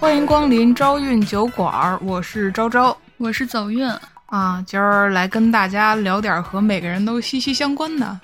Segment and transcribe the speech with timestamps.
[0.00, 3.86] 欢迎光临招运酒馆儿，我是昭昭我是走运，
[4.26, 8.18] 啊，今儿来跟大家聊点儿和每个人都息息相关的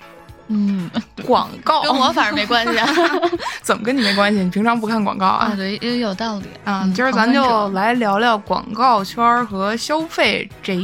[0.47, 0.89] 嗯，
[1.23, 1.83] 广告。
[1.85, 2.87] 跟我反正没关系啊。
[3.61, 4.39] 怎么跟你没关系？
[4.39, 5.51] 你平常不看广告啊？
[5.51, 10.75] 啊，对，也有道理啊，嗯今儿咱就来聊聊广告圈和消费这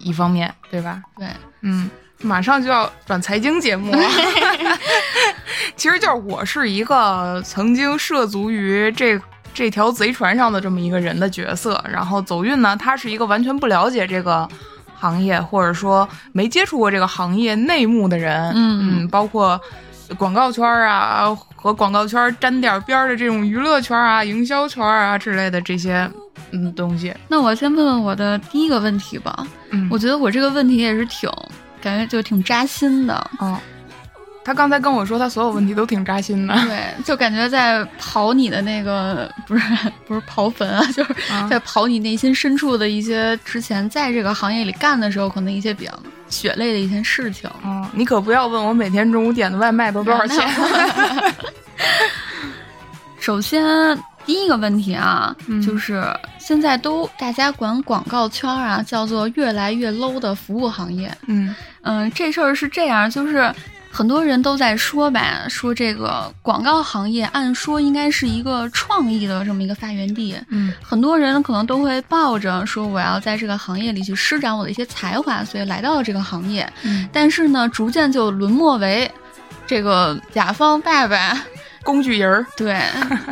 [0.00, 1.00] 一方面，对吧？
[1.16, 1.28] 对，
[1.60, 1.88] 嗯，
[2.22, 3.98] 马上就要转财经节目了。
[5.76, 9.18] 其实就是我是一个曾经涉足于这
[9.52, 14.48] 这条贼船上的这么一个人的角色，然后走运呢，他是一个完全不了解这个
[14.94, 18.52] 行业，或者说没接触过这个行业内幕的人。
[18.54, 19.60] 嗯包括
[20.16, 26.10] 广告圈儿啊和广告圈儿沾点边儿的这种娱乐圈儿啊、营销圈儿啊之类的这些
[26.50, 27.14] 嗯东西。
[27.28, 29.46] 那我先问问我的第一个问题吧。
[29.70, 31.30] 嗯我觉得我这个问题也是挺，
[31.80, 33.30] 感觉就挺扎心的。
[33.38, 33.56] 哦，
[34.44, 36.54] 他刚才跟我说，他所有问题都挺扎心的。
[36.66, 39.64] 对，就感觉在刨你的那个， 不是
[40.06, 45.92] 不是刨坟啊， 就是啊在刨你内心深处的一些之前在这个行业里干的时候，可能一些比较
[46.28, 47.48] 血泪的一些事情。
[47.62, 50.48] 哦，你可不要问我每天中午点的外卖都多少钱。
[53.18, 53.62] 首先，
[54.24, 56.02] 第一个问题啊，嗯就是
[56.38, 61.12] 现在都大家管广告圈啊叫做越来越 low 的服务行业。
[61.26, 63.52] 嗯嗯，这事儿是这样，就是
[63.90, 70.38] 很多人都在说吧，说这个广告行业按说应该是一个创意的这么一个发源地。
[70.48, 76.72] 嗯很多人可能都会抱着说我要在这个行业里去施展我的一些才华，所以来到了这个行业。
[76.82, 79.10] 嗯，但是呢，逐渐就沦没为
[79.66, 81.42] 这个甲方爸爸，
[81.82, 82.46] 工具人儿。
[82.56, 82.80] 对，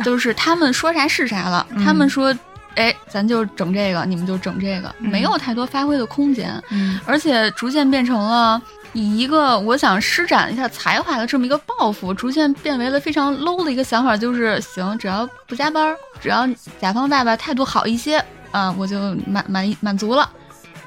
[0.03, 1.65] 就是他们说啥是啥了。
[1.71, 2.37] 嗯他们说，
[2.75, 8.61] 哎，咱就整这个，你们就整这个，嗯没有太多发挥的空间，嗯而且逐渐变成了。
[8.93, 16.49] 以一个我想施展一下才华的这么一个抱负，逐渐变为了非常 low 的一个想法，就是行，只要不加班，只要
[16.81, 18.17] 甲方爸爸态度好一些
[18.49, 18.97] 啊，我就
[19.27, 20.27] 满满意满足了。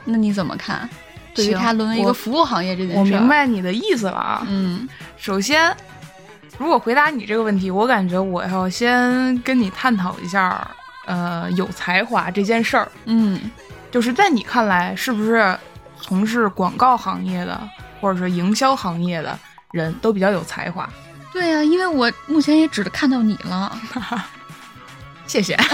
[0.04, 0.88] 那你怎么看？
[1.32, 3.28] 对于他沦为一个服务行业这件事，我明。
[3.28, 4.44] 白你的意思了啊。
[4.48, 5.72] 嗯首先，
[6.58, 10.68] 如果回答你这个问题，我感觉我要先跟你探讨一下，
[11.06, 13.50] 呃，有才华这件事儿，嗯
[13.90, 15.56] 就是在你看来，是不是
[16.00, 17.60] 从事广告行业的
[18.00, 19.38] 或者说营销行业的
[19.72, 20.88] 人都比较有才华？
[21.32, 23.76] 对呀、因为我目前也只看到你了。
[25.26, 25.56] 谢谢。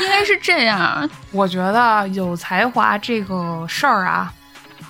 [0.00, 4.32] 应该是这样，我觉得有才华这个事儿啊，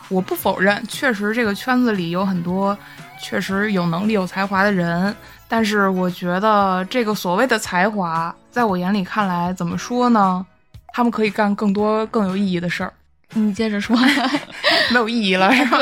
[0.09, 2.77] 我不否认，确实这个圈子里有很多
[3.21, 5.15] 确实有能力、有才华的人。
[5.57, 10.45] 但是我觉得这个所谓的才华，在我眼里看来，怎么说呢？
[10.89, 12.93] 他们可以干更多更有意义的事儿，
[13.35, 13.97] 你接着说。
[14.91, 15.79] 没有意义了，是吧？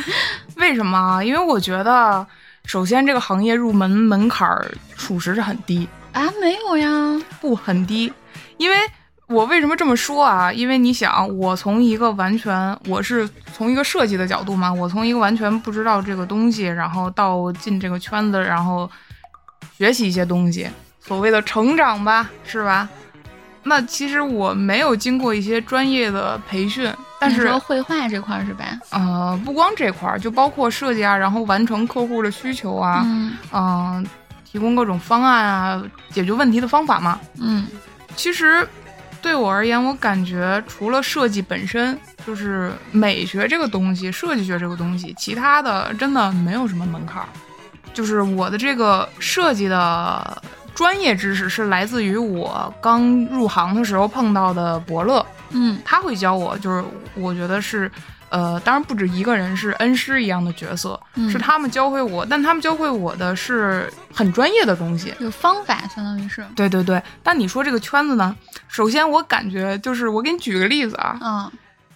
[0.56, 1.22] 为什么啊？
[1.22, 2.26] 因为我觉得，
[2.64, 4.66] 首先这个行业入门门槛儿
[4.96, 7.22] 属实是很低，啊，没有呀。
[7.42, 8.10] 不很低，
[8.56, 8.76] 因为
[9.26, 10.50] 我为什么这么说啊？
[10.50, 18.90] 因为你想，我从一个完全我是从一个设计的角度嘛，我从一个完全不知道这个东西，然后到进这个圈子，然后
[19.76, 20.68] 学习一些东西，
[21.00, 22.88] 所谓的成长吧，是吧？
[23.62, 28.64] 那其实我没有经过一些专业的培训，但你是说绘画这块儿是吧？
[28.90, 34.06] 呃，不光这块儿，就包括设计啊，然后完成客户的需求啊，嗯嗯、
[34.50, 37.20] 提供各种方案啊，解决问题的方法嘛。
[37.38, 37.66] 嗯
[38.16, 38.66] 其实
[39.22, 47.28] 对我而言，我感觉除了设计本身，就是美学这个东西、设计学这个东西，其他的真的没有什么门槛儿。
[47.92, 50.42] 就是我的这个设计的
[50.74, 56.84] 专业知识是来自于我刚入行的时候碰到的伯乐，嗯他会教我，就是
[57.14, 57.90] 我觉得是。
[58.32, 65.12] 呃，当然不止一个人是恩师一样的角色，嗯是他们教会我，但他们教会我的是很专业的东西。
[65.18, 66.46] 有方法，相当于是。
[66.54, 68.36] 对对对，但你说这个圈子呢？
[68.68, 71.50] 首先我感觉就是，我给你举个例子啊，嗯，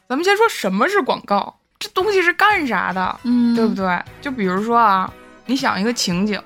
[0.08, 3.72] 咱们先说什么是广告，这东西是干啥的，嗯，对不？
[3.72, 4.02] 对？
[4.20, 5.08] 就比如说啊，
[5.46, 6.40] 你想一个情景，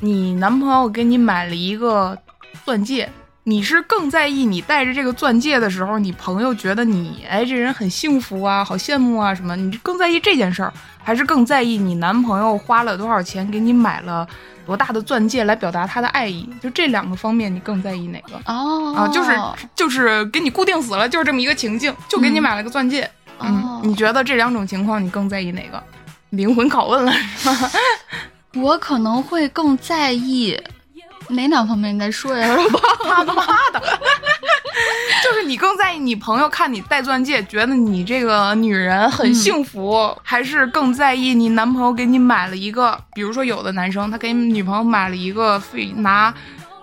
[0.00, 2.16] 你男朋友给你买了一个
[2.64, 3.08] 钻戒，
[3.44, 9.56] 你是更在意你戴着这个钻戒的时候，你朋友觉得你哎这人很幸福啊，好羡慕啊什么？
[9.56, 10.72] 你更在意这件事儿，
[11.02, 14.28] 还是更在意你男朋友花了多少钱给你买了
[14.66, 16.48] 多大的钻戒来表达他的爱意？
[16.60, 18.38] 就这两个方面，你更在意哪个？
[18.44, 19.30] 哦，啊，就是
[19.74, 23.10] 就是给你固定死了，就是这么一个情境，就给你嗯买了个钻戒。
[23.40, 25.82] 嗯哦，你觉得这两种情况你更在意哪个？
[26.30, 27.70] 灵魂拷问了 是吗？
[28.54, 30.58] 我可能会更在意
[31.28, 31.94] 哪两方面？
[31.94, 32.80] 你再说一下吧。
[33.04, 33.80] 他妈的！
[35.24, 42.98] 就是你更在意你朋友看你戴钻戒，觉得你这个女人很幸福，还是更在意你男朋友给你买了一个？
[43.14, 46.32] 比如说，有的男生他给女朋友买了一个非拿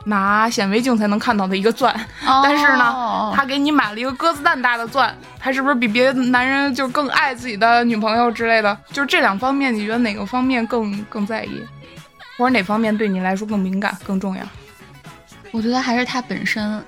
[0.06, 1.94] 拿显微镜才能看到的一个钻，
[2.44, 8.78] 但是呢，他给你买了一个鸽子蛋大的钻，他是不是比别的男人就更爱自己的女朋友之类的？
[8.92, 11.62] 就是这两方面，你觉得哪个方面更更在意，
[12.38, 14.44] 或者哪方面对你来说更敏感、更重要？
[15.52, 16.84] 我觉得还是他本身，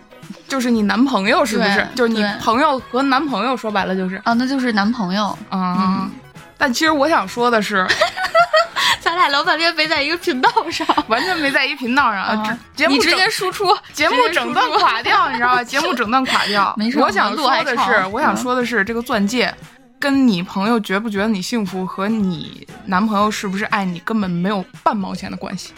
[0.48, 1.88] 就是你男朋友是不是？
[1.96, 6.10] 就是你朋友和男朋友，说白了就是啊，那就是男朋友啊。
[6.58, 7.86] 但其实我想说的是。
[9.18, 12.56] 咱俩老半天没在一个频道上，完全没在一频道上。
[12.76, 15.64] 节目直接输出，节目整段垮掉，你知道吧？
[15.66, 16.72] 节目整段垮掉。
[16.78, 19.52] 没事，我想说的是，我想说的是，这个钻戒
[20.00, 25.74] 跟你朋友觉不觉得你幸福，和你男朋友是不是爱你，根本没有半毛钱的关系。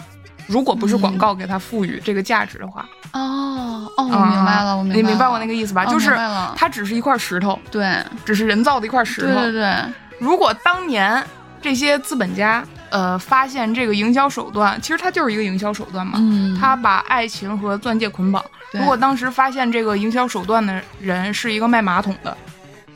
[0.46, 4.96] 如果不是广告给他赋予这个价值的话，哦哦，我明白了，我明白。
[4.98, 5.86] 你明白我那个意思吧？
[5.86, 6.14] 就是
[6.58, 9.28] 它只是一块石头，对，只是人造的一块石头。
[9.28, 9.74] 对对对。
[10.20, 11.26] 如果当年
[11.62, 12.62] 这些资本家。
[12.92, 16.14] 呃，发现这个营销手段，其实它就是一个营销手段嘛。
[16.18, 18.44] 嗯，他把爱情和钻戒捆绑。
[18.72, 22.36] 如果当时发现这个营销手段的人是一个卖马桶的，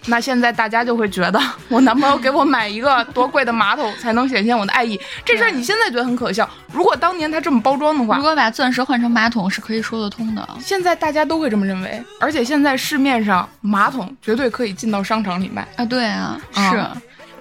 [0.06, 5.00] 那现在大家就会觉得， 我男朋友给我买一个多贵的马桶才能显现我的爱意。
[5.24, 6.48] 这事儿你现在觉得很可笑。
[6.72, 10.48] 如果当年他这么包装的话，如果把钻石换成马桶是可以说得通的。
[10.60, 15.86] 现在大家都会这么认为，而且现在市面上马桶绝对可以进到商场里卖啊。
[15.86, 16.84] 对啊，是。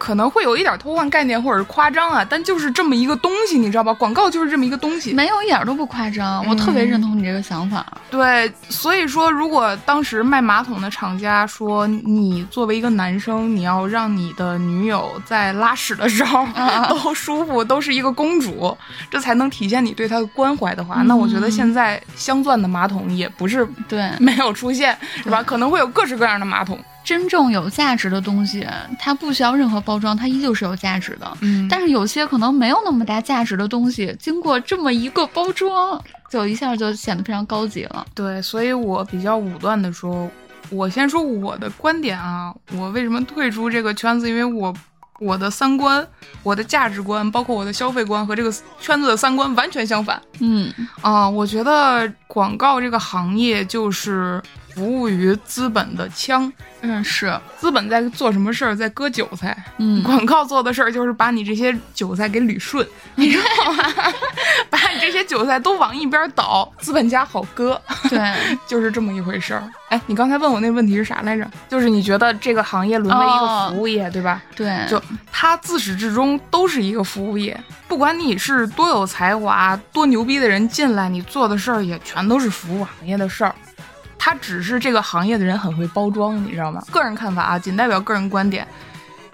[0.02, 3.94] 可能会有一点偷换概念或者是夸张啊，但就是这么一个东西，你知道吧？
[3.94, 6.44] 广告就是这么一个东西，没有一点都不夸张。
[6.48, 7.86] 我特别认同你这个想法。
[8.10, 16.44] 对，所以说，如果当时卖马桶的厂家说你作为一个男生，你要让你的女友在拉屎的时候
[16.90, 18.76] 都舒服，都是一个公主，
[19.08, 25.44] 这才能体现你对她的关怀的话，那我觉得现在镶钻的马桶也不是对没有出现，是吧？
[25.44, 26.76] 可能会有各式各样的马桶。
[27.04, 28.66] 真正有价值的东西，
[28.98, 31.36] 它不需要任何包装，它依旧是有价值的。
[31.40, 38.06] 嗯，但是有些可能没有那么大价值的东西，经过这么一个包装，就一下就显得非常高级了。
[38.14, 40.30] 对，所以我比较武断的说，
[40.70, 44.28] 我先说我的观点啊，我为什么退出这个圈子？
[44.28, 44.72] 因为我
[45.18, 46.06] 我的三观、
[46.42, 50.20] 我的价值观，包括我的消费观和这个圈子的三观完全相反。
[50.40, 54.40] 嗯啊，我觉得广告这个行业就是。
[54.74, 59.56] 服务于资本的枪，嗯，是资本在做什么事儿，在割韭菜。
[59.78, 62.86] 嗯，广告做的事儿就是把你这些韭菜给捋顺，
[63.16, 63.84] 你知道吗？
[64.70, 67.80] 把你这些韭菜都往一边倒，资本家好割。
[68.08, 68.18] 对，
[68.66, 69.62] 就是这么一回事儿。
[69.88, 71.48] 哎，你刚才问我那问题是啥来着？
[71.68, 74.42] 就是你觉得这个行业沦为一个服务业，对吧？
[74.56, 83.54] 对，就它自始至终都是一个服务业，不管你是多有才华、多牛逼的人进来，你做的事儿也全都是服务行业的事儿。
[84.24, 86.80] 他只是这个行业的人很会包装，你知道吗？
[86.92, 88.64] 个人看法啊，仅代表个人观点。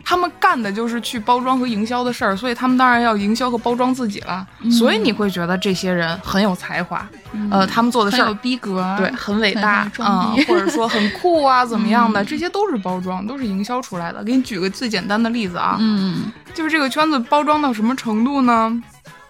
[0.02, 4.46] 他们干的就是去包装和营销的事儿，所以他们当然要营销和包装自己了。
[4.70, 7.06] 所以你会觉得这些人很有才华，
[7.50, 12.25] 呃，他们做的事儿有逼格，对，很伟大啊，或者说很酷啊，怎么样的？
[12.25, 14.25] 这些都是包装，都是营销出来的。
[14.25, 18.82] 给你举个最简单的例子啊，嗯，就是这个圈子包装到什么程度呢？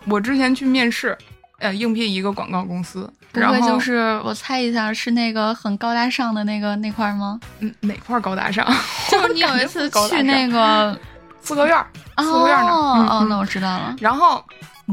[0.05, 1.19] 我之前去面试。
[1.60, 7.39] 呃，应聘一个广告公司，不会就是我猜一下是那个很高大上的那个那块吗？
[7.61, 8.67] 嗯，哪块高大上？
[9.11, 10.99] 就是你有一次去那个
[11.41, 11.85] 四合院，
[12.19, 12.73] 四合院那。
[12.73, 13.95] 哦哦，那我知道了。
[14.01, 14.43] 然后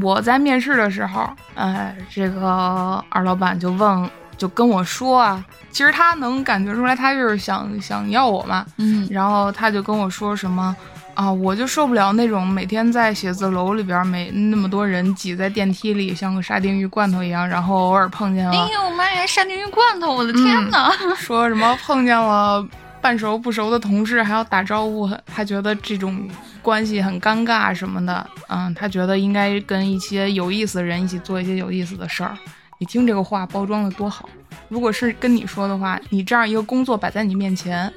[0.02, 8.64] 我在面试的时候，哎，这个二老板就问，就跟我说啊，其实他能感觉出来，他就是想想要我嘛。
[8.76, 9.08] 嗯。
[9.10, 10.74] 然后他就跟我说什么。
[11.16, 20.92] 啊，我就受不了那种每天在写字楼里边，每那么多人挤在电梯里，像个沙丁鱼罐头一样，然后偶尔碰见了，哎呦妈呀，沙丁鱼罐头，我的天哪！
[21.16, 22.62] 说什么碰见了
[23.00, 26.28] 半熟不熟的同事还要打招呼，他觉得这种
[26.60, 28.26] 关系很尴尬什么的。
[28.48, 32.36] 嗯，他觉得应该跟一些有意思的人一起做一些有意思的事儿。
[32.78, 34.28] 你听这个话包装的多好，
[34.68, 37.90] 如果是跟你说的话，你这样一个工作摆在你面前。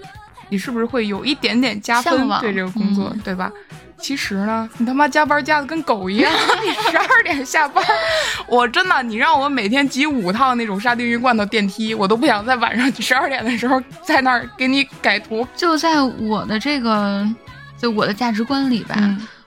[0.50, 2.27] 你是不是会有一点点加分？
[2.41, 3.51] 对这个工作，对吧？
[3.98, 6.32] 其实呢，你他妈加班加的跟狗一样，
[6.63, 7.84] 你十二点下班，
[8.48, 15.46] 我真的，你让我每天挤五趟那种沙丁鱼罐头电梯，我都不想在晚上十二点的时候在那儿给你改图。
[15.53, 17.27] 就在我的这个，
[17.77, 18.96] 就我的价值观里吧。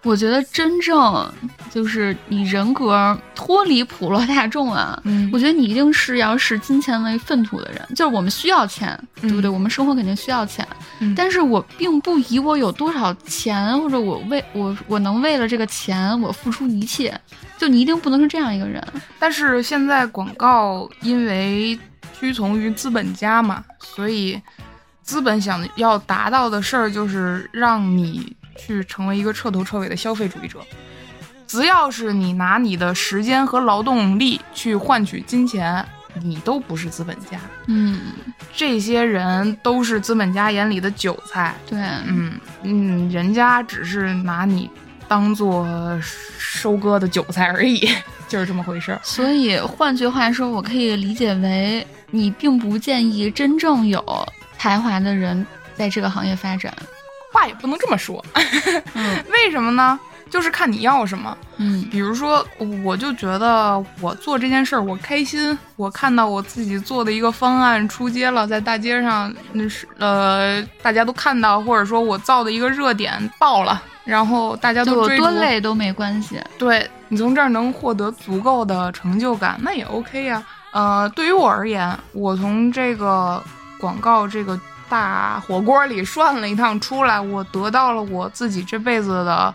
[0.04, 1.32] 我觉得真正
[1.70, 5.00] 就是你人格脱离普罗大众啊，
[5.32, 7.80] 我觉得你一定是要视金钱为粪土的人。
[7.90, 9.48] 就是我们需要钱，对不对？
[9.48, 10.66] 我们生活肯定需要钱，
[11.14, 17.18] 但是我并不以我有多少钱，或者我为我我能为了这个钱我付出一切。
[17.56, 18.84] 就你一定不能是这样一个人。
[19.20, 21.78] 但是现在广告因为
[22.18, 24.40] 屈从于资本家嘛，所以
[25.02, 28.36] 资本想要达到的事儿就是让你。
[28.56, 30.60] 去成为一个彻头彻尾的消费主义者，
[31.46, 35.84] 只要是你拿你的时间和劳动力去换取金钱，
[36.22, 37.38] 你都不是资本家。
[37.66, 38.00] 嗯，
[38.54, 41.54] 这些人都是资本家眼里的韭菜。
[41.66, 44.70] 对，嗯嗯，人家只是拿你
[45.08, 45.66] 当做
[46.02, 47.88] 收割的韭菜而已，
[48.28, 49.00] 就是这么回事儿。
[49.02, 54.02] 所以换句话说，我可以理解为你并不建议真正有
[54.56, 56.72] 才华的人在这个行业发展。
[57.32, 58.24] 话也不能这么说，
[58.94, 59.98] 嗯 为什么呢？
[60.30, 61.36] 就是看你要什么。
[61.58, 62.44] 嗯比如说，
[62.82, 76.40] 我就觉得我做这件事儿我开心，我看到我自己做的一个方案出街了，在大街上，那是呃大家都看到，或者说我造的一个热点爆了，然后大家都追逐多累都没关系。
[76.58, 83.42] 对你从这儿能获得足够的成就感，那也 OK 呀、呃，对于我而言，我从这个
[83.78, 84.58] 广告这个
[84.92, 89.54] 大火锅里涮了一趟出来，我得到了我自己这辈子的，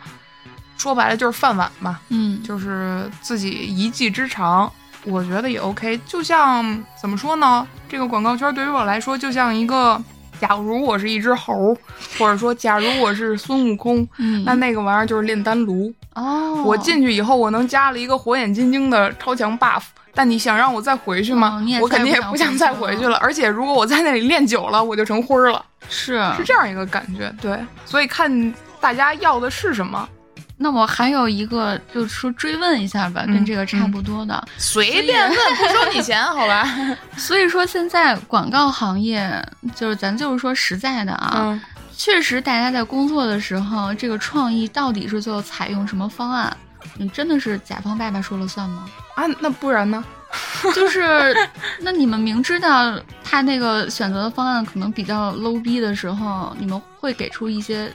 [0.79, 4.71] 说白了就是饭碗吧，嗯，就是自己一技之长。
[5.03, 7.67] 我觉得也 OK，就像怎么说呢？
[7.87, 10.01] 这个广告圈对于我来说，就像一个，
[10.41, 11.77] 假如我是一只猴，
[12.17, 15.93] 或者说假如我是孙悟空，嗯那那个玩意儿就是炼丹炉。
[16.15, 19.83] 哦，我进去以后，我能加了一个火眼金睛的超强 buff。
[20.17, 21.63] 但你想让我再回去吗？
[21.63, 23.17] 哦我肯定也不想再回去了。
[23.17, 27.31] 而且如果我在那里练久了，我就成灰儿了，是是这样一个感觉。
[27.39, 30.09] 对，所以看大家要的是什么，
[30.57, 34.43] 那我还有一个，就是说追问一下吧，嗯跟这个差不多的。
[34.57, 36.67] 随便问，不收你钱， 好吧？
[37.15, 39.39] 所以说，现在广告行业，
[39.75, 41.61] 就是咱就是说实在的啊，嗯，
[41.95, 46.57] 确实大家在工作的时候，这个创意到底是最后采用什么方案，
[46.95, 48.89] 你真的是甲方爸爸说了算吗？
[49.15, 50.03] 啊，那不然呢？
[50.75, 51.33] 就是，
[51.79, 57.91] 那你们明知道他那个选择的方案可能比较 low 逼的时候，你们会给出一些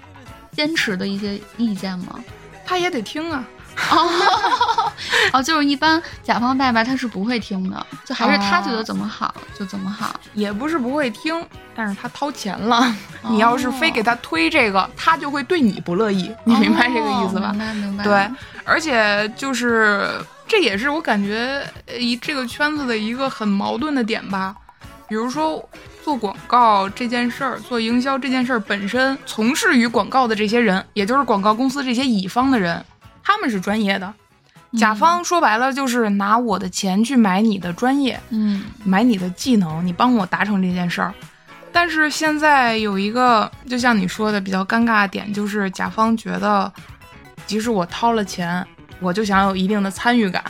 [0.53, 2.19] 坚持的一些意见吗？
[2.65, 3.45] 他也得听啊。
[5.33, 10.19] 哦，就是一般甲方爸爸他是不会听的，就还是他觉哦得怎么好就怎么好。
[10.35, 12.95] 也不是不会听，但是他掏钱了。
[13.29, 16.35] 你要是非给他推这个，他就会对你不乐意。
[16.45, 17.52] 你明白这个意思吧哦？
[17.52, 18.05] 明白明白。
[18.05, 18.31] 对，
[18.64, 20.09] 而且就是
[20.47, 24.55] 这也是我感觉呃一这个圈子的一个很矛盾的点吧。
[25.09, 25.69] 比如说
[26.02, 32.83] 做广告这件事儿，做营销这件事儿本身，从事于广告的这些人，也就是广告公司这些乙方的人，
[33.23, 34.12] 他们是专业的。
[34.79, 41.12] 甲方说白了就是拿我的钱去买你的专业，嗯买你的技能，你帮我达成这件事儿。
[41.71, 46.73] 但是现在有一个，就像你说的比较尴尬的点，就是甲方觉得，
[47.47, 48.67] 即使我掏了钱，
[49.00, 50.43] 我就想有一定的参与感，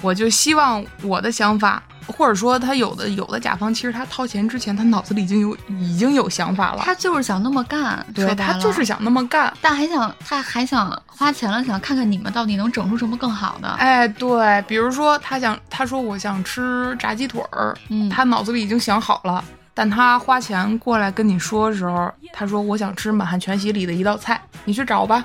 [0.00, 9.52] 我就希望我的想法，或者说他有的有的甲方，其实他掏钱之前，他脑子里已经有已经有想法了，他就是想那么干，对他就是，想那么干。
[9.60, 13.68] 但还想他还想花钱了，想看看你们到底能整出什么更好的。
[13.68, 25.24] 哎，对，比如说他想，他说我想吃炸鸡腿儿，嗯，他脑子里已经想好了，但他花钱过来跟你说的时候，他说我想吃满汉全席里的一道菜，你去找吧。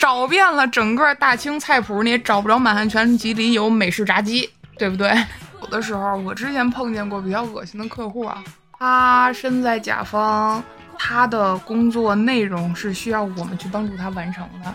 [0.00, 5.10] 你找遍了整个大清菜谱，你也找不着满汉全席里有美式炸鸡，对不对？
[5.60, 8.42] 有的时候，我之前碰见过比较恶心的客户啊，
[8.78, 10.62] 他身在甲方，
[10.98, 14.74] 他的工作内容是需要我们去帮助他完成的，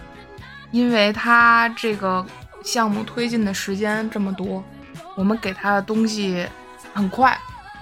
[0.69, 2.23] 因为他这个
[2.63, 4.63] 项目推进的时间这么多，
[5.15, 6.45] 我们给他的东西
[6.93, 7.35] 很快，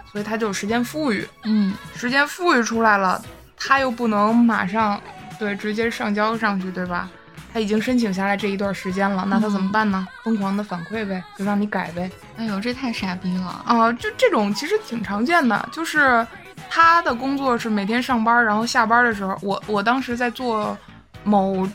[0.09, 1.27] 所以他就有时间富裕。
[1.43, 3.21] 嗯时间富裕出来了，
[3.57, 4.97] 他又不能马上
[5.37, 7.09] 对直接上交上去，对吧？
[7.53, 10.07] 他已经申请下来这一段时间了，那他怎么办呢？
[10.23, 12.09] 疯狂的反馈呗，就让你改呗。
[12.35, 13.63] 哎呦，这太傻逼了。
[13.65, 16.25] 啊、就这种其实挺常见的，就是
[16.69, 20.75] 他的工作是每天上班，然后下班的时候，我我当时在做
[21.23, 21.69] 某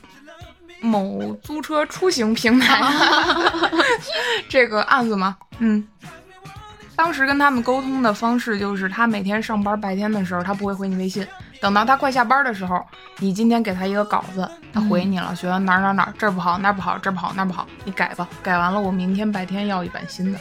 [0.80, 2.82] 某租车出行平台
[4.50, 5.86] 这个案子嘛，嗯。
[6.96, 11.24] 当时跟他们沟通的方式就是，他每天上班白天的时候，他不会回你微信。
[11.60, 12.84] 等到他快下班的时候，
[13.18, 18.28] 你今天给他一个稿子，他回你了，觉得哪儿哪儿哪儿这儿不好，那儿不好，这儿不好，那儿不好，你改吧。
[18.42, 20.38] 改完了，我明天白天要一版新的。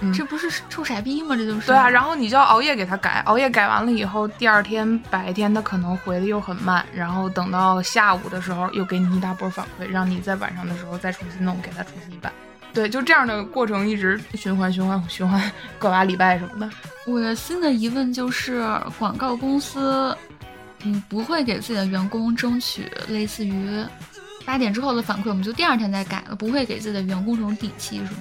[0.00, 1.34] 嗯这不是臭傻逼吗？
[1.34, 1.66] 这就是。
[1.66, 12.32] 对啊，然后你就要熬夜给他改，熬夜改完了以后，第二天白天他可能回的又很慢，然后等到下午的时候又给你一大波反馈，让你在晚上的时候再重新弄，给他重新一版。
[12.72, 15.40] 对，就这样的过程一直循环循环循环，
[15.80, 16.70] 个把礼拜什么的。
[17.04, 18.62] 我的新的疑问就是，
[19.00, 20.16] 广告公司，
[20.84, 23.84] 嗯，不会给自己的员工争取类似于
[24.44, 28.18] 八点之后的反馈，我们就第二天再改了，不会给自己的员工这种底气，是吗？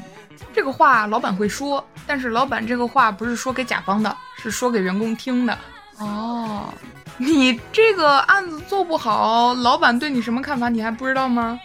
[0.54, 5.58] 这个话老板会说，但是老板这个话不是说给甲方的，是说给员工听的。
[6.00, 6.74] 哦，
[7.18, 11.60] 你这个案子做不好，老板对你什么看法，你还不知道吗？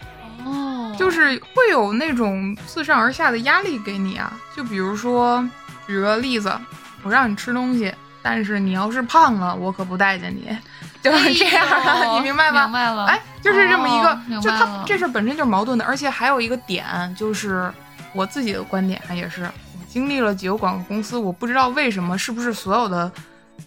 [0.44, 4.32] 哦，哦，就是会有那种自上而下的压力给你啊。
[4.54, 5.46] 就比如说，
[5.86, 6.52] 举个例子，
[7.02, 10.56] 我让你吃东西，但是你要是胖了，我可不待见你，
[11.02, 12.64] 就是这样你明白吗？
[12.64, 13.04] 明白了。
[13.06, 17.70] 哎，就是这么一个，哦就他这事儿本身就是矛盾的，而且还有一个点，就是
[18.12, 23.10] 我自己的观点也是，我经历了几个广告公司，我不知道为什么，是不是所有的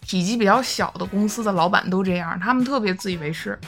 [0.02, 3.60] 体积比较小的公司的老板都这样，他们特别自以为是，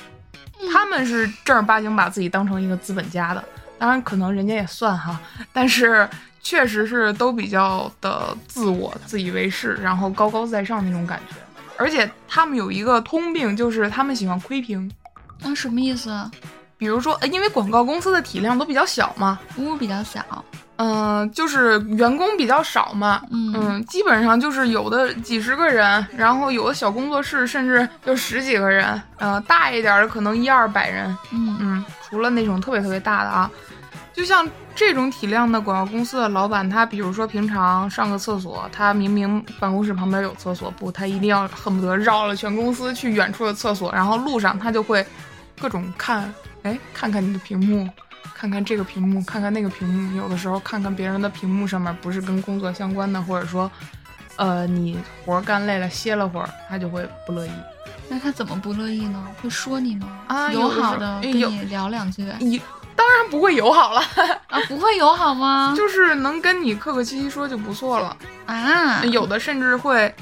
[0.62, 3.44] 嗯他们是正儿八经把自己当成一个资本家的，
[3.78, 5.20] 当然可能人家也算哈，
[5.52, 6.08] 但是
[6.42, 11.36] 确实是都比较的自我、自以为是，然后高高在上那种感觉。
[11.78, 14.90] 而且他们有一个通病，就是他们喜欢窥屏。
[15.44, 16.10] 啊，什么意思？
[16.78, 20.24] 比如说，呃因为广告公司的体量都比较小嘛，屋比较小，
[20.76, 33.50] 嗯、就是员工比较少嘛，嗯嗯，基本上就是有的几十个人，然后有的小工作室甚至就十几个人，呃，大一点的可能一二百人，嗯嗯，除了那种特别特别大的啊，
[34.18, 45.06] 就像这种体量的广告公司的老板，他比如说平常上个厕所，他明明办公室旁边有厕所，不，他一定要恨不得绕了全公司去远处的厕所，然后路上他就会
[45.62, 46.34] 各种看，
[46.64, 47.88] 哎，看看你的屏幕。
[48.34, 53.72] 看看这个屏幕，看看那个屏幕，有的时候看看别人的屏幕上面不是跟工作相关的，或者说，
[54.36, 57.52] 呃，你活儿干累了歇了会儿，他就会不乐意。
[58.10, 59.28] 那他怎么不乐意呢？
[59.42, 60.08] 会说你吗？
[60.28, 62.62] 啊有的时候好的跟你聊两句你
[62.98, 64.02] 当然不会友好了，
[64.50, 64.60] 啊？
[64.68, 65.74] 不会友好吗？
[65.78, 68.18] 就是能跟你客客气气说就不错了。
[68.48, 70.14] 啊，有的甚至会，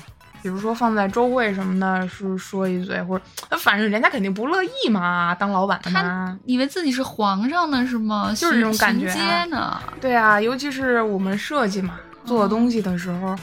[0.41, 6.37] 比如说放在周会什么的，是说一嘴，或者呃反正人家肯定不乐意嘛，当老板的嘛。
[6.45, 8.33] 以为自己是皇上呢是吗？
[8.35, 9.07] 就是这种感觉。
[10.01, 13.35] 对啊，尤其是我们设计嘛，做东西的时候，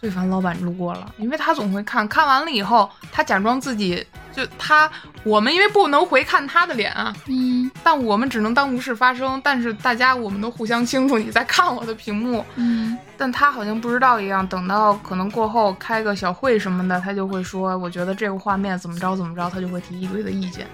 [0.00, 4.02] 最烦老板路过了，因为他总会看看完了以后，他假装自己
[4.32, 4.90] 就他
[5.24, 9.38] 我们因为不能回看他的脸啊，嗯但我们只能当无事发生。
[9.44, 14.46] 但是大家我们都互相清楚你在看我的屏幕，嗯，但他好像不知道一样。
[14.46, 20.66] 等到可能过后开个小会什么的，他就会说，我觉得这个画面怎么着怎么着，他就会提一堆的意见。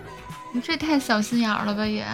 [0.52, 2.04] 你这太小心眼儿了吧也。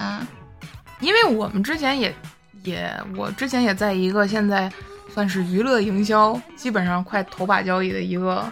[1.01, 2.15] 因为我们之前也
[2.63, 4.73] 也，我之前也在一个现在
[5.13, 8.51] 算是娱乐营销，基本上快头把交椅的一个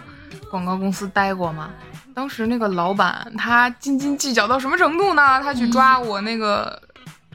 [0.49, 1.69] 广告公司待过嘛。
[2.13, 5.41] 当时那个老板他斤斤计较到什么程度呢？
[5.41, 6.79] 他去抓我那个，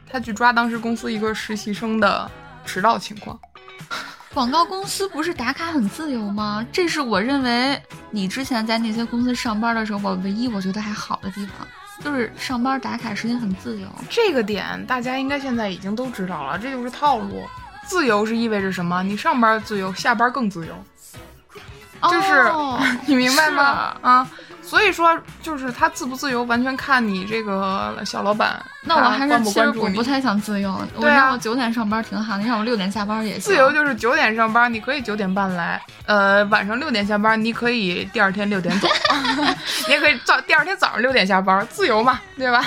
[0.09, 2.31] 他去抓当时公司一个实习生的
[2.65, 3.39] 迟到情况。
[4.35, 6.65] 广告公司不是打卡很自由吗？
[6.71, 11.67] 这是我认为你之前在那些公司上班的时候，我唯一我觉得还好的地方，
[12.05, 13.89] 就是上班打卡时间很自由。
[14.11, 17.43] 这个点大家应该现在已经都知道了，这就是套路。
[17.87, 19.03] 自由是意味着什么？
[19.03, 20.75] 你上班自由，下班更自由。
[22.11, 24.07] 就是哦 你明白吗是？
[24.07, 24.29] 啊，
[24.63, 28.63] 所以说就是他自不自由，完全看你这个小老板。
[28.83, 29.33] 那我还是
[29.79, 33.41] 我不太想自由，我对啊让我九点上班挺好，你让我六点下班也行。
[33.41, 38.87] 自由就是九点上班，你可以九点半来，呃，晚上六点下班，你可以第二天六点走，
[39.89, 42.63] 你也可以早第二天早上六点下班，自由嘛，对吧？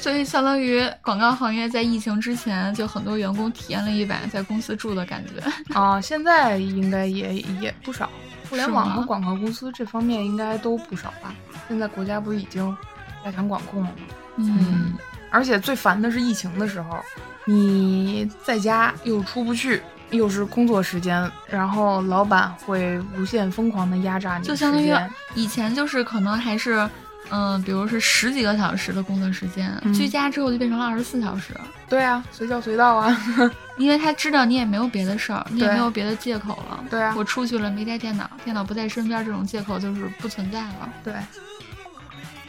[0.00, 5.42] 所以相当于广告行业在疫情之前，就很多员工体验了一把在公司住的感觉。
[5.78, 8.08] 啊，现在应该也也不少，
[8.48, 11.34] 互联网和广告公司这方面应该都不少吧？
[11.68, 12.74] 现在国家不是已经
[13.22, 13.96] 加强管控了吗？
[14.36, 14.94] 嗯，
[15.30, 16.98] 而且最烦的是疫情的时候，
[17.44, 24.94] 你在家又出不去，又是工作时间，然后老板会无限疯狂的压榨你就相当于。
[25.34, 26.88] 以前就是可能还是，
[27.30, 31.54] 嗯、比如是十几个小时的工作时间，嗯居家之后就变成了二十四小时，
[31.88, 33.16] 对啊，随叫随到啊。
[33.78, 36.84] 因为他知道你也没有别的事儿，你也没有别的借口了。
[36.90, 40.92] 对啊我出去了没带电脑，电脑不在身边，这种借口就是不存在了。
[41.02, 41.14] 对，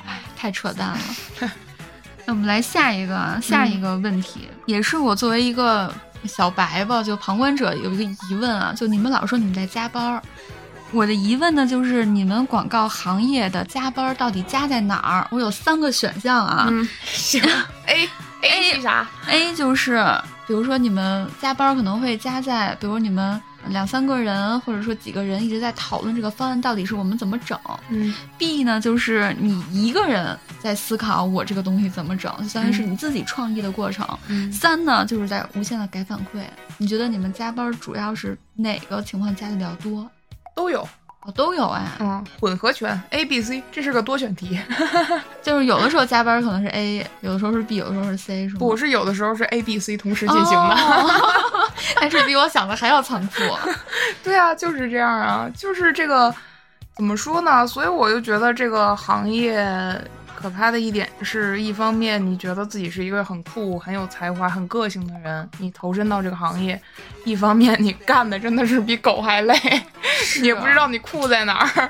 [0.06, 1.00] 唉，太扯淡了。
[2.26, 5.94] 那我们来下一个啊，下一个问题、也是我作为一个
[6.26, 10.22] 小白吧，就旁观者有一个疑问啊，就你们老说你们在加班儿，
[10.93, 15.27] 我的疑问呢就是你们广告行业的加班儿到底加在哪儿？
[15.32, 17.41] 我有三个选项啊、嗯， 行
[17.88, 18.10] ，A
[18.41, 20.04] A 是啥？a 就是
[20.45, 27.58] 比如说你们加班儿可能会加在，比如你们两三个人或者说几个人一直在讨论这个方案到底是我们怎么整。
[27.89, 34.06] 嗯 B 呢，就是你一个人在思考我这个东西怎么整，就相当于是你自己创意的过程。
[34.27, 36.41] 嗯三呢，就是在无限的改反馈。
[36.77, 40.10] 你觉得你们加班主要是哪个情况加的比较多？
[40.55, 40.81] 都有，
[41.21, 44.59] 哦，都有哎，嗯，混合拳 A B C，这是个多选题，
[45.41, 48.59] 就是有的时候加班可能是 A，有的时候是 B，有的时候是 C，是吗？
[48.59, 50.75] 不是有的时候是 A B C 同时进行的。
[50.75, 51.11] 哦
[51.95, 53.41] 还是比我想的还要残酷。
[54.23, 56.33] 对啊，就是这样啊，就是这个
[56.95, 57.65] 怎么说呢？
[57.65, 59.63] 所以我就觉得这个行业
[60.41, 66.75] 可怕的一点是，一方面你觉得自己是一个很酷、很有才华、很个性的人，你投身到这个行业；
[67.23, 69.56] 一方面你干的真的是比狗还累，
[70.41, 71.89] 你也不知道你酷在哪儿。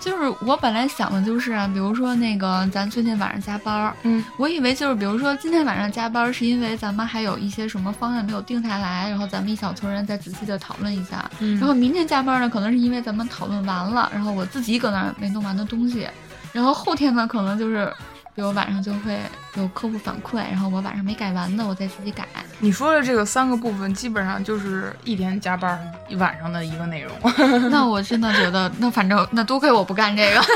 [0.00, 16.08] 就是我本来想的就是啊，比如说那个咱最近晚上加班儿，嗯，我以为就是比如说今天晚上加班儿是因为咱们还有一些什么方案没有定下来，然后咱们一小撮人再仔细的讨论一下，嗯然后明天加班呢，可能是因为咱们讨论完了，然后我自己搁那儿没弄完的东西，
[16.52, 17.92] 然后后天呢，可能就是
[18.34, 19.18] 比如晚上就会
[19.54, 22.26] 有客户反馈，然后我晚上没改完的，我再自己改。
[22.60, 27.12] 你说的这个三个部分，基本上就是一天加班一晚上的一个内容。
[27.70, 30.40] 那我真的觉得，那反正那多亏我不干这个。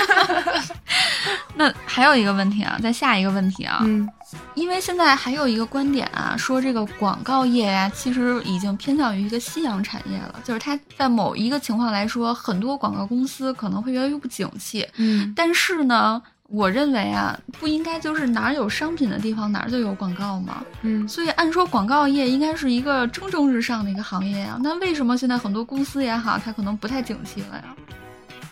[1.58, 4.08] 那还有一个问题啊，再下一个问题啊，嗯
[4.54, 16.22] 因为现在还有一个观点啊，说这个广告业呀、其实已经偏向于一个夕阳产业了，就是它在某一个情况来说，很多广告公司可能会越来越不景气，嗯但是呢。
[16.48, 20.62] 我认为啊，不应该就是哪儿有商品的地方哪儿就有广告吗？
[20.82, 24.59] 嗯所以按说广告业应该是一个蒸蒸日上的一个行业呀。
[24.62, 27.74] 那为什么现在很多公司也好，它可能不太景气了呀？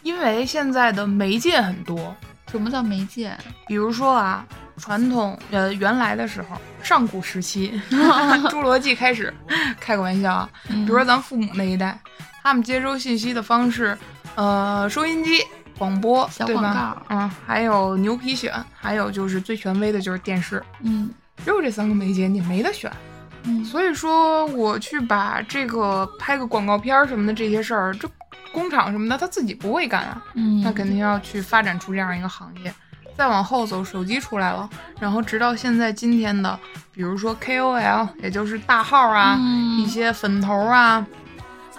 [0.02, 2.14] 因为现在的媒介很多，
[2.50, 3.32] 什么叫媒介？
[3.66, 4.44] 比如说啊，
[4.76, 7.80] 传统呃原来的时候，上古时期，
[8.50, 9.32] 侏罗纪开始，
[9.80, 11.98] 开个玩笑啊，比比如说咱父母那一代，
[12.42, 13.96] 他们接收信息的方式，
[14.34, 15.40] 呃，收音机、
[15.78, 17.02] 广播，小对吧？
[17.08, 21.10] 嗯，还有牛皮癣，还有就是最权威的就是电视，嗯
[21.44, 22.90] 只有这三个媒介，你没得选。
[23.42, 28.08] 嗯，所以说，我去把这个拍个广告片儿什么的这些事儿，这
[28.52, 32.72] 工厂什么的他自己不会干啊，嗯，那肯定要去发展出这样一个行业。
[33.16, 36.58] 再往后走，手机出来了，然后直到现在今天的，
[36.92, 41.06] 比如说 KOL，也就是大号啊，嗯一些粉头啊，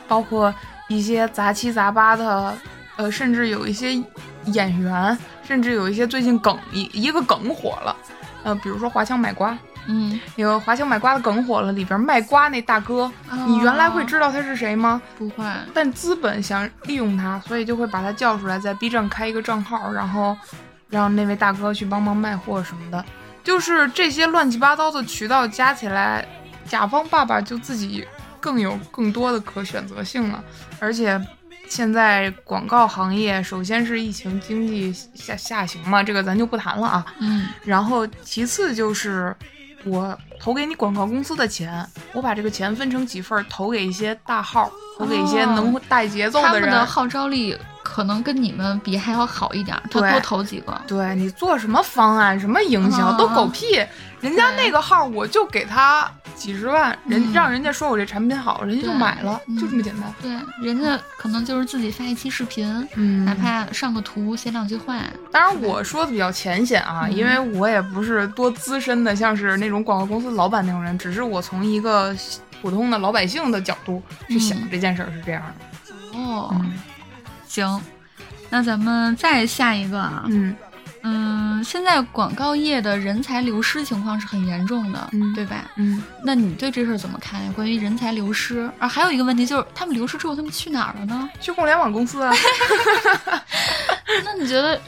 [0.08, 0.54] 包括
[0.88, 2.56] 一些杂七杂八的，
[2.98, 3.94] 呃，甚至有一些
[4.46, 7.96] 演员，甚至有一些最近梗一一个梗火了，
[8.44, 13.12] 呃，比如说华强买瓜，嗯，那个华强买瓜的梗火了，里边卖瓜那大哥，
[13.48, 15.02] 你原来会知道他是谁吗？
[15.18, 20.38] 不会，但资本想利用他，所以就会把他叫出来，在 B 站开一个账号，然后
[20.90, 23.04] 让那位大哥去帮忙卖货什么的。
[23.44, 26.26] 就是这些乱七八糟的渠道加起来，
[26.66, 28.04] 甲方爸爸就自己
[28.40, 30.44] 更有更多的可选择性了。
[30.80, 31.20] 而且
[31.68, 37.06] 现在广告行业，首先是疫情经济下下行嘛，这个咱就不谈了啊。
[37.20, 39.36] 嗯然后其次就是
[39.84, 46.62] 我投给你广告公司的钱，我把这个钱分成几份儿，投给一些大号，投给一些能带节奏的人。
[46.62, 50.82] 他们的号召力可能跟你们比还要好一点，他对多投几个。
[50.88, 53.80] 对你做什么方案、什么营销、啊都狗屁，
[54.26, 60.12] 人家那个号我就给他几十万，人、嗯让人家说我这产品好，人家就买了，嗯就这么简单。
[60.20, 60.32] 对，
[60.66, 65.00] 人家可能就是自己发一期视频，嗯哪怕上个图写两句话。
[65.32, 72.16] 当然我说的比较浅显啊，嗯因为我也不是多资深的，像是那种广告公司老板那种人，只是我从一个
[72.62, 76.18] 普通的老百姓的角度去想嗯这件事儿是这样的。
[76.18, 76.74] 哦，嗯
[77.48, 77.80] 行，
[78.50, 80.24] 那咱们再下一个啊。
[80.30, 80.56] 嗯
[81.08, 85.70] 嗯，现在广告业的人才流失情况是很严重的，嗯对吧？
[85.76, 87.52] 嗯，那你对这事儿怎么看呀？
[87.56, 91.30] 关于人才流失啊，还有一个问题就是，他们流失之后，他们去哪儿了呢？
[91.40, 92.34] 去互联网公司啊。
[94.26, 94.82] 那你觉得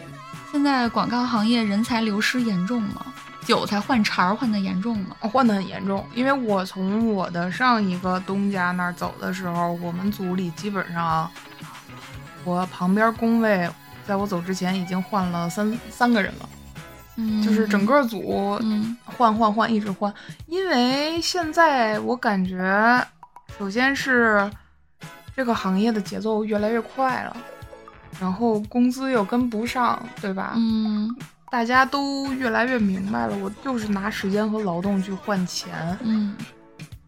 [0.51, 3.05] 现在广告行业人才流失严重吗？
[3.45, 5.15] 韭菜换茬儿换的严重吗？
[5.21, 11.29] 换的很严重，因为我从我的上一个东家那儿走的时候，我们组里基本上，
[12.43, 13.69] 我旁边工位
[14.07, 16.49] 在我走之前已经换了三三个人了，
[17.17, 20.13] 嗯，就是整个组嗯换换换一直换，
[20.47, 23.05] 因为现在我感觉，
[23.59, 24.49] 首先是
[25.35, 27.37] 这个行业的节奏越来越快了，
[28.19, 30.53] 然后工资又跟不上，对吧？
[30.55, 31.13] 嗯
[31.49, 36.35] 大家都越来越明白了，我就是拿时间和劳动去换钱，嗯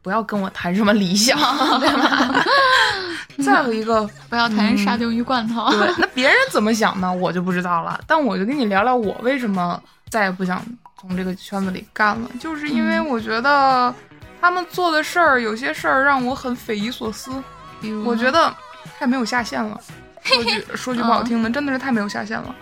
[0.10, 1.38] 不要跟我谈什么理想，
[1.80, 2.44] 对吧？
[3.46, 5.70] 再有一个，不要谈嗯沙丁鱼罐头。
[5.70, 7.14] 对，那别人怎么想呢？
[7.14, 8.02] 我就不知道了。
[8.08, 10.66] 但我就跟你聊聊我为什么再也不想
[11.00, 13.94] 从这个圈子里干了，就是因为嗯我觉得
[14.42, 17.32] 他们做的事儿，有些事儿让我很匪夷所思。
[17.80, 18.52] 比如，我觉得
[18.98, 19.80] 太没有下限了。
[20.26, 22.56] 说句说句不好听的，真的是太没有下限了。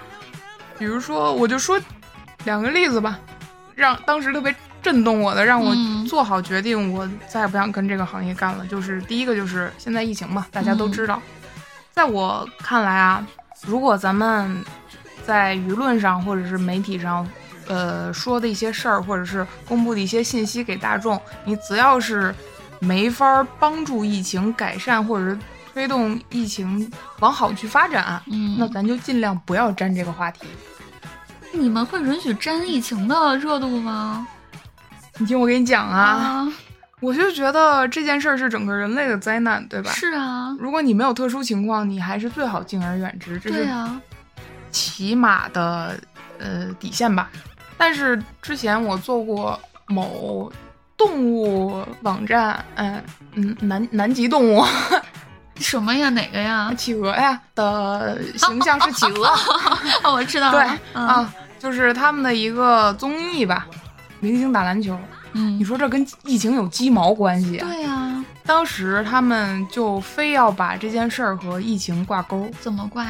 [0.78, 1.80] 比如说，我就说
[2.44, 3.18] 两个例子吧，
[3.74, 8.66] 让当时特别震动我的，让我嗯做好决定，我再也不想跟这个行业干了。
[8.68, 11.22] 就是第一个就是现在疫情嘛，大家都知道，
[11.92, 13.26] 在我看来啊，
[13.66, 14.64] 如果咱们
[15.26, 17.28] 在舆论上或者是媒体上，
[17.68, 22.34] 呃说的一些事儿，或者是公布的一些信息给大众，你只要是
[22.80, 25.40] 没法儿帮助疫情改善，或者是
[25.74, 30.48] 推动疫情往好去发展，嗯，那咱就尽量不要沾这个话题。
[31.52, 34.28] 你们会允许沾疫情的热度吗？
[35.20, 36.54] 你听我给你讲啊，啊，
[37.00, 39.92] 我就觉得这件事儿是整个人类的灾难，对吧？
[39.92, 44.00] 是啊，如果你没有特殊情况，你还是最好敬而远之，这是对啊，
[44.72, 45.96] 起码的
[46.40, 47.30] 呃底线吧。
[47.78, 50.52] 但是之前我做过某
[50.96, 53.04] 动物网站，嗯
[53.34, 54.64] 嗯，南南极动物
[55.58, 56.10] 什么呀？
[56.10, 56.72] 哪个呀？
[56.78, 59.28] 企鹅呀的形象是企鹅，
[60.04, 60.62] 哦，我知道对
[60.94, 63.68] 啊，就是他们的一个综艺吧，
[64.20, 64.98] 明星打篮球。
[65.34, 67.68] 嗯你，说这跟疫情有鸡毛关系啊？
[67.68, 73.06] 对呀，当时他们就非要把这件事儿和疫情挂钩，怎么挂？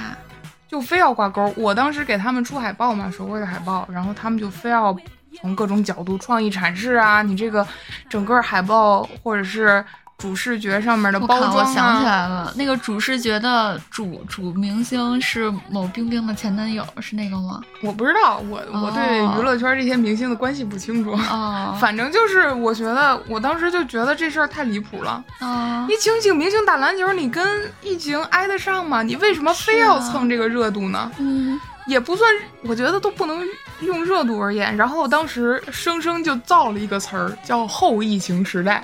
[0.67, 1.53] 就非要挂钩。
[1.55, 4.93] 我当时给他们出海报嘛，手绘的海报，然后他们就非要
[5.39, 7.65] 从各种角度创意阐释啊，你这个
[8.09, 9.83] 整个海报或者是
[10.17, 17.61] 主视觉上面的，包装我想起啊，来了，那个主视觉的主主明星是某冰冰的前男友，是那个吗？
[17.83, 21.11] 我不知道，我我对哦娱乐圈这些明星的关系不清楚。
[21.11, 25.23] 哦， 反正就是，我觉得我当时就觉得这事儿太离谱了。
[25.39, 29.03] 啊你请请明星打篮球，你跟疫情挨得上吗？
[29.03, 31.11] 你为什么非要蹭这个热度呢？
[31.19, 32.27] 嗯，也不算，
[32.63, 33.45] 我觉得都不能
[33.81, 34.75] 用热度而言。
[34.75, 38.83] 然后当时生生就造了一个词儿，叫后疫情时代。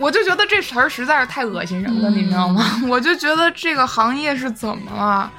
[0.00, 2.64] 我就觉得这词儿实在是太恶心人了，嗯你知道吗？
[2.88, 5.30] 我就觉得这个行业是怎么了？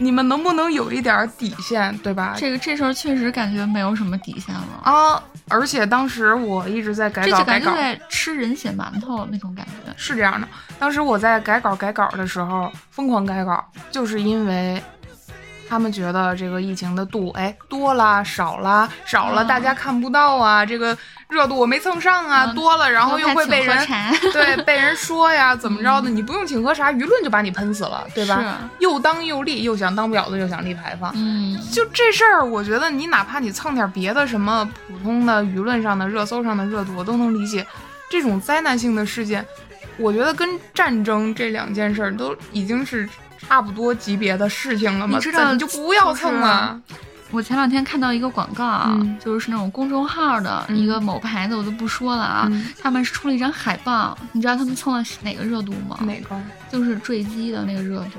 [0.00, 2.34] 你们能不能有一点儿底线，对吧？
[2.38, 5.22] 这个这时候确实感觉没有什么底线了，啊！
[5.48, 9.92] 而且当时我一直在改稿改稿在吃人血馒头那种感觉。
[9.96, 10.46] 是这样的。
[10.78, 14.80] 当时我在改稿改稿的时候疯狂改稿，就是因为
[15.68, 20.96] 他们觉得这个疫情的度，哎，多啦少啦少了，嗯大家看不到啊，这个
[21.28, 23.76] 热度我没蹭上啊，嗯多了，然后又会被人
[24.32, 26.08] 对被人说呀，怎么着的？
[26.08, 28.58] 你不用请喝茶，舆论就把你喷死了，对吧？
[28.78, 31.12] 又当又立，又想当婊子，又想立牌坊。
[31.14, 37.66] 嗯，就这事儿，我觉得你哪怕你蹭点别的什么普通的舆论上的热搜上的热度，我都能理解。
[38.10, 39.44] 这种灾难性的事件，
[39.98, 43.06] 我觉得跟战争这两件事儿都已经是
[43.48, 46.80] 差不多级别的事情了嘛，你知道你就不要蹭啊！
[47.30, 52.46] 我前两天看到一个广告啊，嗯就是那种公众号的嗯一个某牌子，我就不说了啊。
[52.50, 55.98] 嗯他们是出了一张海报，你知道他们蹭了哪个热度吗？
[56.02, 56.40] 哪个？
[56.70, 58.18] 就是坠机的那个热度。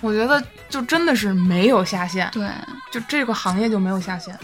[0.00, 2.48] 我觉得就真的是没有下限，对，
[2.90, 4.34] 就这个行业就没有下限。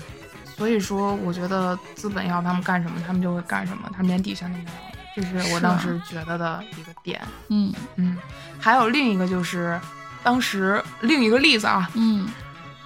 [0.56, 4.70] 所以说，我觉得资本要他们干什么，他们就会干什么，他们连底线都没有。
[5.14, 7.22] 这是我当时觉得的一个点。
[7.48, 8.18] 嗯嗯，
[8.58, 9.80] 还有另一个就是，
[10.26, 12.28] 当时另一个例子啊，嗯。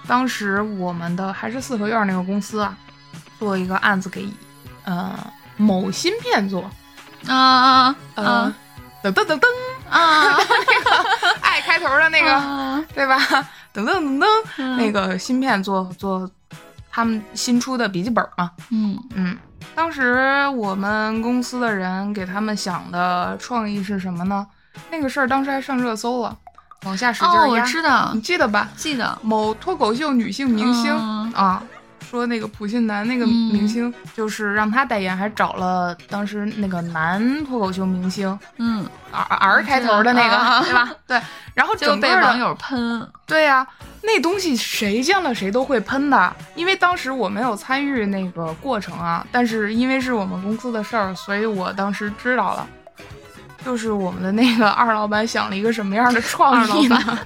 [0.05, 2.77] 当时我们的还是四合院那个公司啊，
[3.39, 4.27] 做一个案子给
[4.83, 5.17] 呃
[5.57, 6.69] 某芯片做，
[7.25, 8.53] 啊啊呃啊，
[9.03, 9.47] 噔噔噔噔，
[9.89, 10.37] 啊。
[10.37, 10.37] 那
[10.85, 12.85] 个爱开头的那个，啊。
[12.93, 13.17] 对吧？
[13.73, 14.27] 噔噔噔噔，
[14.57, 14.77] 嗯。
[14.77, 16.29] 那个芯片做做
[16.91, 18.95] 他们新出的笔记本嘛，嗯。
[19.15, 19.35] 嗯。
[19.73, 24.45] 当时我们公司的人给他们想的创意是什么呢？
[24.91, 26.37] 那个事儿当时还上热搜了，
[26.85, 28.11] 往下使劲哦，我，知道。
[28.13, 28.67] 你，记得吧？
[28.75, 31.31] 记得，某脱口秀女性明星、嗯。
[31.33, 31.61] 啊，
[32.09, 33.29] 说那个普信男那个嗯。
[33.53, 38.37] 明星，就是让他代言，还找了当时那个男脱口秀明星。
[38.57, 40.89] 嗯，R R 开头的那个，啊对吧？
[41.07, 41.21] 对，
[41.53, 43.07] 然后就整个网友喷。
[43.27, 43.65] 对呀、
[44.01, 52.67] 那东西谁见了谁都会喷的，因为当时我没有参与那个过程啊，但是因为是我们公司的事儿，所以我当时知道了。
[53.65, 56.97] 就是我们的那个二老板想了一个什么样的创意呢？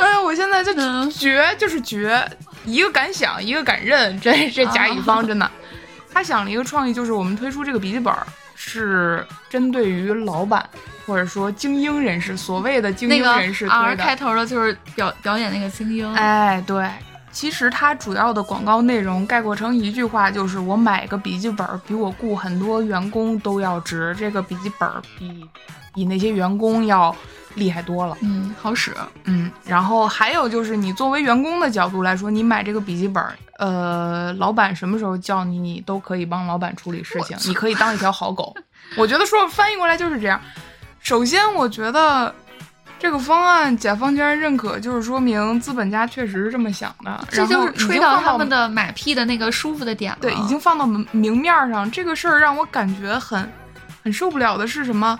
[0.00, 2.22] 哎呀，我现在就嗯绝就是绝，
[2.64, 5.50] 一个敢想，一个敢认，这 这甲乙方真的。
[6.12, 8.12] 他想了一个创意，就是我们推出这个笔记本
[8.56, 10.68] 是针对于老板
[11.06, 13.96] 或者说精英人士，所谓的精英人士的。
[13.96, 16.12] 开头的就是表表演那个精英。
[16.14, 16.88] 哎，对，
[17.32, 25.46] 其实它主要的广告内容概括成一句话，就是我买个笔记本儿比我雇很多员工都要值，这个笔记本儿比
[25.94, 27.14] 比那些员工要
[27.54, 28.16] 厉害多了。
[28.20, 28.94] 嗯，好使。
[29.24, 38.54] 嗯，然后还有就是你作为员工的角度来说，你买这个笔记本儿，呃，老板什么时候叫你，你都可以帮老板处理事情，你可以当一条好狗。
[38.96, 40.40] 我觉得说翻译过来就是这样。
[41.00, 42.34] 首先，我觉得
[43.00, 50.18] 这个方案甲方居然认可，就是说明资本家确实是这么想的，这就是吹到他们的马屁的那个舒服的点了。
[50.20, 51.90] 对，已经放到明明面儿上。
[51.90, 53.50] 这个事儿让我感觉很
[54.04, 55.18] 很受不了的是什么？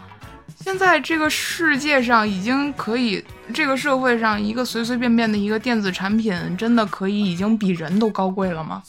[0.62, 8.82] 现在这个世界上已经可以，这个社会上一个随随便便的一个电子产品，真的可以已经比人都高贵了吗？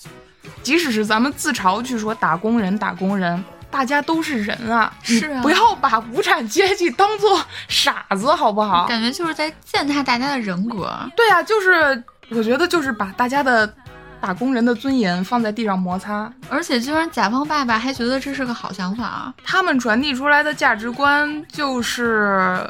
[0.62, 3.42] 即使是咱们自嘲去说打工人，打工人，
[3.72, 8.86] 大家都是人啊，是啊不要把无产阶级当做傻子，好不好？
[8.88, 10.94] 感觉就是在践踏大家的人格。
[11.16, 13.74] 对啊，就是我觉得就是把大家的
[14.20, 16.32] 打工人的尊严放在地上摩擦。
[16.50, 22.70] 而且居然甲方爸爸还觉得这是个好想法啊，他们传递出来的价值观就是。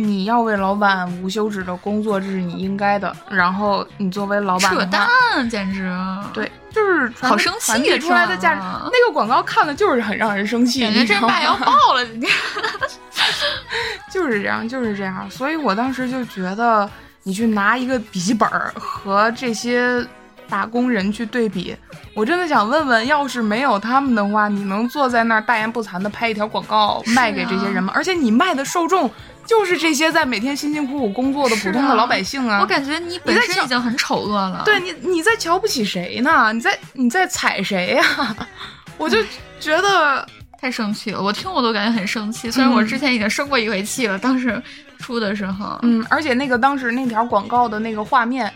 [0.00, 3.14] 你要为老板无休止的工作，这是你应该的。
[3.28, 5.08] 然后你作为老板扯，淡，
[5.50, 5.92] 简直
[6.32, 8.60] 对，就是好生气出来的价值。
[8.60, 12.30] 那个广告看的就是很让人生气，感觉这你知道吗爸要爆了，今天。
[14.10, 15.28] 就是这样，就是这样。
[15.30, 16.88] 所以我当时就觉得，
[17.24, 20.06] 你去拿一个笔记本儿和这些
[20.48, 21.76] 打工人去对比，
[22.14, 27.92] 我真的想问问，要是没有他们的话，你能坐在那儿大言不惭的拍一条广告卖给这些人吗？
[27.94, 29.10] 而且你卖的受众
[29.48, 32.60] 就是这些在每天辛辛苦苦工作的普通的老百姓啊！
[32.60, 34.62] 我感觉你本身已经很丑恶了。
[34.64, 36.52] 对你，你在瞧不起谁呢？
[36.52, 38.36] 你在你在踩谁呀、
[38.98, 39.18] 我就
[39.58, 40.24] 觉得。
[40.60, 42.50] 太生气了，我听我都感觉很生气。
[42.50, 44.60] 虽然我之前已经生过一回气了，当时
[44.98, 48.52] 出的时候，嗯，而且那个当时那条广告的那个画面，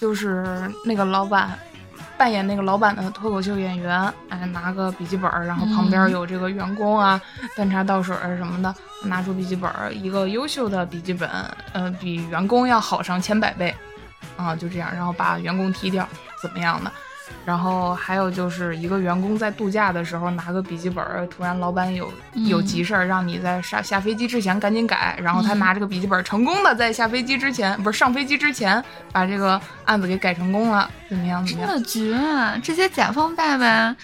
[0.00, 1.58] 就是那个老板
[2.16, 7.20] 扮演那个老板的脱口秀演员，哎，拿个笔记本儿，然后旁边有这个员工啊，
[7.56, 8.72] 端茶倒水儿什么的，
[9.04, 11.28] 拿出笔记本儿，一个优秀的笔记本，
[11.72, 13.74] 呃，比员工要好上千百倍，
[14.36, 16.08] 啊，就这样，然后把员工踢掉，
[16.40, 16.90] 怎么样的？
[17.46, 25.18] 然后还有就是一个员工在度假的时候拿个笔记本儿，突然老板有有急事儿，让你在下下飞机之前赶紧改。
[25.22, 31.44] 然后他拿这个笔记本儿，成功的在下飞机之前，不是上飞机之前，把这个案子给改成功了，怎么样？
[31.46, 31.68] 怎么样？
[31.70, 32.14] 真的绝！
[32.14, 33.96] 啊这些甲方爸爸，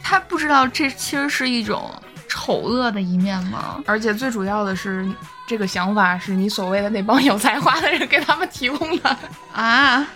[0.00, 1.90] 他不知道这其实是一种
[2.30, 3.82] 丑恶的一面吗？
[3.84, 5.06] 而且最主要的是，
[5.48, 9.16] 这个想法是你所谓的那帮有才华的人给他们提供的。
[9.52, 10.06] 啊，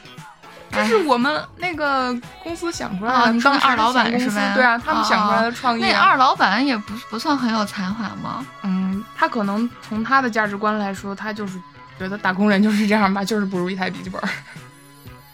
[0.70, 3.18] 这是我们那个公司想出来的。
[3.18, 4.55] 啊，你说当二老板是吧？
[4.55, 5.88] 对啊，他们想出来的创意啊。
[5.90, 8.46] 那二老板也不不算很有才华吗？
[8.62, 11.59] 嗯，他可能从他的价值观来说，他就是
[11.98, 14.29] 觉得打工人就是这样吧，就是不如一台笔记本儿。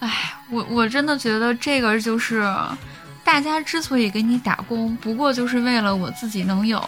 [0.01, 2.43] 唉，我我真的觉得这个就是，
[3.31, 6.83] 大家之所以给你打工，不过就是为了我自己能有，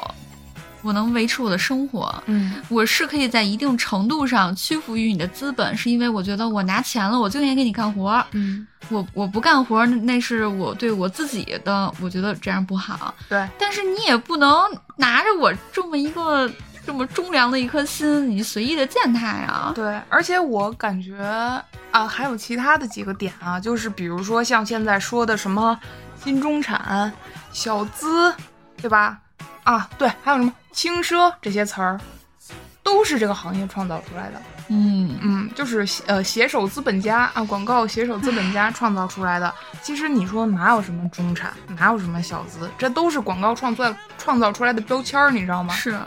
[0.82, 2.12] 我能维持我的生活。
[2.26, 8.22] 嗯我是可以在一定程度上屈服于你的资本，是因为我觉得我拿钱了，我就应该给你干活。
[8.32, 13.14] 嗯，我我不干活，那那是我对我自己的，我觉得这样不好。
[13.28, 14.52] 对，但是你也不能
[14.96, 16.50] 拿着我这么一个
[16.84, 19.70] 这么忠良的一颗心，你随意的践踏呀。
[19.76, 21.16] 对，而且我感觉
[21.92, 25.78] 啊，还有其他的几个点啊，就是比如说像现在说的什么
[26.22, 27.12] 新中产、
[27.52, 28.34] 小资，
[28.76, 29.18] 对吧？
[29.64, 32.00] 啊，对，还有什么轻奢这些词儿，
[32.82, 34.42] 都是这个行业创造出来的。
[34.68, 39.52] 嗯嗯，就是呃携手资本家啊，广告携手资本家 创造出来的。
[39.82, 45.74] 其实你说哪有什么中产，哪有什么小资，这都是广告创造创造出来的标签儿，你知道吗？
[45.74, 45.98] 是，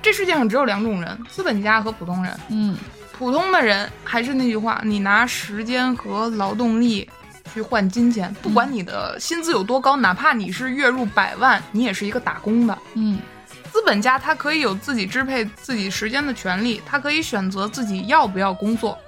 [0.00, 2.38] 这世界上只有两种人，资本家和普通人。
[2.48, 2.76] 嗯
[3.16, 7.08] 普通的人还是那句话，你拿时间和劳动力
[7.54, 12.76] 去换金钱，不管你的薪资有多高，哪怕你是月入百万，你也是一个打工的。
[12.94, 13.18] 嗯
[13.72, 18.98] 资本家他可以有自己支配自己时间的权利，他可以选择自己要不要工作，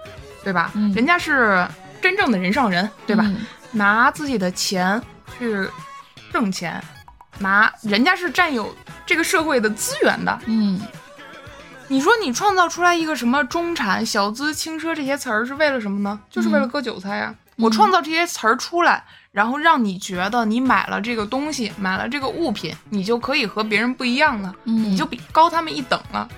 [0.42, 0.70] 对吧？
[0.74, 1.66] 嗯人家是
[2.00, 3.24] 真正的人上人，对吧？
[3.26, 5.00] 嗯拿自己的钱
[5.38, 5.68] 去
[6.32, 6.82] 挣钱，
[7.38, 10.38] 拿人家是占有这个社会的资源的。
[10.46, 10.80] 嗯
[11.88, 16.18] 你说你创造出来一个什么中产、小资、轻奢这些词儿是为了什么呢？
[16.28, 26.28] 就是为了割韭菜呀、我创造这些词儿出来，然后让你觉得你买了这个东西，买了这个物品，你就可以和别人不一样了，嗯你就比高他们一等了。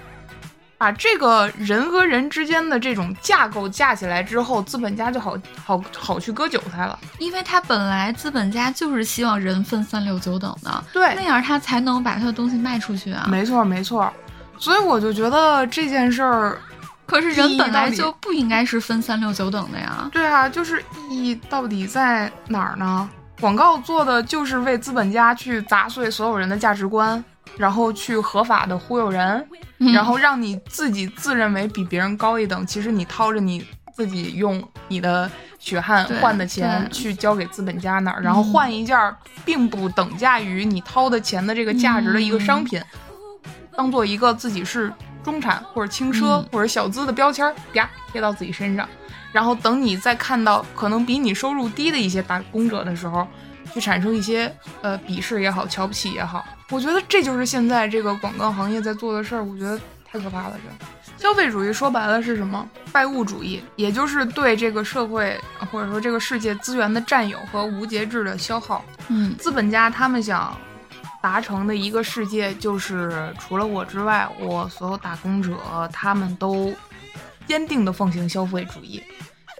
[0.76, 6.96] 把这个人和人之间的这种架构架起来之后，资本家就好好好去割韭菜了。
[7.18, 13.26] 因为他本来资本家就是希望人分三六九等的，对那样他才能把他的东西卖出去啊。
[13.28, 14.08] 没错，没错。
[14.56, 16.60] 所以我就觉得这件事儿，
[17.08, 20.08] 可是人本来就不应该是分三六九等的呀。
[20.12, 23.08] 对啊，就是意义到底在哪儿呢？
[23.40, 27.24] 广告做的就是为资本家去砸碎所有人的价值观，
[27.56, 29.46] 然后去合法的忽悠人，
[29.78, 42.82] 嗯然后让你自己自认为比别人高一等，其实你掏着你自己用你的血汗换的钱去交给资本家那儿，然后换一件儿并不等价于你掏的钱的这个价值的一个商品，
[43.76, 44.92] 当做一个自己是
[45.28, 48.88] 中产或者轻奢、嗯或者小资的标签儿，啪贴到自己身上。
[49.30, 53.28] 然后等你再看到可能比你收入低的一些打工者的时候，
[53.74, 54.50] 去产生一些
[54.80, 59.78] 呃鄙视也好、瞧不起也好，我觉得这就是现在这个广告行业在做的事儿，我觉得
[60.10, 60.54] 太可怕了。
[60.64, 62.66] 这消费主义说白了是什么？
[62.90, 65.38] 拜物主义，也就是对这个社会
[65.70, 68.82] 或者说这个世界资源的占有和无节制的消耗。
[69.08, 70.56] 嗯资本家他们想
[71.22, 75.56] 达成的一个世界，就是除了我之外，我所有打工者
[75.92, 76.72] 他们都
[77.46, 79.02] 坚定的奉行消费主义。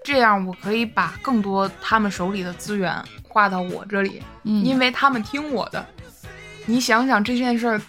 [0.04, 5.84] 这样我可以把更多他们手里的资源划到我这里，嗯，因为他们听我的。
[6.66, 7.80] 你想想这件事儿，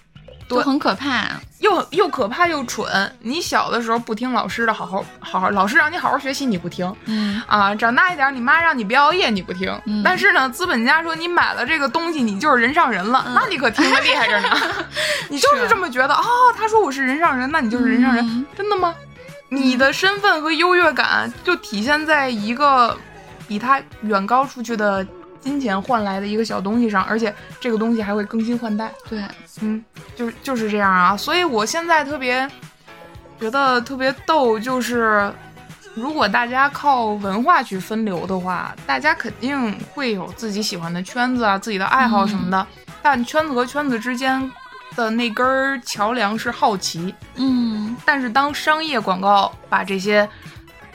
[0.48, 1.29] 都很可怕，
[1.70, 2.88] 又又可怕又蠢。
[3.22, 14.50] 你小的时候不听老师的，好好好好，老师让你好好学习你不听，嗯啊，长大一点，你妈让你别熬夜你不听，嗯但是呢，资本家说你买了这个东西，你就是人上人了，嗯那你可听得厉害着呢。
[15.30, 16.24] 你就是这么觉得啊、
[16.58, 18.94] 他说我是人上人，那你就是人上人，嗯真的吗？
[19.52, 22.96] 你的身份和优越感就体现在一个
[23.48, 25.06] 比他远高出去的
[25.42, 28.92] 金钱换来的一个小东西上，而且这个东西还会更新换代。
[29.10, 29.24] 对，
[29.62, 29.84] 嗯，
[30.16, 31.16] 就是就是这样啊。
[31.16, 32.50] 所以我现在特别
[33.40, 35.32] 觉得特别逗，就是
[35.96, 42.68] 如果大家靠文化去分流的话，大家肯定会有自己喜欢的圈子啊，自己的爱好什么的。
[43.02, 44.52] 但圈子和圈子之间
[44.96, 47.16] 的那根儿桥梁是好奇。
[47.36, 50.28] 嗯但是当商业广告把这些，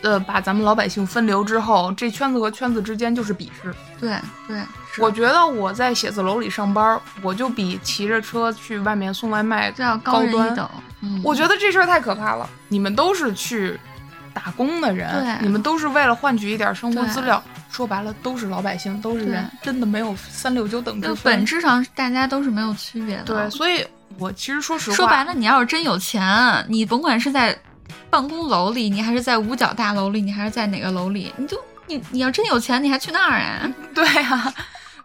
[0.04, 3.74] 呃，把咱们老百姓分流之后，这圈子和圈子之间就是鄙视。
[3.98, 4.60] 对对，
[4.98, 12.48] 我觉得我在写字楼里上班，我就比骑着车去外面送外卖要高端人一等，嗯，我觉得这事儿太可怕了。
[12.68, 13.80] 你们都是去
[14.34, 17.42] 打工的人，你们都是为了换取一点生活资料。
[17.70, 21.16] 说白了，都是老百姓，都是人，真的没有三六九等之分。
[21.24, 23.24] 本质上大家都是没有区别的。
[23.24, 23.84] 对，所以
[24.16, 27.58] 我其实说实话，说白了，你要是真有钱，你甭管是在
[28.10, 33.70] 办公楼里，你还是在五角大楼里，你还是在哪个楼里，你就你你要真有钱，你还去那儿啊？
[33.94, 34.54] 对呀、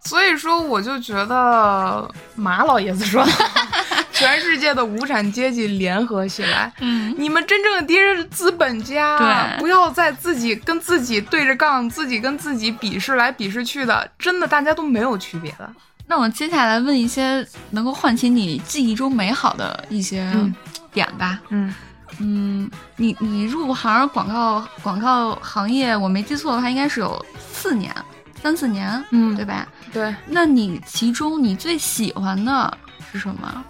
[0.02, 3.32] 所以说我就觉得马老爷子说的，
[4.14, 6.72] 全世界的无产阶级联合起来。
[6.80, 15.70] 嗯，你们真正的敌人是资本家，对不要再自己跟自己对着杠，自己跟自己比试来比试去的，真的大家都没有区别的。
[16.08, 20.56] 那我接下来问一些能够唤起你记忆中美好的一些嗯
[20.92, 21.40] 点吧。
[21.50, 21.74] 嗯嗯，
[22.20, 27.94] 你你入行广告广告行业，我没记错的话，应该是有四年，
[28.42, 29.68] 三四年，嗯对吧？
[29.92, 32.78] 对，那你其中你最喜欢的
[33.12, 33.64] 是什么？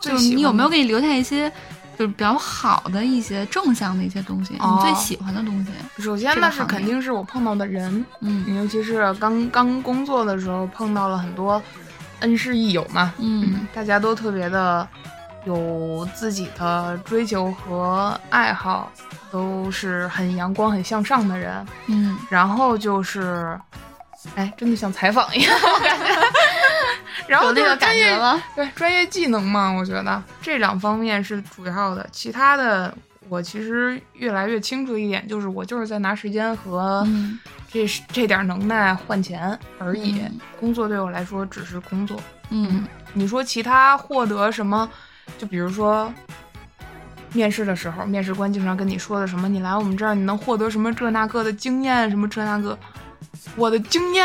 [0.00, 1.50] 就你有没有给你留下一些
[1.98, 4.54] 就是比较好的一些正向的一些东西？
[4.60, 6.02] 哦你最喜欢的东西？
[6.02, 11.60] 首先这个行业那是肯定是我碰到的人，嗯尤其是刚刚工作的时候碰到了很多
[12.20, 14.86] 恩师益友嘛，嗯大家都特别的
[15.44, 18.90] 有自己的追求和爱好，
[19.30, 21.66] 都是很阳光、很向上的人。
[21.86, 23.58] 嗯然后就是，
[24.34, 26.04] 哎，真的像采访一样，我感觉。
[27.26, 28.18] 然后有那个专业。
[28.54, 32.94] 对专业技能嘛，我觉得这两方面是主要的，其他的
[33.28, 37.38] 我其实越来越清楚一点，就是我就是在拿时间和嗯
[37.70, 40.20] 这、这点能耐换钱而已。
[40.20, 42.18] 嗯工作对我来说只是工作。
[42.50, 44.88] 嗯你说其他获得什么？
[45.38, 46.12] 就比如说。
[47.34, 49.46] 面试的时候，面试官经常跟你说的什么？
[49.46, 52.76] 你来我们这儿，你能获得什么这那个的经验，什么这那个。
[53.54, 54.24] 我的经验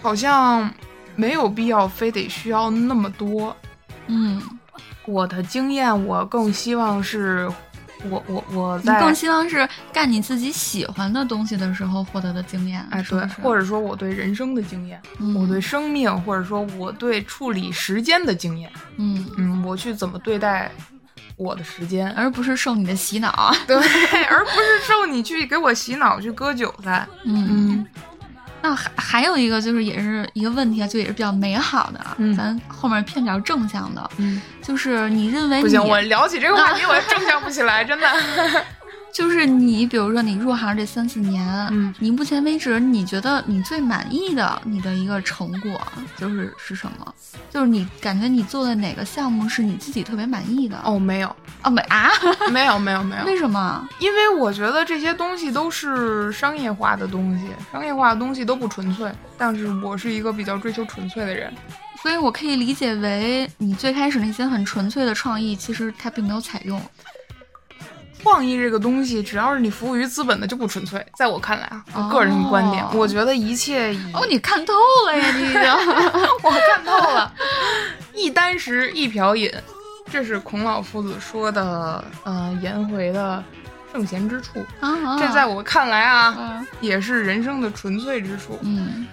[0.00, 0.72] 好像
[1.16, 3.54] 没有必要非得需要那么多。
[4.06, 4.40] 嗯，
[5.04, 7.46] 我的经验，我更希望是，
[8.10, 13.26] 我我我你在更希望是干你自己喜欢的东西的时候获得的经验，哎对？
[13.42, 20.70] 或者说我对人生的经验，嗯我对生命，或者说我对处理时间的经验，嗯，嗯，我去怎么对待
[21.36, 23.52] 我的时间，而不是受你的洗脑。
[23.66, 27.86] 对，而不是受你去给我洗脑去割韭菜，嗯，嗯
[28.62, 32.34] 那还还有一个就是也是一个问题啊，就也是比较美好的啊，嗯。
[32.36, 38.06] 咱后面偏比较正向的，嗯，就是你认为你不行，我聊起这个话题， 我正向不起来，真的。
[39.18, 45.80] 就是你，比如说你入行这三四年，嗯你目前为止你觉得你最满意的你的一个成果
[46.16, 47.14] 就是是什么？
[47.50, 50.80] 就是你感觉你做的哪个项目是你自己特别满意的？
[50.84, 52.08] 哦，没有，哦没啊？
[52.52, 53.84] 没有，没有，没有，为什么？
[53.98, 59.10] 因为我觉得这些东西都是商业化的东西，商业化的东西都不纯粹。
[59.36, 61.52] 但是我是一个比较追求纯粹的人。
[62.00, 66.80] 所以我可以理解为你最开始那些很纯粹的创意，其实它并没有采用。
[68.22, 71.04] 创意这个东西，只要是你服务于资本的，就不纯粹。
[71.14, 74.74] 在我看来啊，我哦个人的观点，我觉得一切以哦，你看透
[75.06, 75.60] 了呀，你已经。
[76.42, 77.32] 我看透了，
[78.14, 79.50] 一箪食，一瓢饮，
[80.10, 83.42] 这是孔老夫子说的，呃，颜回的
[83.92, 84.64] 圣贤之处。
[84.80, 88.58] 啊，这在我看来啊，嗯也是人生的纯粹之处。
[88.62, 89.06] 嗯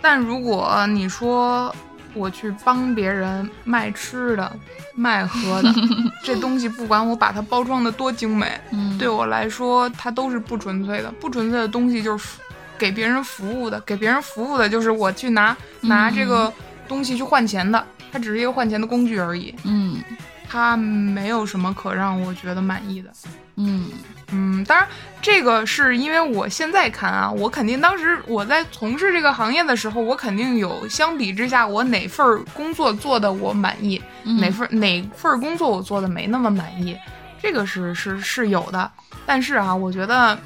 [0.00, 1.72] 但如果你说
[2.14, 4.50] 我去帮别人卖吃的、
[4.94, 5.72] 卖喝的，
[6.22, 11.10] 这东西不管我把它包装的多精美，嗯，对我来说它都是不纯粹的。
[11.20, 12.38] 不纯粹的东西就是
[12.78, 16.52] 给别人服务的，给别人服务的就是我去拿拿这个
[16.86, 19.54] 东西去换钱的，它只是一个换钱的工具而已。
[19.64, 20.02] 嗯
[20.48, 23.10] 它没有什么可让我觉得满意的。
[23.56, 23.86] 嗯
[24.32, 24.88] 嗯，当然，
[25.20, 36.96] 这个是因为我现在看啊，我肯定当时我在从事这个行业的时候，我肯定有相比之下，我哪份工作做的我满意，嗯哪份哪份工作我做的没那么满意，
[37.40, 38.90] 这个是是是有的。
[39.26, 40.36] 但是啊，我觉得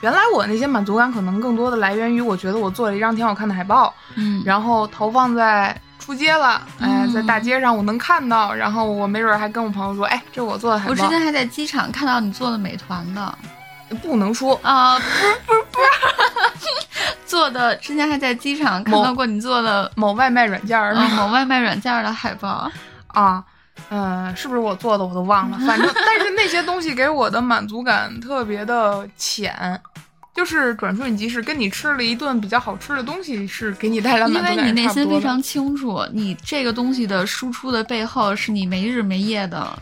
[0.00, 10.90] 原来我那些满足感可能更多的来源于我觉得我做了一张挺好看的海报，嗯，然后投放在出街了，哎，嗯在大街上我能看到，然后我没准儿还跟我朋友说，哎，这是我做的海报。
[10.90, 13.32] 我之前还在机场看到你做的美团的
[14.02, 15.78] 不能说，啊，不是不是不
[16.58, 22.68] 是，做的之前还在机场看到过你做的某外卖软件儿、呃某外卖软件的海报。
[23.08, 23.44] 啊，
[23.90, 29.80] 嗯、是不是我做的我都忘了，反正但是那些东西给我的满足感特别的浅。
[30.34, 39.78] 就是转瞬即逝，跟你吃了一顿比较好吃的东西，是给你带来满因足感为你内心非常清楚，你这个东西的输出的背后是你没日没夜的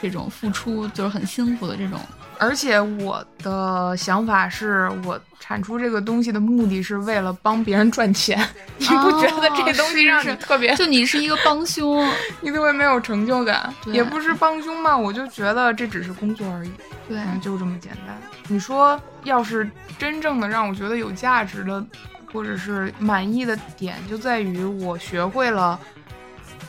[0.00, 2.00] 这种付出，就是很辛苦的这种。
[2.38, 8.38] 而且我的想法是我产出这个东西的目的是为了帮别人赚钱，
[8.78, 12.08] 你不觉得这东西让你特别就你是一个帮凶，
[12.40, 13.72] 你特别没有成就感？
[13.86, 16.70] 也不是帮凶嘛，我就觉得这只是工作而已，
[17.08, 18.16] 对，嗯，就这么简单。
[18.48, 19.68] 你说要是
[19.98, 21.84] 真正的让我觉得有价值的，
[22.32, 25.78] 或者是满意的点，就在于我学会了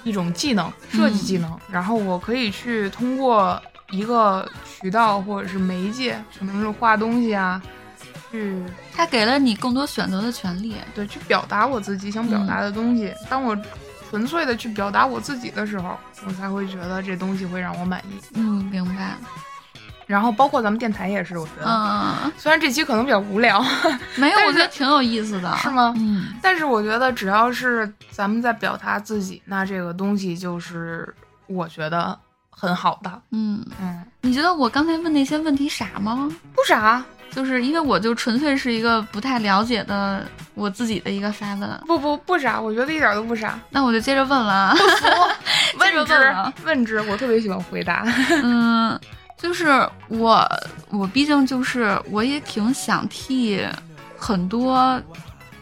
[0.03, 3.61] 一种技能，设计技能，然后我可以去通过
[3.91, 7.61] 一个渠道或者是媒介，可能是画东西啊，
[8.31, 8.61] 去
[8.95, 10.75] 它给了你更多选择的权利。
[10.93, 13.13] 对去表达我自己想表达的东西。
[13.29, 13.57] 当我
[14.09, 18.19] 纯粹的去表达我自己的时候，我才会觉得这东西会让我满意。
[18.35, 19.15] 嗯，明白。
[20.07, 23.63] 然后包括咱们电台也是，我觉得，嗯，虽然这期可能比较无聊，
[24.15, 25.55] 没有， 我觉得挺有意思的。
[25.57, 31.13] 是吗嗯但是我觉得只要是咱们在表达自己，那这个东西就是
[31.45, 32.17] 我觉得
[32.59, 33.21] 很好的。
[33.31, 36.29] 嗯，嗯，你觉得我刚才问那些问题傻吗？
[36.53, 37.01] 不傻，
[37.31, 43.57] 就是因为我就纯粹是一个不太了解的我自己的一个发问，不不不傻，我觉得一点都不傻。
[43.69, 44.75] 那我就接着问了啊。
[45.79, 48.03] 问之问了问之，我特别喜欢回答。
[48.43, 48.99] 嗯，
[49.37, 50.45] 就是我，
[50.89, 53.65] 我毕竟就是我也挺想替
[54.17, 55.01] 很多，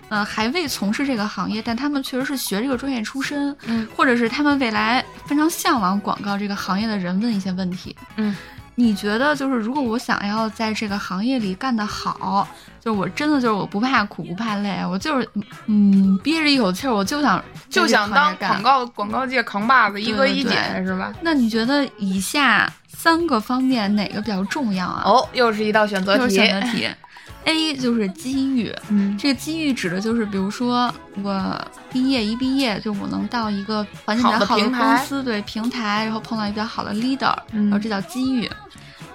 [0.10, 7.95] 呃，还未从事这个行业，但他们确实是学这个专业出身，嗯或者是他们未来非常向往广告这个行业的人问一些问题。
[8.16, 8.36] 嗯，
[8.76, 12.47] 你觉得就是如果我想要在这个行业里干得好，
[12.80, 15.28] 就是我真的就是我不怕苦不怕累，我就是
[15.66, 20.55] 嗯憋着一口气儿，我就想就想当广告广告界扛把子，一哥一姐
[20.86, 21.14] 是吧？
[21.22, 25.01] 那你觉得以下三个方面哪个比较重要啊？
[25.05, 26.36] 哦，又是一道选择题。
[26.36, 26.88] 选择题。
[27.47, 30.93] A 就是机遇，嗯这个机遇指的就是，比如说
[31.23, 31.57] 我
[31.89, 38.51] 毕业一毕业，就我能到一个环境比较好的公司，对平台，然后碰到一个比较好的 leader，、嗯然后这叫机遇。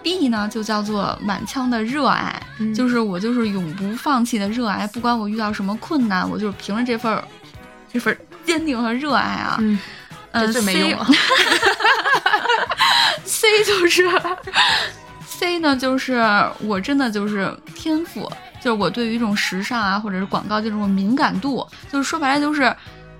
[0.02, 7.22] B 呢就叫做满腔的热爱，嗯就是我就是永不放弃的热爱，不管我遇到什么困难，我就是凭着这份儿
[7.92, 9.58] 这份儿坚定和热爱啊。
[9.60, 9.78] 嗯，
[10.32, 11.06] 嗯这最没了。
[13.24, 14.08] C 就是
[15.42, 16.22] C 呢，就是
[16.60, 18.30] 我真的就是天赋，
[18.60, 22.72] 就是我对于一种时尚啊，或者是广告这种敏感度，就是说白了就是，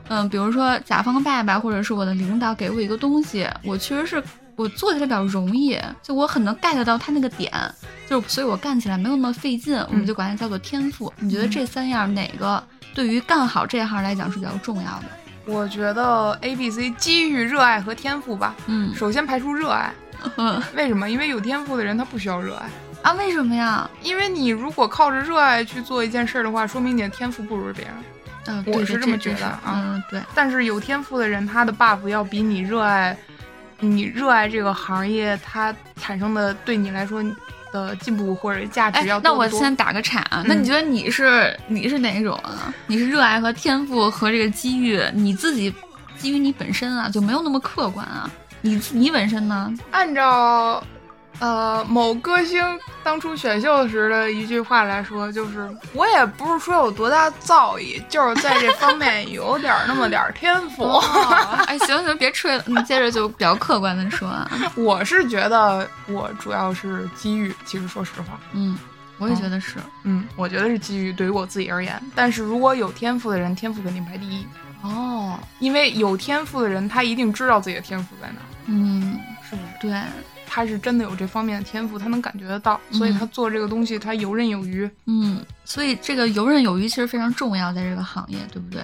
[0.07, 4.23] 嗯、比如说甲方爸爸或者是我的领导给我一个东西，我确实是
[4.55, 7.51] 我做起来比较容易，就我很能 get 到他那个点，
[8.09, 11.13] 就是所以我干起来没有那么费劲，我们就管它叫做天赋。
[11.19, 12.63] 你觉得这三样哪个
[12.95, 15.07] 对于干好这行来讲是比较重要的？
[15.45, 18.55] 我觉得 A、B、C 机遇、热爱和天赋吧。
[18.69, 19.93] 嗯首先排除热爱，
[20.37, 21.09] 嗯 为什么？
[21.11, 22.69] 因为有天赋的人他不需要热爱。
[23.03, 23.89] 啊，为什么呀？
[24.03, 27.95] 因为你如果靠着热爱去做一件事儿的话，说明你的天赋不如别人。
[28.47, 30.21] 嗯，我是这么觉得啊嗯，对。
[30.35, 33.17] 但是有天赋的人，他的 buff 要比你热爱，
[33.81, 37.23] 你热爱这个行业，它产生的对你来说
[37.73, 42.73] 的进步或者价值要，多那我先打个岔啊，那嗯你觉得你是你是哪一种啊？
[42.87, 45.73] 你是热爱和天赋和这个机遇，你自己
[46.19, 48.31] 基于你本身啊就没有那么客观啊？
[48.63, 49.73] 你你本身呢？
[49.91, 50.83] 按照
[51.41, 52.63] 呃某歌星
[53.03, 60.85] 当初选秀时的一句话来说，就是我也不是说有多大造诣，就是在这方面有点儿那么点儿天赋。
[61.67, 64.49] 哎，行行，别吹了，你接着就比较客观的说啊。
[64.77, 68.79] 我是觉得我主要是机遇，其实说实话，嗯，
[69.19, 69.79] 我也觉得是。
[70.05, 72.01] 嗯，我觉得是机遇对于我自己而言。
[72.15, 74.47] 但是如果有天赋的人，天赋肯定排第一，
[74.83, 79.69] 哦，因为有天赋的人他一定知道自己的天赋在哪儿，嗯，是不是？
[79.81, 80.01] 对，
[80.47, 84.89] 他是真的有这方面的天赋，他能感觉得到，所以他做这个东西他游刃有余。
[85.07, 88.83] 嗯，所以这个游刃有余其实非常重要，在这个行业，对不对？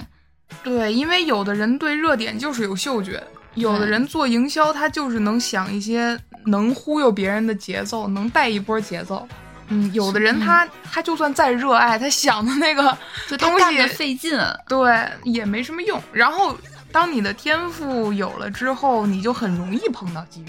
[0.63, 3.23] 对，因为有的人对热点就是有嗅觉，
[3.55, 9.29] 有的人做营销，他就是能想一些能忽悠别人的节奏，能带一波节奏。
[9.69, 12.97] 嗯，有的人他他就算再热爱，他想的那个
[13.29, 14.33] 就东西费劲。
[14.67, 16.03] 对，也没什么用。
[16.11, 16.57] 然后，
[16.93, 20.47] 当你的天赋有了之后，你就很容易碰到机遇。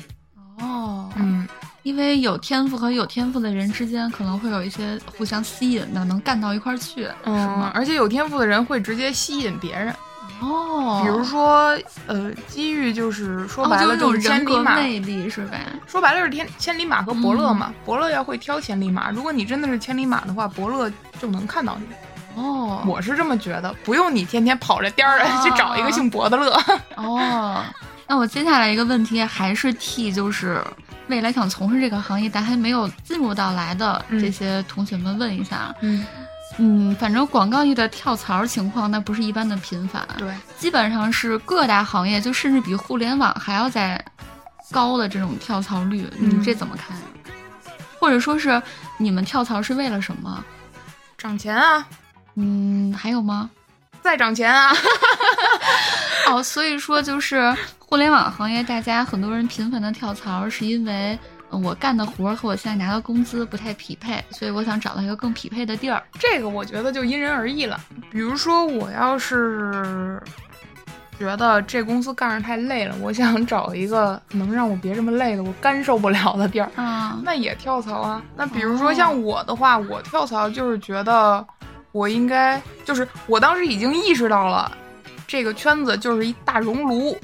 [0.61, 1.47] 哦，嗯，
[1.83, 9.93] 因为有天赋和有天赋的人之间可能会有一些互相吸引的，能干到一块儿去，是嗯吗？，而且有天赋的人会直接吸引别人。
[10.41, 11.77] 哦，比如说，
[12.07, 14.75] 呃，机遇就是说白了哦就就是千里马。
[14.75, 15.65] 魅力是呗？
[15.85, 19.11] 说白了是天千里马和伯乐嗯嘛，伯乐要会挑千里马。
[19.11, 21.85] 如果你真的是千里马的话，伯乐就能看到你。
[22.39, 26.51] 哦，我是这么觉得，不用你天天跑着颠儿哦 去找一个姓博的乐。
[26.95, 27.63] 哦，
[28.07, 30.63] 那我接下来一个问题还是替就是
[31.07, 34.19] 未来想从事这个行业但还没有进入到来的嗯。
[34.19, 36.05] 这些同学们问一下，嗯，
[36.57, 44.03] 嗯，反正广告业的跳槽情况那不是一般的频繁，对，基本上是各大行业就甚至比互联网还要再
[44.71, 46.29] 高的这种跳槽率，嗯。
[46.39, 46.95] 你这怎么看？
[46.97, 47.03] 呀？
[47.99, 48.61] 或者说是
[48.97, 50.43] 你们跳槽是为了什么？
[51.17, 51.85] 涨钱啊，
[52.35, 53.49] 嗯，还有吗？
[54.01, 54.71] 再涨钱啊。
[56.29, 61.17] 哦，所以说就是互联网行业，大家很多人频繁的跳槽，是因为
[61.49, 66.01] 呃我干的活儿和我现在拿的工资不太匹配，所以我想找到一个更匹配的地儿。
[66.19, 67.79] 这个我觉得就因人而异了。
[68.11, 70.21] 比如说，我要是
[71.17, 78.21] 觉得这公司干着太累了，我想找一个能让我别这么累的，我干受不了的地儿，啊，那也跳槽啊。
[78.35, 81.45] 那比如说哦像我的话，我跳槽就是觉得
[81.91, 84.71] 我应该，就是我当时已经意识到了。
[85.27, 87.15] 这个圈子就是一大熔炉，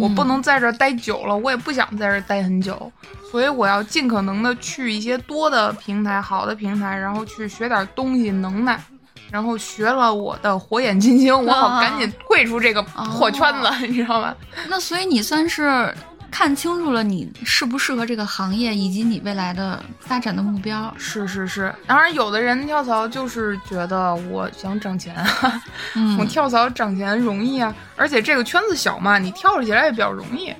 [0.00, 2.90] 我不嗯能在这儿待久了，我也不想在这儿待很久，
[3.30, 8.82] 所以我要尽可能的去一些多的平台、好的平台，然后去学点东西、能耐，
[9.30, 14.34] 然后学了我的火眼金睛，我好赶紧退出这个破圈子，你知道吗？
[14.68, 15.94] 那所以你算是
[16.32, 20.92] 看清楚了你适不适合这个行业，以及你未来的发展的目标。
[20.96, 25.14] 是是是，当然有的人跳槽就是觉得我想挣钱，
[25.94, 30.52] 嗯我跳槽挣钱容易啊，而且这个圈子小嘛，你跳起来也比较容易。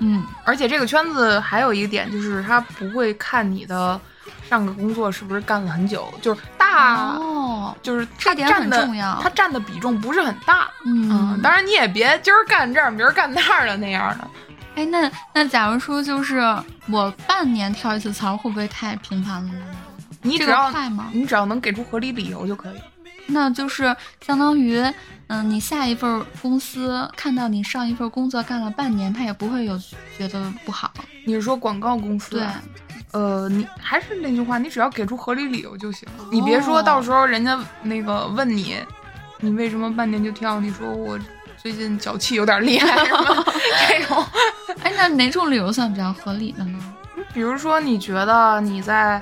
[0.00, 3.98] 嗯而且这个圈子还有一个点，就是他不会看你的
[4.50, 10.68] 上个工作是不是干了很久，就是大，哦，就是这点很它占的重要它占的比重不是很大。
[10.84, 14.28] 嗯，当然你也别今儿干这儿，明儿干那儿的那样的。
[14.74, 16.40] 哎，那那假如说就是
[16.90, 19.66] 我半年跳一次槽，会不会太频繁了呢？
[20.22, 20.72] 这个你只要？
[21.12, 22.76] 你只要能给出合理理由就可以。
[23.26, 24.82] 那就是相当于，
[25.28, 29.78] 嗯，你下一份公司看到你上一份工作干了半年，他也不会有
[30.18, 30.92] 觉得不好。
[31.24, 32.36] 你是说广告公司？
[32.36, 32.46] 对，
[33.12, 36.06] 呃，你还是那句话，你只要给出合理理由就行。
[36.30, 38.76] 你别说到时候人家那个问你，
[39.40, 40.60] 你为什么半年就跳？
[40.60, 41.18] 你说我
[41.64, 42.94] 最近脚气有点厉害，
[43.88, 44.22] 这种。
[44.84, 46.78] 哎，那哪种理由算比较合理的呢？
[47.32, 49.18] 比如说，你觉得你在，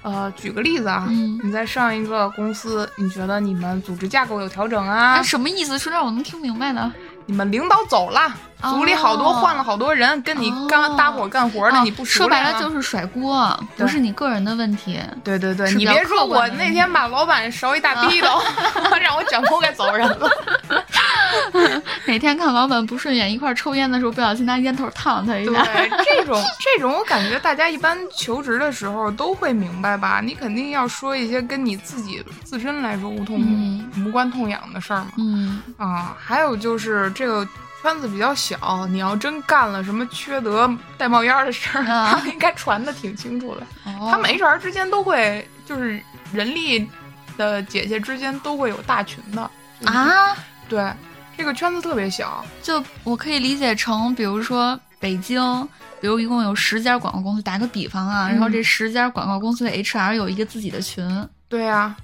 [0.00, 5.78] 呃，举个例子啊，嗯你在上一个公司，你觉得你们组织架构有调整啊啊，，什么意思？
[5.78, 6.90] 说点我能听明白的。
[7.26, 8.32] 你们领导走了，哦
[8.70, 15.00] 组里好多换了好多人，跟你刚哦搭伙干活的，哦你不熟说白了就是甩锅，不是你个人的问题。
[15.24, 18.28] 对对对，你别说我那天把老板勺一大逼斗，
[19.00, 20.28] 让我卷铺盖走人了。
[22.06, 25.64] 哪天看老板不顺眼，一块儿抽烟的时候，不小心拿烟头烫他一对下。，
[26.04, 30.20] 这种 这种，我感觉大家一般求职的时候都会明白吧？
[30.22, 33.72] 你肯定要说一些跟你自己自身来说无痛、嗯
[34.06, 35.12] 无关痛痒的事儿嘛。
[35.18, 37.46] 嗯，啊，还有就是这个
[37.82, 43.62] 圈子比较小，你要真干了什么缺德带冒烟儿的事儿， 啊他们应该传的挺清楚的。
[43.84, 46.00] 哦他们 HR 之间都会，就是
[46.32, 46.88] 人力
[47.36, 49.50] 的姐姐之间都会有大群的。
[49.80, 50.36] 就是啊，
[50.68, 50.92] 对，
[51.36, 52.44] 这个圈子特别小。
[52.62, 55.68] 就我可以理解成，比如说北京，
[56.00, 61.04] 比如一共有十家广告公司，打个比方啊，然后嗯这十家广告公司的 HR 有一个自己的群，
[61.48, 61.96] 对呀、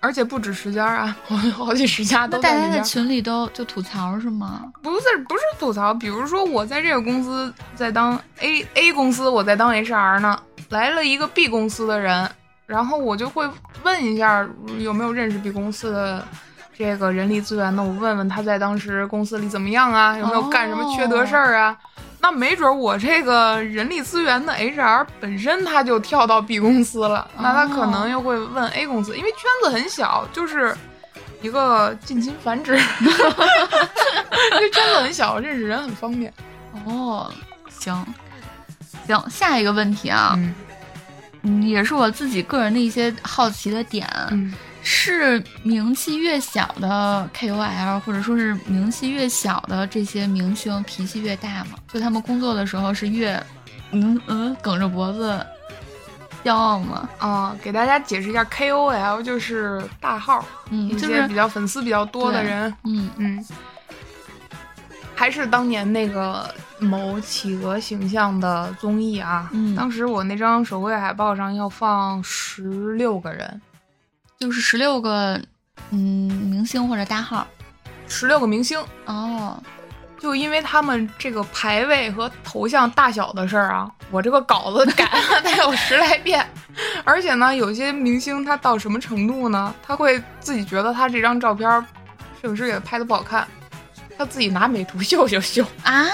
[0.00, 2.80] 而且不止十家啊，我好几十家那大家在。
[2.80, 4.64] 群里都就吐槽是吗？
[4.82, 10.40] 不是不是吐槽，比如说我在这个公司在当 A A 公司，我在当 HR 呢，
[10.70, 12.28] 来了一个 B 公司的人，
[12.66, 13.46] 然后我就会
[13.82, 14.48] 问一下
[14.78, 16.26] 有没有认识 B 公司的
[16.74, 21.76] 这个人力资源的，我问问他在当时公司里怎么样啊，有没有干什么缺德事儿啊？
[22.20, 30.76] 那没准我这个人力资源的 HR 本身他就跳到 B 公司了，那他可能又会问 A 公司，因为圈子很小，就是
[31.40, 32.76] 一个近亲繁殖，
[34.58, 36.32] 这圈子很小，认识人很方便。
[36.84, 37.32] 哦，
[37.68, 38.06] 行，
[39.06, 40.54] 行，下一个问题啊，嗯。
[41.42, 44.52] 嗯，也是我自己个人的一些好奇的点，嗯
[44.82, 51.76] 是名气越小的 KOL，或者说是名气越小的这些明星，脾气越大吗？
[51.92, 53.42] 就他们工作的时候是越，
[53.92, 55.44] 嗯嗯，梗着脖子，
[56.42, 57.08] 骄傲吗？
[57.18, 63.10] 啊，给大家解释一下，KOL 就是大号，嗯，一就是些比较粉丝比较多的对人，嗯。
[63.16, 63.46] 嗯，
[65.14, 69.76] 还是当年那个某企鹅形象的综艺啊，嗯。
[69.76, 73.60] 当时我那张手绘海报上要放十六个人，
[74.40, 75.38] 就是十六个
[75.90, 77.46] 嗯明星或者大号。
[78.08, 79.62] 十六个明星，哦，
[80.18, 86.44] 就因为他们这个排位和头像大小的事儿啊，我这个稿子改了 得有十来遍，
[87.04, 89.72] 而且呢，有些明星他到什么程度呢？
[89.86, 91.84] 他会自己觉得他这张照片儿
[92.40, 93.46] 摄影师给他拍的不好看，
[94.20, 96.06] 他自己拿美图秀秀修，啊，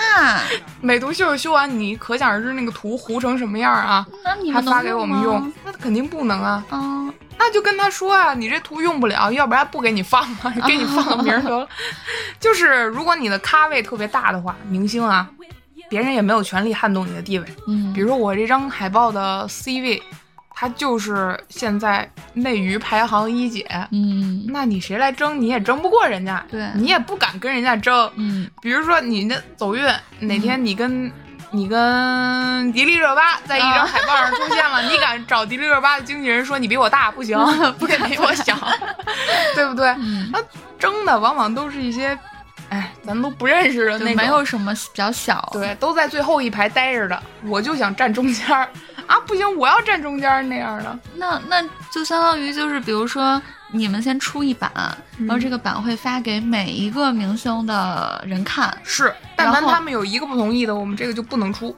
[0.80, 4.06] 美图秀秀修完，你可想而知那个图糊成什么样啊？
[4.22, 6.64] 那你们还发给能我们用吗？，那肯定不能啊！
[6.70, 11.68] 嗯，那就跟他说啊，你这图用不了，要不然不给你放了，给你放个名儿得了。
[12.38, 15.28] 就是如果你的咖位特别大的话，明星啊，
[15.88, 17.46] 别人也没有权利撼动你的地位。
[17.66, 20.00] 嗯，比如说我这张海报的 C 位，
[20.58, 28.10] 他就是现在内娱排行一姐，嗯那你谁来争你也争不过人家，对你也不敢跟人家争。
[28.16, 29.86] 嗯比如说你那走运，
[30.18, 31.12] 哪天你跟、
[31.50, 37.38] 你跟迪丽热巴在一张海报上出现了， 你敢找迪丽热巴的经纪人说你比我大不行，
[37.78, 38.56] 不敢比我小，
[39.54, 39.88] 对不对？
[39.98, 40.38] 嗯，那
[40.78, 42.18] 争的往往都是一些，
[42.70, 45.46] 哎，咱都不认识的那种，没有什么比较小。
[45.52, 48.66] 对，都在最后一排待着的，我就想站中间儿
[49.06, 50.98] 啊，不行，我要站中间儿那样的。
[51.14, 53.40] 那那就相当于就是，比如说
[53.70, 54.70] 你们先出一版，
[55.18, 58.76] 然后这个版会发给每一个明星的人看。
[58.82, 61.74] 是，但凡他们有一个不同意的，我们这个就不能出。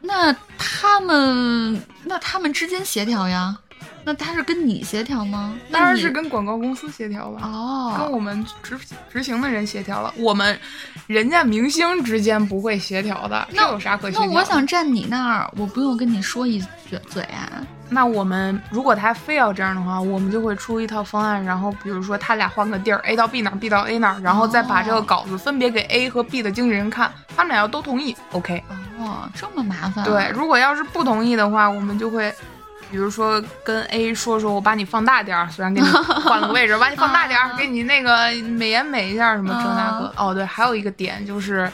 [0.00, 3.56] 那他们那他们之间协调呀？
[4.08, 5.52] 那他是跟你协调吗？
[5.72, 7.40] 当然是跟广告公司协调了。
[7.42, 8.78] 哦跟哦，我们执
[9.12, 10.56] 执行的人协调了，我们
[11.08, 14.28] 人家明星之间不会协调的，那有啥可协调的？
[14.28, 17.66] 那我想站你那儿，我不用跟你说一嘴嘴啊。
[17.88, 28.62] 那我们如果他非要这样的话，我们就会出一套方案，然后比如说他俩换个地儿，A 到 B 哪儿，B 到 A 哪儿，然后再把这个稿子分别给 A 和 B 的经纪人看，他们俩要都同意，OK。
[29.00, 30.06] 哦，这么麻烦、啊。
[30.06, 32.32] 对，，如果要是不同意的话，我们就会。
[32.90, 35.86] 比如说跟 A 说说，我把你放大点儿，虽然给你
[36.24, 40.12] 换了个位置，我把你放大点儿，给你那个美颜美一下什么这那个。
[40.16, 41.70] 哦，对，还有一个点就是，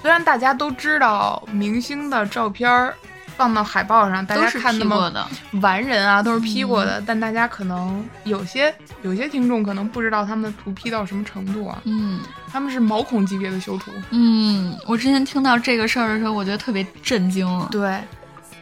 [0.00, 2.94] 虽然大家都知道明星的照片儿
[3.36, 5.12] 放到海报上，大家看那么。
[5.60, 12.20] 完人啊，都是 P 过的，但大家可能有些有些听众可能不知道他们的图 P 到什么程度啊，嗯
[12.50, 13.90] 他们是毛孔级别的修图。
[14.10, 17.46] 嗯，我之前听到这个事儿的时候，我觉得特别震惊。
[17.70, 18.00] 对，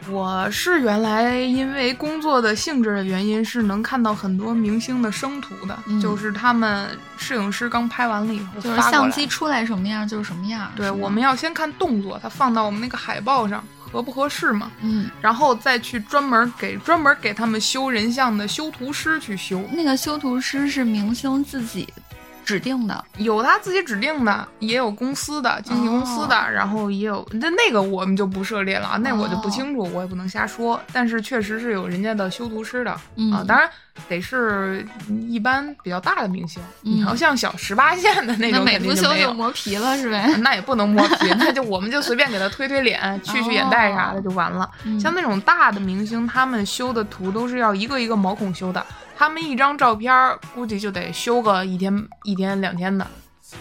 [0.09, 6.87] 我是原来因为工作的性质的原因，是能看到很多明星的生图的，嗯就是他们
[7.17, 9.27] 摄影师刚拍完了以后就是相机。
[9.27, 10.71] 出来什么样就是什么样。
[10.75, 19.61] 对，我们要先看动作，它放到我们那个海报上合不合适嘛，嗯，然后再去专门给专门给他们修人像的修图师去修。
[19.71, 21.87] 那个修图师是明星自己
[22.47, 23.03] 指定的。
[23.17, 30.79] 有他自己指定的，也有公司的经纪公司的，然后也有那那个我们就不涉猎了啊，那我就不清楚，我也不能瞎说。
[30.93, 33.69] 但是确实是有人家的修图师的、嗯啊，当然
[34.07, 34.87] 得是
[35.27, 39.27] 一般比较大的明星，嗯你要像小十八线的那种美图秀肯定就没有。
[39.27, 40.33] 秀磨皮了是呗？
[40.37, 44.69] 那也不能磨皮， 那就我们就随便给他推推脸、去去眼袋啥的就完了。
[44.85, 48.85] 嗯像那种大的明星，他们修的图都是要一个一个毛孔修的，
[49.17, 53.05] 他们一张照片儿估计就得修个一天一天两天的。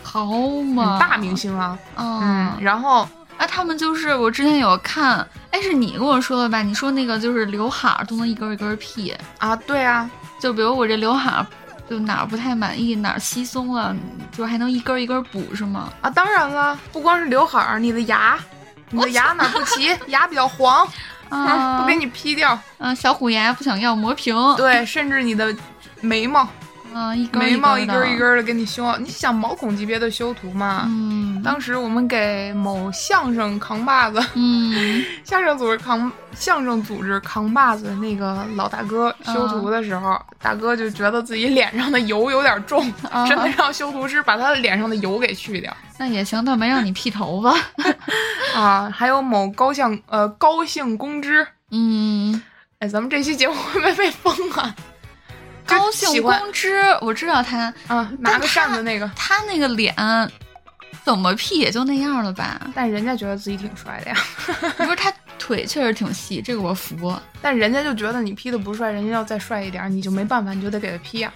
[0.02, 0.26] 好
[0.74, 6.60] 嘛，大明星啊，嗯嗯，然后啊，他们就是我之前有看，哎，是你跟我说的吧？
[6.62, 11.46] 你说那个就是刘海儿都能一根儿一根儿剃，啊，对啊，就比如我这刘海儿
[11.88, 13.94] 就哪儿不太满意，哪儿稀松了，
[14.32, 15.92] 就还能一根儿一根儿补是吗？
[16.00, 18.36] 啊，当然了，不光是刘海儿，你的牙，
[18.90, 20.84] 你的牙哪儿不齐， 牙比较黄，
[21.28, 22.58] 啊，不给你 P 掉。
[22.78, 25.54] 啊，小虎牙不想要磨平，对，甚至你的
[26.00, 26.48] 眉毛，
[26.96, 28.90] 啊，一根眉毛一一根一根，儿的给你修。
[28.96, 30.84] 你想毛孔级别的修图吗？
[30.86, 45.76] 嗯，当时我们给某相声扛把子，嗯 相声组织扛相声组织扛把子那个老大哥修图的时候，大哥就觉得自己脸上的油有点重，啊真的让修图师把他的脸上的油给去掉。
[45.98, 47.54] 那也行，他没让你剃头发，
[48.58, 52.42] 啊，还有某高相呃高姓公知，嗯，
[52.78, 54.74] 哎，咱们这期节目会不会被封啊？
[55.66, 59.94] 就高兴公知，我知道他，啊，拿个扇子那个，他那个脸
[61.04, 62.60] 怎么 P 也就那样了吧？
[62.74, 64.16] 但人家觉得自己挺帅的呀，
[64.76, 67.14] 不是 他腿确实挺细，这个我服。
[67.40, 71.32] 但人家就觉得你 P 的不帅，人家要再帅一点，你就没办法，你就得给他 P 呀、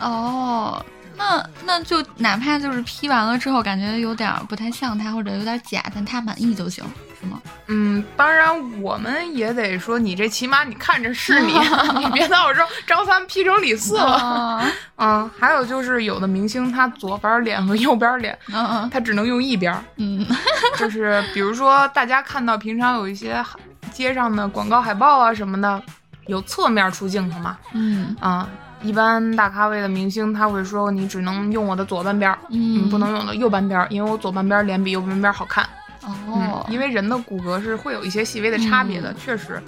[0.00, 0.84] 哦，
[1.16, 7.40] 那那就哪怕就是 P 完了之后，感觉有点不太像他，或者有点假，但他满意就行，是吗？
[7.66, 11.52] 嗯，当然我们也得说，你这起码你看着是你，
[11.98, 14.62] 你别到时候张三 P 成李四了。
[14.96, 19.74] 嗯，还有就是有的明星他左边脸和右边脸，嗯嗯，他只能用一边。
[19.96, 20.26] 嗯，
[20.78, 23.44] 就是比如说大家看到平常有一些
[23.92, 25.82] 街上的广告海报啊什么的，
[26.26, 27.58] 有侧面出镜头嘛？
[27.72, 28.48] 嗯啊。
[28.82, 35.66] 一般大咖位的明星，他会说你只能用我的左半边儿，嗯，不能用我的右半边儿，因为我左半边脸比右半边好看。
[36.06, 39.62] 哦，因为人的骨骼是会有一些细微的差别的，确实。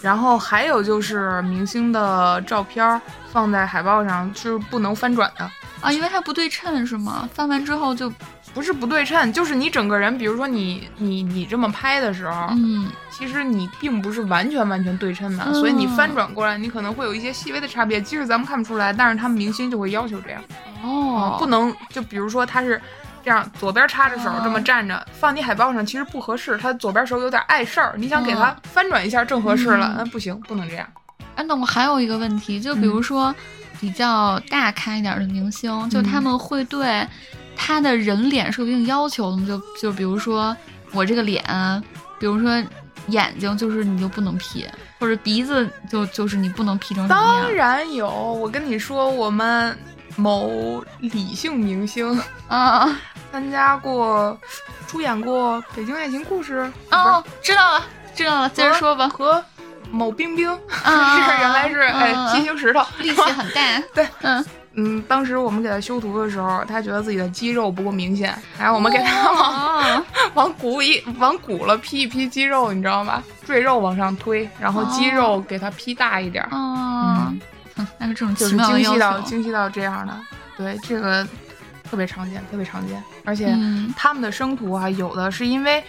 [0.00, 2.98] 然后还有就是明星的照片
[3.30, 5.44] 放在海报上是不能翻转的
[5.82, 7.28] 啊，因为它不对称是吗？
[7.34, 8.10] 翻完之后就
[8.54, 12.90] 不是不对称，就是你整个人，比如说你你你这么拍的时候，嗯。
[13.10, 18.00] 其实你并不是完全完全对称的，所以你翻转过来，你可能会有一些细微的差别。
[18.00, 20.42] 即使咱们看不出来，但是他们明星就会要求这样。
[20.82, 22.80] 哦，不能就比如说他是
[23.30, 26.58] 这样，左边插着手这么站着，放你海报上其实不合适。
[26.58, 30.86] 他左边手有点碍事儿，你想给他翻转一下正合适了，那不行，不能这样。
[31.36, 33.32] 哎，那我还有一个问题，就比如说
[33.80, 37.06] 比较大咖一点的明星，就他们会对
[37.54, 39.46] 他的人脸是有一定要求的吗？
[39.46, 40.56] 就就比如说
[40.92, 41.44] 我这个脸，
[42.18, 42.62] 比如说。
[43.06, 44.64] 眼睛就是你就不能 P，
[45.00, 47.42] 或者鼻子就就是你不能 P 成什么样？
[47.42, 49.76] 当然有，我跟你说，我们
[50.20, 52.94] 某李姓明星啊，
[53.32, 54.38] 参加过，
[54.86, 57.82] 出演过《北京爱情故事》哦，知道了，
[58.14, 59.08] 知道了，接着说吧。
[59.08, 59.42] 和
[59.90, 60.84] 某冰冰是
[61.40, 64.44] 原来是哎金星石头，力气很大， 对，嗯。
[64.74, 70.04] 嗯，当时我们给他修图的时候，他觉得自己的肌肉不够明显，然后我们给他往
[70.34, 73.20] 往骨一往骨了 P 一 P 肌肉，你知道吗？
[73.44, 76.46] 赘肉往上推，然后肌肉给他 P 大一点。
[76.52, 76.89] 哦，
[77.98, 80.16] 那是这种就是精细到精细到这样的，
[80.56, 81.26] 对这个
[81.82, 83.56] 特别常见，特别常见，而且
[83.96, 85.82] 他们的生图啊，有的是因为。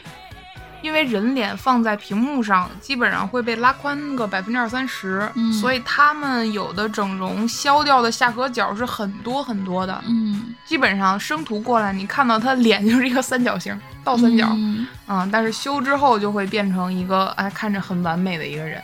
[0.84, 5.32] 因为人脸放在屏幕上，基本上会被拉宽个百分之二三十，
[5.62, 10.04] 所以他们有的整容消掉的下颌角是很多很多的。
[10.08, 14.48] 嗯，基本上生图过来，你看到他脸就是一个三角形，倒三角。
[14.56, 18.82] 嗯，但是修之后就会变成一个哎，看着很完美的一个人。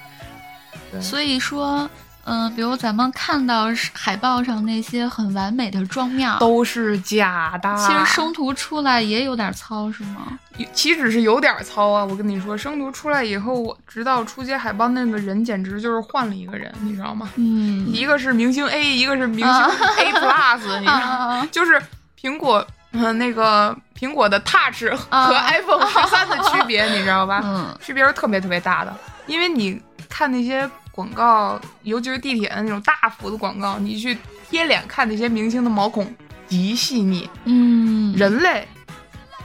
[1.01, 1.89] 所以说。
[2.27, 7.75] 嗯，比如咱们看到海报上那些很完美的妆面，都是假的。
[7.77, 10.37] 其实生图出来也有点糙，是吗？
[10.73, 12.03] 岂止是有点糙啊！
[12.03, 17.29] 我跟你说，生图出来以后，我直到出街海报那个人，简直就是换了一个人，你知道吗？
[17.35, 19.63] 嗯，一个是明星 A，一个是明星
[19.97, 21.47] A Plus，你知道吗？
[21.51, 21.81] 就是
[22.19, 27.41] 苹果，嗯，那个苹果的 Touch 和 iPhone 十三的区别，你知道吧？
[27.43, 28.93] 嗯，区别是特别特别大的，
[29.27, 30.69] 因为你看那些。
[30.97, 34.17] 广告，尤其是地铁的那种大幅的广告，你去
[34.49, 36.11] 贴脸看那些明星的毛孔
[36.47, 37.29] 极细腻。
[37.43, 38.67] 嗯，人类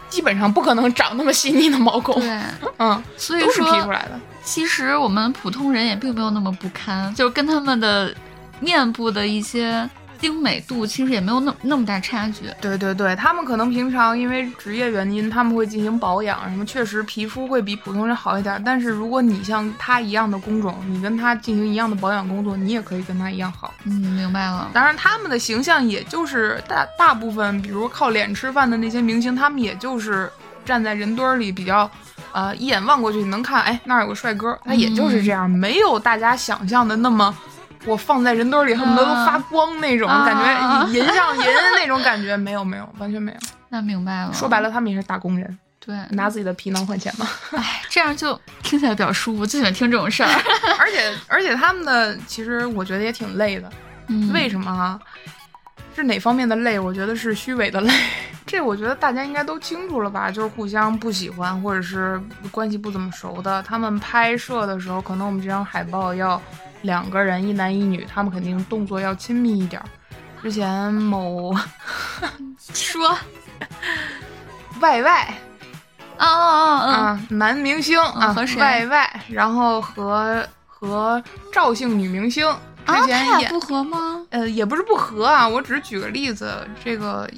[0.08, 2.18] 基本上不可能长那么细腻的毛孔。
[2.18, 2.42] 对，
[2.78, 4.18] 嗯，所以都是 P 出来的。
[4.42, 8.16] 其实我们普通人也并没有那么不堪，就是跟他们的
[8.58, 9.86] 面部的一些。
[10.22, 12.44] 精美度其实也没有那那么大差距。
[12.60, 18.62] 对对对，他们可能平常因为职业原因，他们会进行保养，什么确实皮肤会比普通人好一点。
[18.64, 23.74] 但是如果你像他一样的工种，你跟他进行一样的保养工作，你也可以跟他一样好。
[23.82, 24.70] 嗯，明白了。
[24.72, 30.30] 当然，他们的形象也就是大大部分，比如靠脸吃饭的那些明星，他们也就是
[30.64, 31.90] 站在人堆里比较，
[32.30, 37.36] 呃，一眼望过去你能看，哎，那儿有个帅哥，他也就是这样，没有大家想象的那么。
[37.84, 43.38] 我放在人堆里恨不得都发光那种感觉，银上银那种感觉没有没有完全没有。
[43.68, 44.32] 那明白了。
[44.32, 47.26] 说白了，他们也是打工人，对，拿自己的皮囊换钱嘛。
[47.52, 50.28] 哎，这样就听起来比较舒服，就喜欢听这种事儿。
[50.78, 53.68] 而且而且他们的其实我觉得也挺累的。
[54.32, 55.00] 为什么啊？
[55.96, 56.78] 是哪方面的累？
[56.78, 57.92] 我觉得是虚伪的累。
[58.46, 60.30] 这我觉得大家应该都清楚了吧？
[60.30, 62.20] 就是互相不喜欢或者是
[62.50, 66.40] 关系不怎么熟的，他们拍摄的时候，可能我们这张海报要。
[66.82, 69.80] 两个人，一男一女，他们肯定动作要亲密一点。
[70.42, 71.54] 之前某
[72.74, 73.16] 说
[74.80, 75.34] Y Y
[76.16, 81.22] 啊啊啊男明星啊和谁 Y Y，然后和和
[81.52, 82.44] 赵姓女明星
[82.86, 84.24] 之前也不和吗？
[84.30, 87.28] 呃，也不是不和啊，我只是举个例子，这个。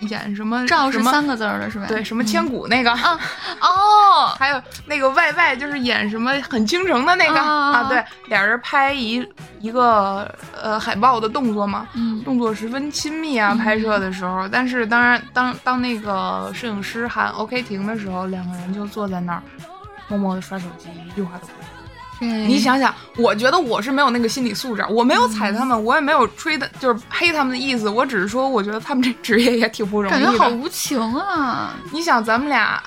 [0.00, 0.66] 演什么？
[0.66, 1.86] 赵是三个字儿的是吧？
[1.86, 3.18] 对，什么千古那个啊？
[3.60, 7.84] 哦，还有那个 Y Y，就是演什么很倾城的那个啊？
[7.88, 9.26] 对，俩人拍一
[9.60, 11.88] 一个呃海报的动作嘛，
[12.24, 13.54] 动作十分亲密啊。
[13.54, 19.42] 拍摄的时候，但是当然当当那个摄影师喊 OK 停的时候，两个人就坐在那儿
[20.08, 21.75] 默默的刷手机，一句话都不说。
[22.18, 30.20] 你你想想，我觉得我是没有那个心理素质，我没有踩他嗯们，我也没有吹的，就是黑他们的意思，我只是说，我觉得他们这职业也挺不容易的。
[30.20, 31.74] 感觉好无情啊！
[31.92, 32.82] 你想，咱们俩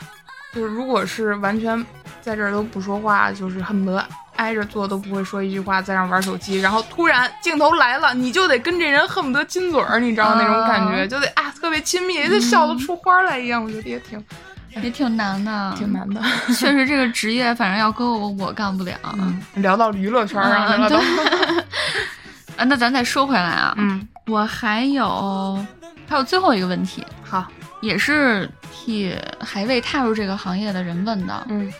[0.54, 1.86] 就是如果是完全
[2.22, 4.04] 在这儿都不说话，就是恨不得
[4.38, 14.24] 挨着坐都不会说一句话，在那玩手机，然后突然镜头来了，你就得跟这人恨不得亲嘴儿，你知道那种感觉，啊就得啊特别亲密，就笑得出花来一样，我觉得也挺
[14.82, 15.92] 也挺难的，挺。
[15.92, 16.22] 难的。
[16.56, 18.96] 确实，这个职业反正要搁我，我干不了。
[19.18, 20.98] 嗯，聊到娱乐圈上了都。
[22.58, 25.66] 啊，那咱再说回来啊，嗯，我还有
[26.08, 27.48] 还有最后一个问题，好，
[27.82, 31.72] 也是替还未踏入这个行业的人问的，嗯。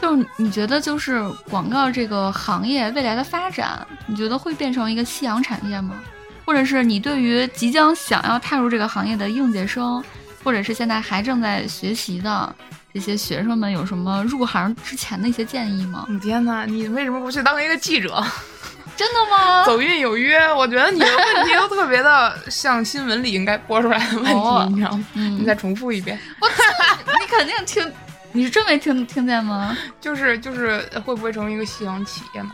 [0.00, 5.94] 就是你觉得就是广告这个行业未来的发展，你觉得会变成一个夕阳产业吗？
[6.44, 10.02] 或者是你对于即将想要踏入这个行业的应届生，
[10.42, 12.54] 或者是现在还正在学习的
[12.92, 16.06] 这些学生们，有什么入行之前的一些建议吗？
[16.08, 18.22] 你天哪，你为什么不去当一个记者？
[18.94, 19.64] 真的吗？
[19.66, 25.04] 走运有约，我觉得你的问题都特别的像 新闻里应该播出来的问题，哦你知道吗？
[25.14, 27.90] 嗯你再重复一遍，你肯定听，
[28.32, 29.76] 你是真没听听见吗？
[30.00, 32.52] 就是就是会不会成为一个夕阳企业嘛，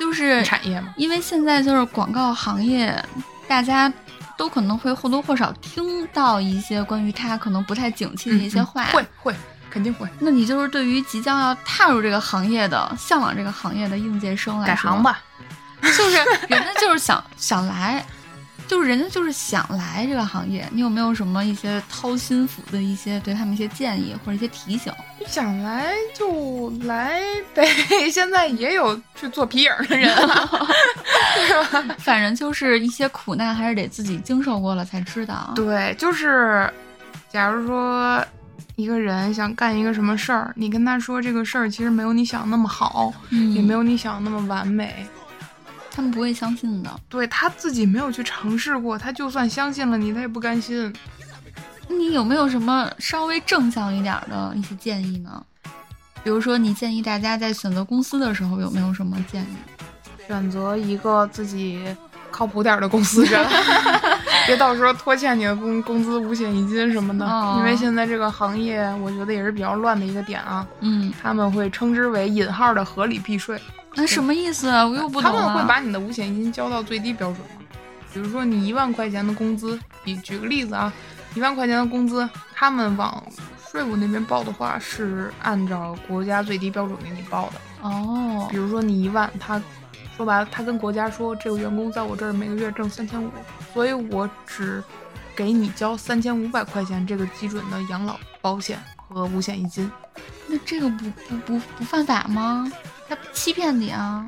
[0.00, 0.88] 就是产业嘛？
[0.96, 2.96] 因为现在就是广告行业，
[3.46, 3.92] 大家
[4.36, 8.84] 都可能会或多或少听到一些关于他可能不太景气的一些话。
[8.84, 9.34] 嗯会会
[9.70, 15.20] 肯定会那你就是对于即将要踏入这个行业的、向往这个行业的应届生来说，改行，吧。
[15.82, 16.16] 就是
[16.48, 18.06] 人家就是想想来，
[18.66, 20.68] 就是人家就是想来这个行业。
[20.72, 24.92] 你有没有什么一些掏心腹的一些对他们一些建议或者一些提醒？
[25.26, 27.22] 想来就来
[27.54, 27.66] 呗，
[28.10, 30.48] 现在也有去做皮影儿的人了，
[31.34, 31.94] 对吧？
[31.98, 35.52] 反正就是一些苦难还是得自己经受过了才知道。
[35.56, 36.70] 对，就是，
[37.32, 38.22] 假如说
[38.76, 44.94] 一个人想干一个什么事儿，你跟他说这个事儿其实没有你想的那么好，嗯，也没有你想的那么完美，
[45.94, 46.90] 他们不会相信的。
[47.08, 50.92] 对他自己没有去尝试过，他就算相信了你，他也不甘心。
[51.88, 55.44] 你有没有什么稍微正向一点的一些建议呢？
[56.22, 59.46] 比如说，你建议大家在选择公司的时候有没有什么建议？
[60.26, 61.84] 选择一个自己
[62.30, 63.46] 靠谱点儿的公司干，
[64.46, 67.26] 别到时候拖欠你的工工资五险一金什么的。
[67.26, 70.66] 哦因为现在这个行业，我觉得也是比较乱的一个点啊。
[70.80, 73.60] 嗯，他们会称之为引号的合理避税，
[73.94, 74.86] 那 什么意思啊？
[74.86, 75.46] 我又不他懂了。
[75.54, 77.64] 们会把你的五险一金交到最低标准吗？
[78.12, 80.92] 比如说你一万块钱的工资，比举个例子啊，
[81.34, 83.22] 一万块钱的工资，他们往
[83.70, 87.88] 税务那边报的话是按照国家最低标准给你报的。
[87.88, 89.60] 哦比如说你一万，他
[90.16, 93.28] 说白了，他跟国家说这个员工在我这儿每个月挣三千五，
[93.72, 94.82] 所以我只
[95.34, 98.78] 给你交三千五百块钱这个基准的养老保险
[99.08, 99.90] 和五险一金。
[100.46, 102.70] 那这个不不不不犯法吗？
[103.08, 104.26] 他欺骗你啊！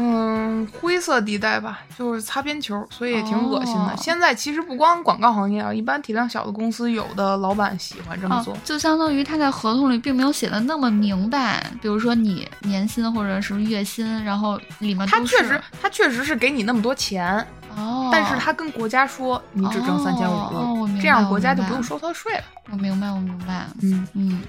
[0.00, 3.80] 嗯，灰色地带吧，就是擦边球，所以也挺恶心的。
[3.86, 8.54] 哦现在其实不光广告行业啊，一般体量小的公司，有的老板喜欢这么做。
[8.54, 17.44] 哦，就相当于他在合同里并没有写的那么明白，比如说你年薪或者是月薪，然后里面他确实，他确实是给你那么多钱，
[17.74, 22.44] 哦，但是他跟国家说你只挣三千五，这样国家就不用收他税了。
[22.70, 24.40] 我明白，我明白，嗯，嗯，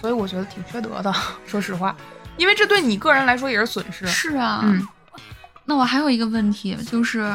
[0.00, 1.12] 所以我觉得挺缺德的，
[1.44, 1.94] 说实话，
[2.36, 4.06] 因为这对你个人来说也是损失。
[4.06, 4.86] 是啊，嗯
[5.64, 7.32] 那我还有一个问题，就是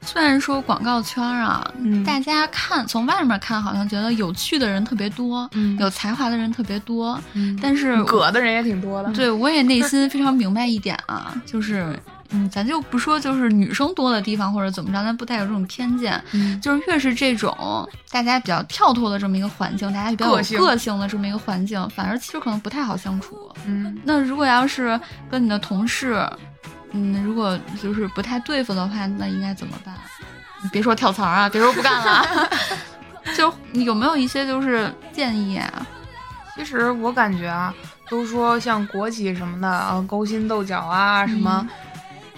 [0.00, 9.12] 虽然说广告圈啊，嗯大家看从外面看好像觉得有趣的人特别多，嗯有才华的人特别多，嗯但是葛的人也挺多的。
[9.12, 11.98] 对我也内心非常明白一点啊，就是。
[12.30, 16.22] 嗯，咱就不说就是女生多的地方或者怎么着，咱不带有这种偏见。
[16.32, 23.38] 嗯就是越是这种大家比较跳脱的这么一个环境，大家比较有个性的这么一个环境，反而其实可能不太好相处。
[23.66, 24.98] 嗯那如果要是
[25.30, 26.28] 跟你的同事，
[26.92, 29.94] 嗯，如果就是不太对付的话，那应该怎么办？
[30.62, 32.50] 你别说跳槽啊，别说不干了，
[33.36, 35.86] 就你有没有一些就是建议啊？
[36.56, 37.74] 其实我感觉啊，
[38.08, 41.68] 都说像国企什么的啊，勾心斗角啊，什么，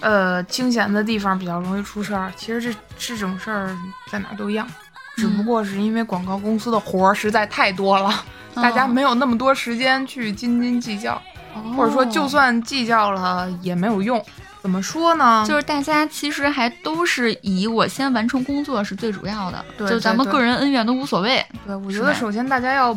[0.01, 2.31] 呃，清闲的地方比较容易出事儿。
[2.35, 3.75] 其实这这种事儿
[4.11, 4.67] 在哪儿都一样，
[5.15, 8.23] 只不过是因为广告公司的活儿实在太多了，
[8.55, 11.21] 大家没有那么多时间去斤斤计较，
[11.53, 14.23] 哦或者说就算计较了也没有用。
[14.61, 15.45] 怎么说呢？
[15.47, 21.41] 就是大家其实还都是以我先完成工作是最主要的，对就咱们个人恩怨都无所谓。
[21.65, 22.93] 对，我觉得首先大家要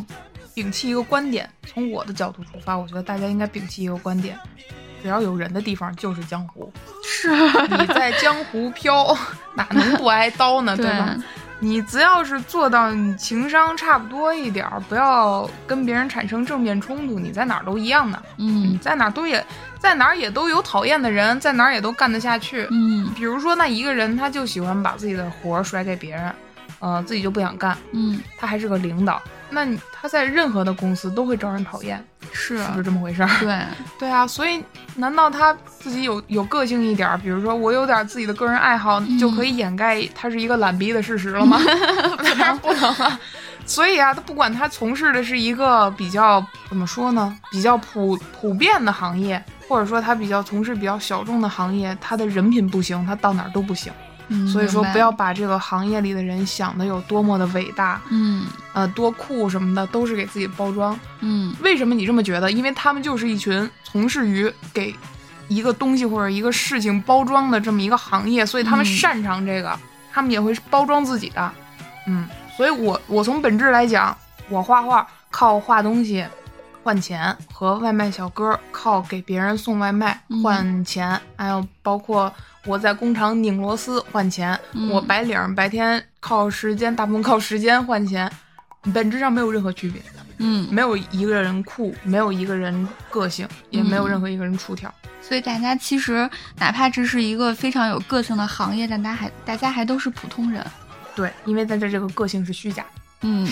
[0.56, 4.36] 摒弃一个观点，从我的角度出发，我觉得大家应该摒弃一个观点：
[5.02, 6.72] 只要有人的地方就是江湖。
[7.04, 9.16] 是，你在江湖飘，
[9.54, 10.76] 哪能不挨刀呢？
[10.76, 11.16] 对吧？
[11.58, 18.20] 你只要是做到你情商差不多一点儿，不要跟别人产生正面冲突，你在哪儿都一样的。
[18.38, 19.44] 嗯，在哪儿都也
[19.78, 22.66] 在哪儿也都有讨厌的人，在哪儿也都干得下去。
[22.72, 26.34] 嗯比如说，那一个人他就喜欢把自己的活儿甩给别人，
[26.80, 29.22] 呃，自己就不想干，嗯，他还是个领导，
[29.52, 33.28] 那你他在任何的公司都会招人讨厌，是是不是这么回事儿？
[33.38, 33.58] 对，
[34.00, 34.62] 对啊，所以
[34.96, 41.58] 难道他自己有有个性一点儿，比如说我有点自己的个人爱好，就可以掩盖他是一个懒逼的事实了吗？
[42.24, 43.20] 当然不能啊。
[43.64, 53.92] 所以啊，他不管他从事的是一个比较怎么说呢，比较普普遍的行业，或者说他比较从事比较小众的行业，他的人品不行，他到哪儿都不行。
[54.28, 60.98] 嗯所以说，不要把这个行业里的人想的有多么的伟大，嗯呃，多酷什么的，都是给自己包装。
[61.20, 62.50] 嗯为什么你这么觉得？
[62.50, 64.94] 因为他们就是一群从事于给
[65.48, 69.78] 一个东西或者一个事情包装的这么一个行业，所以他们嗯擅长这个，
[70.12, 71.52] 他们也会包装自己的。
[72.06, 74.16] 嗯，所以我我从本质来讲，
[74.48, 76.24] 我画画靠画东西
[76.82, 82.32] 换钱，和外卖小哥靠给别人送外卖嗯换钱，还有包括
[82.64, 88.30] 我在工厂拧螺丝换钱，嗯我白领白天靠时间，大部分靠时间换钱，
[88.92, 90.02] 本质上没有任何区别。
[90.44, 94.92] 嗯，没有一个人酷，没有一个人个性，也没有任何一个人出挑。
[95.20, 100.66] 所以大家其实哪怕这是一个非常有个性的行业，但大家还大家还都是普通人。
[101.14, 102.84] 对，因为在这这个个性是虚假，
[103.20, 103.48] 嗯，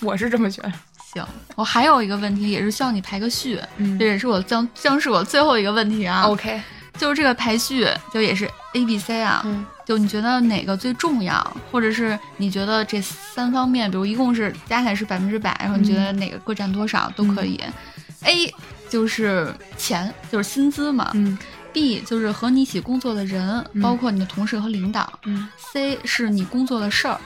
[0.00, 0.72] 我是这么觉得。
[1.12, 6.22] 行，我还有一个问题，也是需要你排个序，嗯这也是我将将是我最后一个问题啊。
[6.22, 6.60] OK，
[6.98, 9.42] 就是这个排序，就也是 A、B、C 啊。
[9.44, 17.58] 嗯就你觉得哪个最重要，或者是你觉得这三方面，比如一共是加起来是百分之百，然后你觉得哪个各占多少都可以。
[18.24, 18.52] A
[18.90, 21.10] 就是钱，就是薪资嘛。
[21.14, 21.38] 嗯
[21.72, 25.10] B 就是和你一起工作的人，嗯包括你的同事和领导。
[25.24, 27.18] 嗯 C 是你工作的事儿，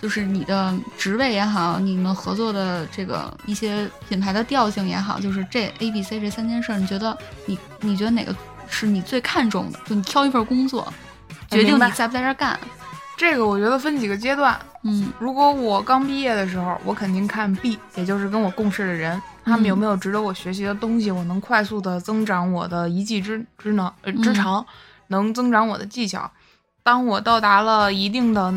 [0.00, 8.34] 就是你的职位也好，你们合作的这个一些品牌的调性也好，就是这 A、B、C 这三件事儿，你觉得你你觉得哪个
[8.68, 9.78] 是你最看重的？
[9.86, 10.90] 就你挑一份工作，
[11.50, 12.58] 决定你在不在这儿干。
[13.16, 14.58] 这个我觉得分几个阶段。
[14.82, 24.64] 嗯如果我刚毕业的时候，我肯定看 B，也就是跟我共事的人，他们有没有值得我学习的东西，我能快速的增长我的一技之之能呃之长，
[25.08, 26.30] 能增长我的技巧。
[26.82, 28.54] 当我到达了一定的，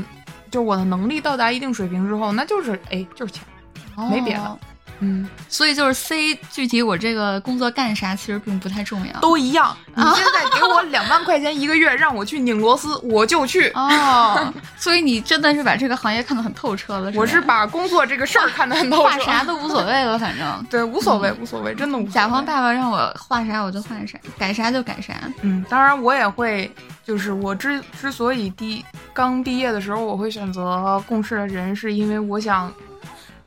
[0.54, 3.43] 就我的能力到达一定水平之后，那就是哎就是钱，
[4.12, 4.60] 没别的。
[5.04, 9.20] 嗯，所以就是 C，具体我这个工作干啥其实并不太重要。
[9.20, 9.76] 都一样。
[9.95, 13.70] 你现在给我两万块钱一个月，让我去拧螺丝，我就去。
[13.76, 17.12] 哦，所以你真的是把这个行业看得很透彻了。
[17.16, 19.04] 我是把工作这个事儿看得很透彻。
[19.04, 20.43] 画啥都无所谓了，反正。
[20.70, 22.12] 对，无所谓，无所谓，真的无所谓。
[22.14, 25.14] 甲方爸爸让我画啥我就画啥，改啥就改啥。
[25.41, 26.72] 嗯，当然我也会，
[27.06, 28.84] 就是我之之所以第
[29.14, 32.72] 刚毕业的时候我会选择共事的人，是因为我想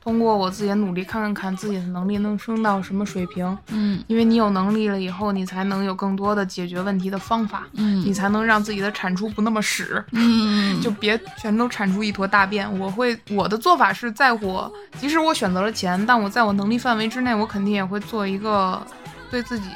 [0.06, 3.58] 通过我自己的努力，看看看自己的能力能升到什么水平。
[3.72, 10.00] 嗯因为你有能力了以后，你才能有更多的解决问题的方法，嗯你嗯才能让自己的产出不那么屎。
[10.12, 12.72] 嗯， 就别全都产出一坨大便。
[12.78, 18.80] 我会我的做法是在我即使我选择了钱，但我在我能力范围之内，我肯定也会做一个
[19.28, 19.68] 对自己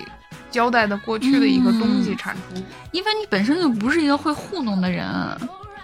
[0.48, 2.62] 交代的过去的一个东西嗯产出。
[2.92, 5.04] 因为你本身就不是一个会糊弄的人，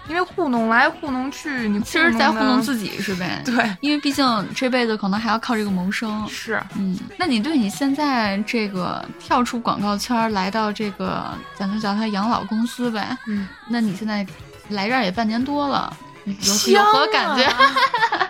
[0.09, 2.61] 因为糊弄来糊弄去，你其实在糊弄。
[2.61, 3.41] 自己是呗？
[3.45, 6.27] 对，因为毕竟这辈子可能还要靠这个谋生。
[6.27, 11.23] 是嗯，那你对你现在这个跳出广告圈儿来到这个，
[11.55, 13.17] 咱就叫它养老公司呗？
[13.27, 14.25] 嗯，那你现在
[14.69, 15.95] 来这儿也半年多了，
[16.25, 17.43] 有有何感觉？
[17.43, 17.71] 啊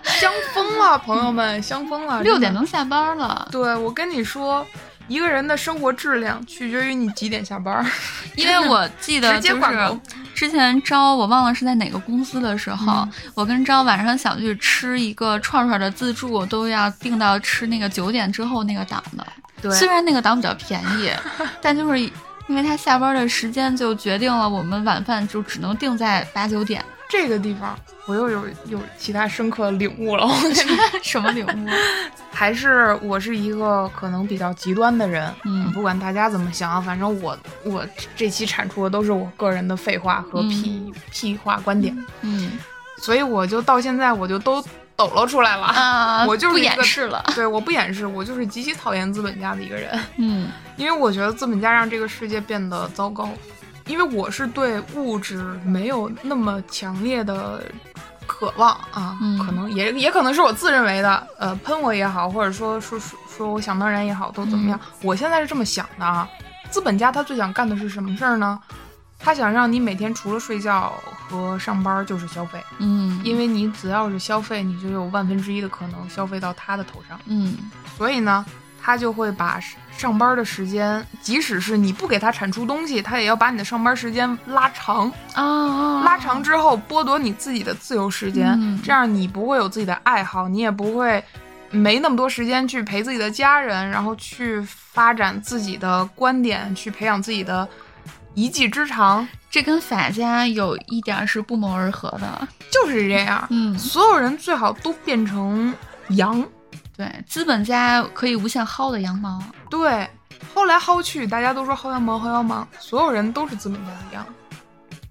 [0.04, 2.24] 香疯了，朋友们，香疯了！
[2.24, 4.66] 六点真的能下班了，对我跟你说，
[5.08, 7.86] 一个人的生活质量取决于你几点下班。
[8.36, 10.00] 因为我记得就是
[10.36, 19.26] 之前招我忘了是在哪个公司的时候，嗯我跟招晚上想去吃一个串串的自助，都要定到吃那个九点之后那个档的。
[19.62, 21.12] 对，虽然那个档比较便宜，
[21.62, 26.84] 但就是因为他下班的时间就决定了我们晚饭就只能定在八九点。
[27.10, 30.28] 这个地方我又有有其他深刻领悟了。
[31.04, 31.70] 什么领悟？
[32.32, 37.86] 还是我是一个可能比较极端的人，嗯不管大家怎么想，反正我我
[38.16, 42.52] 这期产出的都是我个人的废话和屁、屁话观点，嗯
[43.02, 44.62] 所以我就到现在我就都
[44.96, 45.66] 抖搂出来了。
[45.66, 47.24] 啊，不我就是一个掩饰了。
[47.34, 53.30] 对，我不掩饰，我就是极其讨厌资本家的一个人，嗯因为我觉得资本家让这个世界变得糟糕。
[53.88, 57.64] 因为我是对物质没有那么强烈的
[58.26, 64.80] 渴望啊，嗯可能也也可能是我自认为的，呃，喷我也好，或者说说说说我想当然也好，都怎么样？
[65.02, 66.28] 我现在是这么想的啊，
[66.70, 68.60] 资本家他最想干的是什么事儿呢？
[69.20, 70.94] 他想让你每天除了睡觉
[71.28, 77.20] 和上班就是消费，嗯，因为你只要是消费，你就有万分之一的可能消费到他的头上。
[77.26, 77.58] 嗯
[77.98, 78.46] 所以呢，
[78.88, 79.60] 他就会把
[79.92, 91.22] 上班的时间，即使是你不给他产出东西，他也要把你的上班时间拉长啊，拉长之后剥夺你自己的自由时间，嗯这样你不会有自己的爱好，你也不会
[91.70, 97.68] 没那么多时间去陪自己的家人，然后去发展自己的观点，去培养自己的
[98.36, 102.48] 一技之长，这跟法家有一点是不谋而合的。
[102.72, 103.46] 就是这样。
[103.50, 105.74] 嗯，所有人最好都变成
[106.12, 106.42] 羊，
[106.98, 109.42] 对，资本家可以无限薅的羊毛。
[109.70, 110.10] 对，
[110.54, 114.26] 薅来薅去，大家都说薅羊毛，薅羊毛，所有人都是资本家的羊，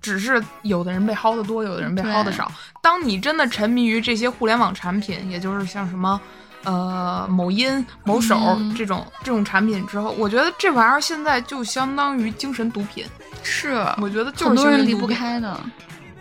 [0.02, 2.50] 只是有的人被薅的多，有的人被薅的少。
[2.82, 6.20] 当你真的沉迷于这些互联网产品，也就是像什么。
[6.64, 13.06] 呃，某音、某手、嗯这种这种产品之后，我觉得这玩意儿现在就相当于精神毒品。
[13.44, 15.60] 是，我觉得就是很多人离不开的。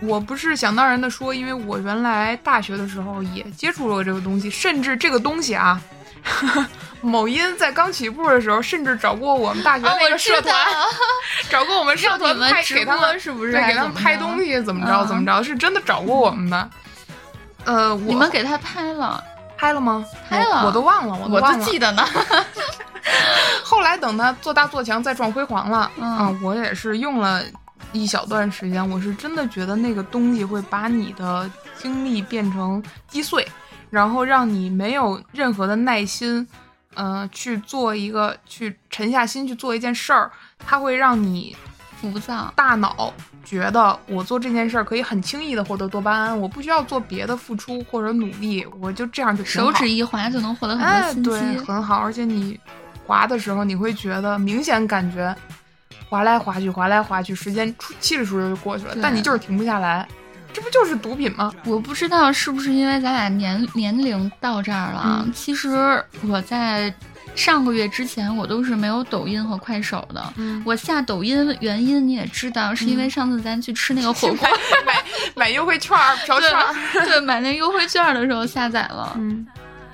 [0.01, 5.81] 我不是想当然的说，因为我原来大学的时候也接触过这个东西，甚至这个东西啊，
[7.01, 10.53] 某音在刚起步的时候，甚至找过我们大学啊，那个社团，
[11.49, 13.51] 找过我们社团拍给他们，是不是？
[13.53, 16.69] 对，给他们拍东西怎么着嗯怎么着，是真的找过我们的。
[17.63, 19.23] 呃，我你们给他拍了，
[19.57, 20.05] 拍了吗？
[20.29, 21.57] 拍了我我都忘了，我都忘了。
[21.57, 22.05] 都记得呢。
[23.63, 27.41] 后来等他做大做强再撞辉煌了，嗯啊，我也是用了
[27.91, 33.47] 一小段时间，我是真的觉得那个东西会把你的精力变成击碎，
[33.89, 36.45] 然后让你没有任何的耐心，
[36.93, 41.55] 呃，去做一个去沉下心去做一件事儿，它会让你
[42.01, 51.57] 浮躁，大脑觉得我做这件事儿可以很轻易的获得多巴胺，我不需要做别的付出或者努力，我就这样就挺手指一滑就能获得很多信息。
[51.59, 52.59] 很好，而且你
[53.05, 55.35] 滑的时候，你会觉得明显感觉
[56.09, 60.07] 滑来划去，划来划去，时间出嘁哩簌就过去了，但你就是停不下来，
[60.53, 61.51] 这不就是毒品吗？
[61.65, 65.23] 我不知道是不是因为咱俩年年龄到这儿了。
[65.25, 66.93] 嗯其实我在
[67.35, 70.23] 上个月之前，我都是没有抖音和快手的。
[70.37, 74.47] 嗯，我下抖音原因你也知道，是因为上次咱去吃那个火 锅，
[74.85, 75.03] 买
[75.35, 79.19] 买优惠券儿、嫖 券儿，对对，买那优惠券的时候下载了。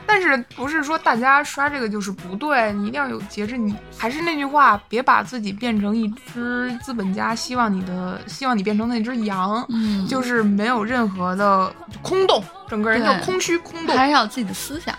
[0.02, 0.06] 嗯。
[0.08, 2.74] 但是不是说大家刷这个就是不对？
[2.74, 3.56] 你一定要有节制。
[3.58, 13.96] 你还是那句话，别把自己变成一只资本家希望你的希望你变成那只羊，嗯，就是没有任何的空洞，整个人就空虚空洞。
[13.96, 14.94] 还是要有自己的思想。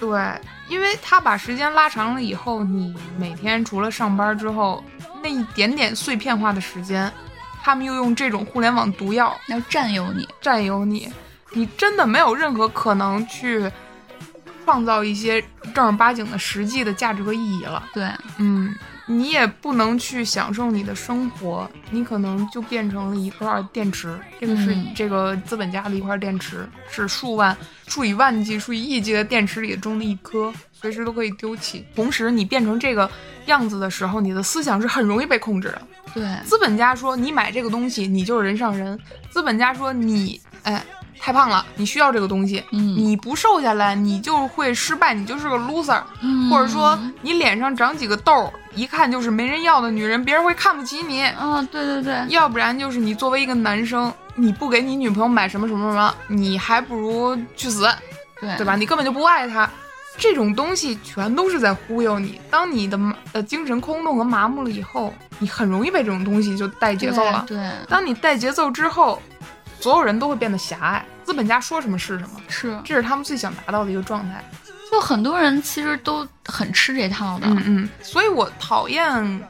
[0.00, 0.20] 对，
[0.68, 4.82] 因为他把时间拉长了以后，你每天除了上班之后
[5.22, 7.10] 那一点点碎片化的时间，
[7.62, 11.10] 他们又用这种互联网毒药要占有你，占有你，
[11.52, 13.70] 你真的没有任何可能去
[14.64, 15.42] 创造一些
[15.74, 17.82] 正儿八经的实际的价值和意义了。
[17.92, 18.08] 对，
[18.38, 18.74] 嗯，
[19.06, 24.18] 你也不能去享受你的生活，你可能就变成了一块电池。
[24.40, 31.84] 这个是嗯这个资本家的一块电池，是数万、数以万计、数以亿计的电池里中的一颗，随时都可以丢弃。
[31.94, 33.10] 同时，你变成这个
[33.46, 35.82] 样子的时候，你的思想是很容易被控制的。
[36.14, 38.96] 对，资本家说你买这个东西，你就是人上人；
[39.30, 40.84] 资本家说你哎
[41.24, 46.02] 太胖了，你需要这个东西，嗯你不瘦下来，你就会失败，你就是个 loser。
[46.20, 51.22] 嗯或者说你脸上长几个痘儿，一看就是没人要的女人，别人会看不起你。
[51.22, 57.88] 啊，对对对，要不然就是你作为一个男生，你不给你女朋友买什么什么什么，你还不如去死，
[58.38, 58.76] 对对吧？
[58.76, 59.66] 你根本就不爱她。
[60.18, 62.38] 这种东西全都是在忽悠你。
[62.50, 63.00] 当你的
[63.32, 67.46] 呃精神空洞和麻木了以后，你很容易被这种东西就带节奏了。
[67.48, 69.20] 对，对当你带节奏之后，
[69.80, 74.44] 所有人都会变得狭隘，资本家说什么是什么，是，这是他们最想达到的一个状态。
[74.92, 77.46] 就很多人其实都很吃这套的。
[77.48, 79.48] 嗯嗯，所以我讨厌，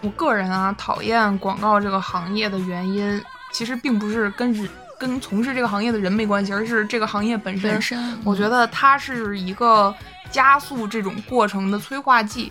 [0.00, 3.22] 我个人啊讨厌广告这个行业的原因，
[3.52, 4.66] 其实并不是跟人
[4.98, 7.70] 跟从事这个行业的人没关系，而是这个行业本身。
[7.70, 9.94] 本身，我觉得它是一个
[10.30, 12.50] 加速这种过程的催化剂，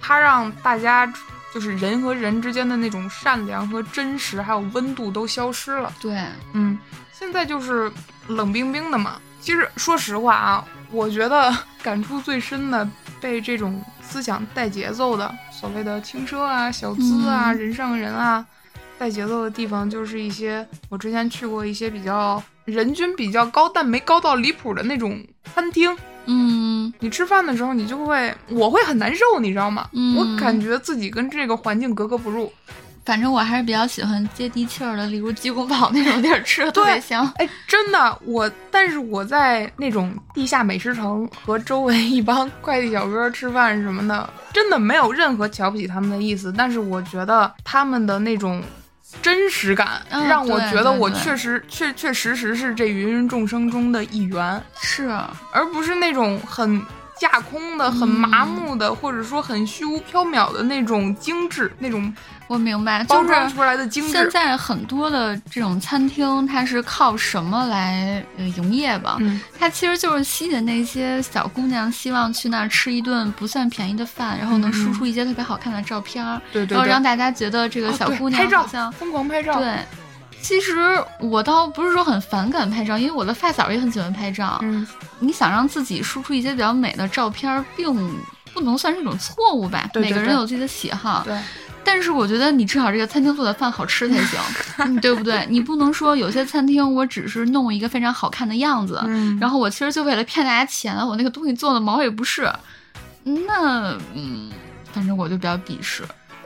[0.00, 1.06] 它让大家
[1.54, 5.92] 就是人和人之间的那种善良和真实，还有温度都消失了。
[6.00, 6.18] 对，
[6.52, 6.76] 嗯，
[7.20, 7.92] 现在就是
[8.28, 9.20] 冷冰冰的嘛。
[9.42, 12.88] 其实说实话啊，我觉得 感触最深的，
[13.20, 18.44] 被这种思想带节奏的，所谓的轻奢啊、小资啊、嗯人上人啊，
[18.98, 25.22] 带节奏的地方，就是一些我之前去过一些比较人均比较高，但没高到离谱的那种
[25.54, 25.94] 餐厅。
[26.26, 29.88] 嗯，你吃饭的时候，你就会，我会很难受，你知道吗？
[29.92, 32.50] 嗯我感觉自己跟这个环境格格不入。
[33.10, 37.26] 反正我还是比较喜欢接地气儿的，例如鸡公煲 那种地儿，吃的特别对香。
[37.38, 46.54] 哎，真的，我但是我在那种地下美食城和周围一帮快递小哥吃饭什么的，真的没有任何瞧不起他们的意思。
[46.56, 48.62] 但是我觉得他们的那种
[49.20, 55.08] 真实感，嗯让我觉得我确实确确实实是这芸芸众生中的一员，是，
[55.52, 56.80] 而不是那种很
[57.20, 62.12] 架空的、很麻木的，或者说很虚无缥缈的那种精致，那种
[62.48, 64.28] 我明白，包就是装出来的精现。
[64.30, 69.18] 在很多的这种餐厅，它是靠什么来呃营业吧？
[69.20, 79.76] 嗯，它其实就是吸引那些小姑娘，希望去那儿吃一顿不算便宜的饭，然后能输出一些特别好看的照片儿，对对对，然后让大家觉得这个小姑娘拍照好像、疯狂拍照，对。
[80.42, 80.74] 其实
[81.20, 84.58] 我倒不是说很反感拍照，因为我的发小也很喜欢拍照。
[84.62, 84.86] 嗯，
[85.18, 87.92] 你想让自己输出一些比较美的照片儿，并
[88.52, 89.88] 不能算是一种错误吧？
[89.92, 91.22] 对对每个人有自己的喜好。
[91.24, 91.38] 对，
[91.84, 94.40] 但是我觉得你至少这个餐厅做的饭好吃才行，
[94.78, 95.46] 嗯对不对？
[95.48, 102.50] 你不能说有些餐厅我只是弄一个非常好看的样子，嗯，然后我其实就为了骗大家钱，我那个东西做的毛也不是，
[103.22, 104.50] 那嗯，
[104.92, 106.02] 反正我就比较鄙视。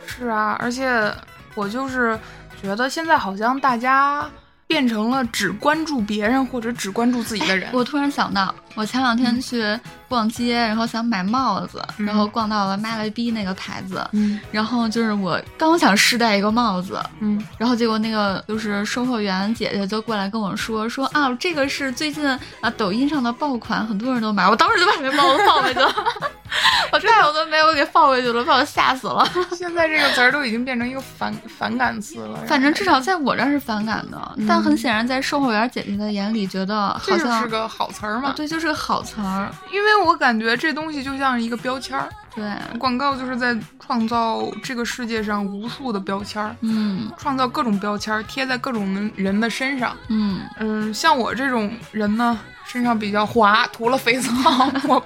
[0.06, 1.10] 是啊，而且
[1.54, 2.18] 我就是
[2.64, 4.26] 觉得现在好像大家
[4.66, 7.68] 变成了只关注别人或者只关注自己的人。
[7.74, 9.78] 我突然想到，我前两天去
[10.08, 22.26] 逛街，然后想买帽子，嗯然后逛到了妈了逼那个牌子，嗯然后就是我刚想试戴一个帽子，嗯，然后结果那个就是售货员姐姐就过来跟我说说啊，这个是最近
[22.60, 25.94] 啊抖音上的爆款，很多人都买，我当时就把那帽子放回去了，
[26.92, 29.24] 我戴我都没有给放回去了，把我吓死了。
[29.56, 32.38] 现在这个词儿都已经变成一个反反感词了。
[32.46, 38.32] 反正至少在我这儿是反感的，嗯但很显然在售货员姐姐的眼里，觉得好像是个好词儿啊嘛。
[38.36, 39.50] 对，就是个好词儿。
[39.72, 42.44] 因为我感觉这东西就像一个标签儿，对，
[42.78, 49.96] 广告就是在创造这个世界上无数的标签儿，嗯创造各种标签儿贴在各种人的身上。
[50.08, 54.30] 嗯，嗯，像我这种人呢，身上比较滑，涂了肥皂，
[54.88, 55.04] 我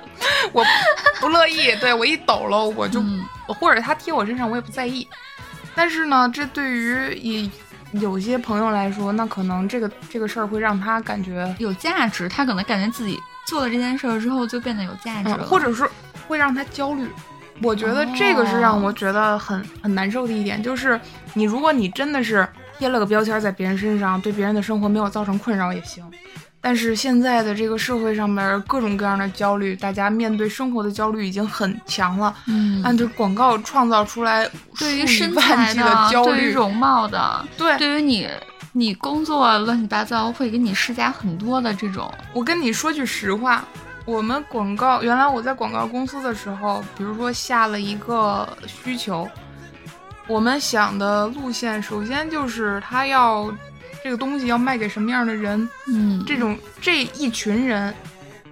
[0.53, 0.65] 我
[1.21, 1.75] 不乐意。
[1.81, 3.25] 对我一抖了，我就、嗯
[3.59, 5.09] 或者他贴我身上，我也不在意。
[5.75, 7.51] 但是呢，这对于以
[7.93, 13.19] 有些朋友来说，那可能这个这个事儿会让他感觉，有价值，他可能感觉自己
[13.49, 15.89] 做了这件事儿之后就变得有价值嗯了，，或者是
[16.29, 17.09] 会让他焦虑。
[17.63, 21.01] 我觉得这个是让我觉得很很难受的一点，就是
[21.33, 22.47] 你如果你真的是
[22.79, 26.05] 贴了个标签在别人身上，对别人的生活没有造成困扰也行。
[26.61, 32.35] 但是现在的这个社会上面各种各样的焦虑，大家面对生活的焦虑已经很强了。
[32.47, 38.29] 嗯，按照广告创造出来对于身万材的焦虑，对于容貌的，对对于你
[38.79, 43.65] 你工作乱七八糟会给你施加很多的这种，我跟你说句实话，
[44.05, 49.29] 我们广告原来我在广告公司的时候，比如说下了一个需求，
[50.29, 53.53] 我们想的路线首先就是他要
[54.05, 57.93] 这个东西要卖给什么样的人，嗯，这种这一群人。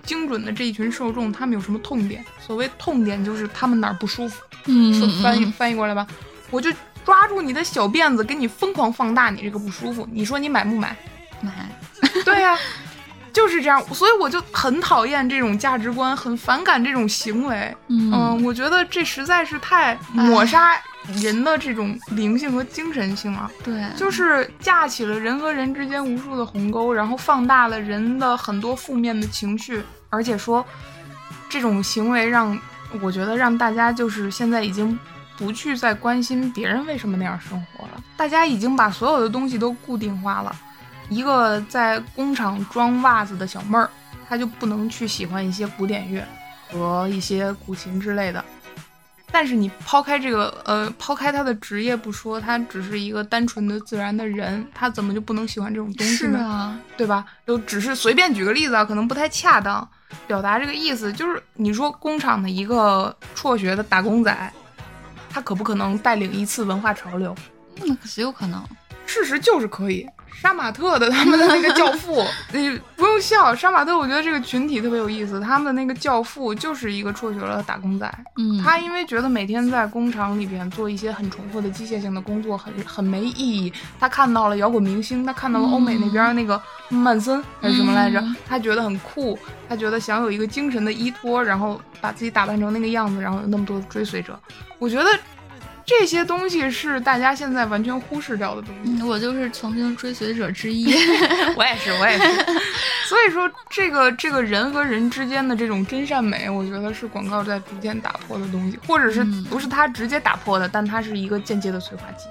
[0.03, 2.25] 精准的这一群受众，他们有什么痛点？
[2.39, 6.07] 所谓痛点就是他们哪儿不舒服，嗯说翻译嗯翻译过来吧，
[6.53, 6.71] 我就
[7.07, 10.07] 抓住你的小辫子，给你疯狂放大你这个不舒服。
[10.11, 10.97] 你说你买不买？
[11.41, 11.53] 买，
[12.25, 12.59] 对呀、
[13.33, 17.73] 就是这样，所以我就很讨厌这种价值观，很反感这种行为。
[17.87, 20.77] 嗯嗯，我觉得这实在是太抹杀
[21.23, 29.81] 人的这种灵性和精神性了，对，就是架起了人和人之间无数的鸿沟，然后放大了人的很多负面的情绪，
[30.11, 30.67] 而且说
[31.49, 32.59] 这种行为让
[33.01, 34.99] 我觉得让大家就是现在已经。
[35.37, 40.55] 不去再关心别人为什么那样生活了，大家已经把所有的东西都固定化了。
[41.09, 43.89] 一个在工厂装袜子的小妹儿，
[44.29, 46.27] 她就不能去喜欢一些古典乐
[46.73, 48.45] 和一些古琴之类的。
[49.31, 56.39] 但是你抛开这个，呃，抛开她的职业不说，她只是一个单纯的自然的人，她怎么就不能喜欢这种东西呢？
[56.39, 57.25] 是啊，对吧？
[57.47, 59.87] 就只是随便举个例子啊，可能不太恰当，
[60.27, 64.53] 表达这个意思就是，你说工厂的一个辍学的打工仔，
[65.37, 67.37] 他可不可能带领一次文化潮流？
[67.85, 68.59] 那可是有可能，
[69.05, 70.09] 事实就是可以。
[70.33, 73.55] 杀马特的他们的那个教父， 你不用笑。
[73.55, 75.39] 杀马特，我觉得这个群体特别有意思。
[75.39, 83.71] 他们的那个教父就是一个辍学了的打工仔，嗯，他因为觉得每天在工厂里边做一些很重复的机械性的工作，很很没意义。
[84.01, 89.39] 他看到了摇滚明星，他看到了欧美那边那个曼森还是什么来着，嗯他觉得很酷，
[89.69, 94.39] 他觉得想有一个精神的依托，然后把自己打扮成那个样子，然后有那么多的追随者。
[94.79, 95.11] 我觉得
[95.85, 98.91] 这些东西是大家现在完全忽视掉的东西。
[98.91, 100.93] 嗯，我就是曾经追随者之一。
[101.57, 102.25] 我也是，我也是。
[103.09, 112.27] 所以说，这个这个人和人之间的这种真善美，我觉得是广告在逐渐打破的东西，或者是嗯不是他直接打破的，但它是一个间接的催化剂。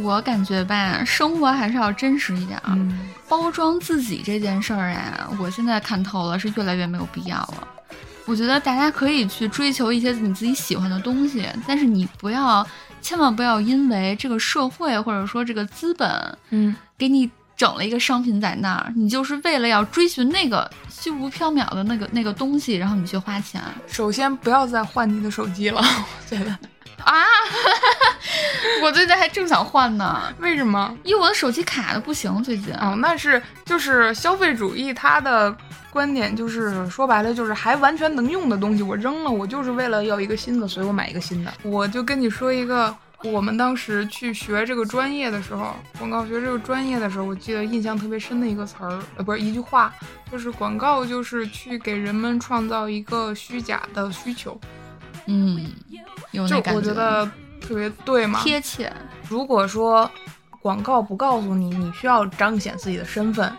[0.00, 2.72] 我感觉吧，生活还是要真实一点儿。
[2.76, 7.68] 嗯，包装自己这件事儿啊，我现在看透了，是越来越没有必要了。
[8.24, 12.66] 我觉得大家可以去追求一些你自己喜欢的东西，但是你不要，
[13.00, 23.60] 千万不要因为这个社会或者说这个资本嗯，给你整了一个商品在那儿，你就是为了要追寻那个虚无缥缈的那个那个东西，然后你去花钱。
[23.86, 26.56] 首先不要再换你的手机了，我觉得
[27.04, 27.14] 啊，
[28.82, 30.96] 我最近还正想换呢，为什么？
[31.04, 32.74] 因为我的手机卡的不行，最近。
[32.74, 35.54] 哦，那是就是消费主义，它的
[35.90, 41.52] 观点就是说白了就是还完全能用的东西我扔了，我就是为了要一个新的，所以我买一个新的。
[41.62, 42.94] 我就跟你说一个，
[43.24, 49.92] 我们当时去学这个专业的时候，广告学这个专业的时候，我记得印象特别深的一个词儿，呃，不是一句话，
[50.30, 54.60] 就是广告就是去给人们创造一个虚假的需求。
[55.28, 55.70] 嗯，
[56.32, 57.24] 有就那感我觉得
[57.60, 58.40] 特别对嘛。
[58.42, 58.92] 贴切。
[59.28, 60.10] 如果说
[60.60, 63.52] 广告不告诉你你需要彰显自己的身份，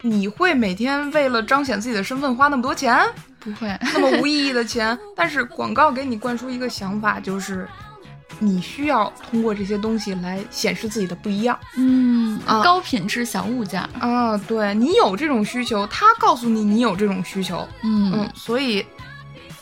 [0.00, 2.98] 你会每天为了彰显自己的身份花那么多钱，
[3.38, 4.98] 不会，那么无意义的钱？
[5.14, 7.68] 但是广告给你灌输一个想法，就是
[8.38, 13.88] 你需要通过这些东西来显示自己的不一样嗯，啊高品质小物件儿。
[14.00, 14.36] 啊。
[14.48, 18.84] 对你有这种需求，他告诉你你有这种需求，嗯嗯，所以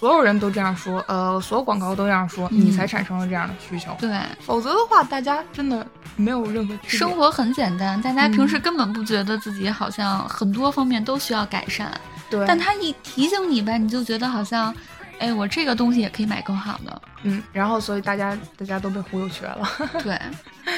[0.01, 2.59] 所有人都这样说，呃，所有广告都这样说，嗯。
[2.59, 3.95] 你才产生了这样的需求。
[4.01, 5.87] 对，否则的话，大家真的
[6.17, 11.93] 没有任何生活很简单，大家平时嗯根本不觉得自己好像很多方面都需要改善，
[12.31, 14.75] 对，但他一提醒你吧，你就觉得好像，
[15.19, 17.03] 哎，我这个东西也可以买更好的。
[17.25, 19.69] 嗯，然后所以大家大家都被忽悠瘸了，
[20.03, 20.19] 对，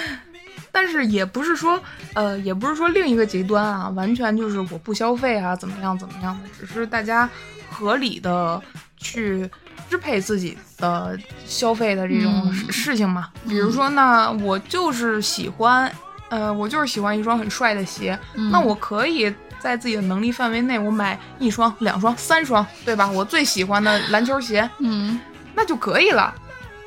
[0.73, 1.81] 但是也不是说，
[2.15, 7.31] 呃，也不是说另一个极端啊，完全就是我不消费啊，怎么样怎么样的，只是大家
[7.71, 8.61] 合理的
[9.03, 9.51] 去
[9.91, 13.29] 支配自己的消费的这种嗯事事情嘛。
[13.47, 15.93] 比如说呢，我就是喜欢，
[16.31, 19.35] 呃，我就是喜欢一双很帅的鞋，嗯那我可以。
[19.63, 23.09] 在自己的能力范围内，我买一双、两双、三双，对吧？
[23.09, 25.21] 我最喜欢的篮球鞋，嗯
[25.55, 26.35] 那就可以了，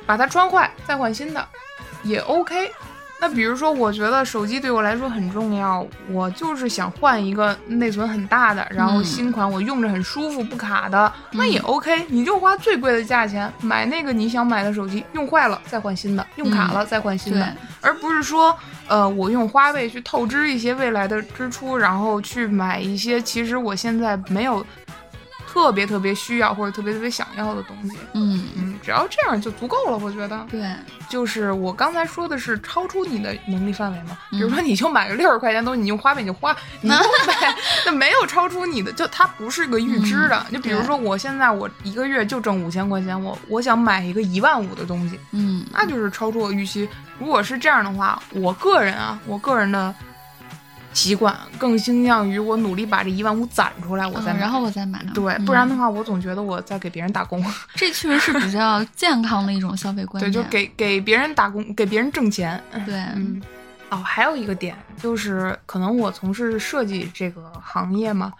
[0.04, 1.48] 把它穿坏再换新的，
[2.02, 2.70] 也 OK。
[3.18, 12.04] 那比如说，我觉得手机对我来说很重要，我就是想换一个内存很大的，然后嗯新款我用着很舒服不卡的，那也 OK。
[12.08, 17.48] 你就花最贵的价钱买那个你想买的手机，用坏了再换新的，用卡了再换新的，对，
[17.80, 18.54] 而不是说，
[18.86, 24.64] 呃，我用花呗去透支一些未来的支出，然后去买一些其实我现在没有
[25.56, 27.96] 特别特别需要或者特别特别想要的东西。
[28.12, 30.46] 嗯，嗯，只要这样就足够了，我觉得。
[30.50, 30.70] 对，
[31.08, 37.54] 就是我刚才说的是超出你的能力范围嘛，比如嗯说你就买个六十块钱东西，你用花呗你就花，你用呗，
[37.86, 40.44] 那没有超出你的，就它不是个预支的。
[40.52, 46.86] 就比如说我现在我一个月就挣五千块钱，我我想买一个一万五的东西，嗯，那就是超出我预期。
[47.18, 49.94] 如果是这样的话，我个人啊，我个人的
[50.96, 54.32] 习惯更倾向于我努力把这一万五攒出来，我再。
[54.32, 55.04] 嗯然后我再买。
[55.12, 57.44] 对，嗯不然的话，我总觉得我在给别人打工。
[57.74, 62.62] 这确实是比较健康的一种消费观对，就给给别人打工，给别人挣钱。
[62.86, 63.40] 对，嗯，
[63.90, 68.32] 哦，还有一个点就是，可能我从事设计这个行业嘛，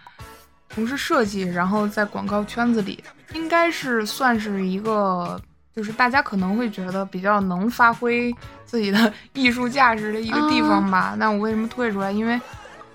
[0.69, 3.03] 从事设计，然后在广告圈子里，
[3.33, 5.39] 应该是算是一个，
[5.77, 8.33] 就是大家可能会觉得比较能发挥
[8.65, 11.13] 自己的 艺术价值的一个地方吧。
[11.19, 12.11] 那我为什么退出来？
[12.11, 12.41] 因为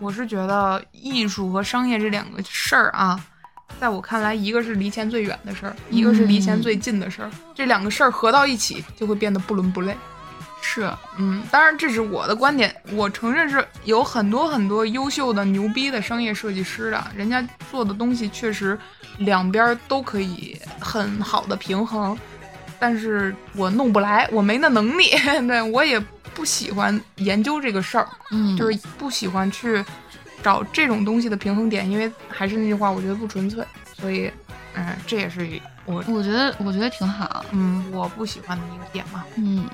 [0.01, 3.25] 我是觉得艺术和商业这两个事儿啊。
[3.79, 7.31] 在我看来，一个是离钱最远的事儿，一个是离钱最近的事儿。
[7.55, 9.97] 这两个事儿合到一起，就会变得不伦不类。
[10.61, 18.79] 是，嗯，当然这是我的观点，我承认是有很多很多优秀的、牛逼的商业设计师的，人家做的东西确实
[19.19, 22.17] 两边儿都可以很好的平衡，
[22.83, 25.09] 但是我弄不来，我没那能力，
[25.47, 26.01] 对我也
[26.35, 29.85] 不喜欢研究这个事儿，嗯，就是不喜欢去
[30.43, 33.65] 找这种东西的平衡点，因为还是那句话，我觉得不纯粹，
[33.97, 34.29] 所以，
[34.75, 35.49] 嗯，这也是
[35.85, 37.45] 我，我觉得我觉得挺好。
[37.53, 39.25] 嗯，我不喜欢的一个点嘛。
[39.37, 39.65] 嗯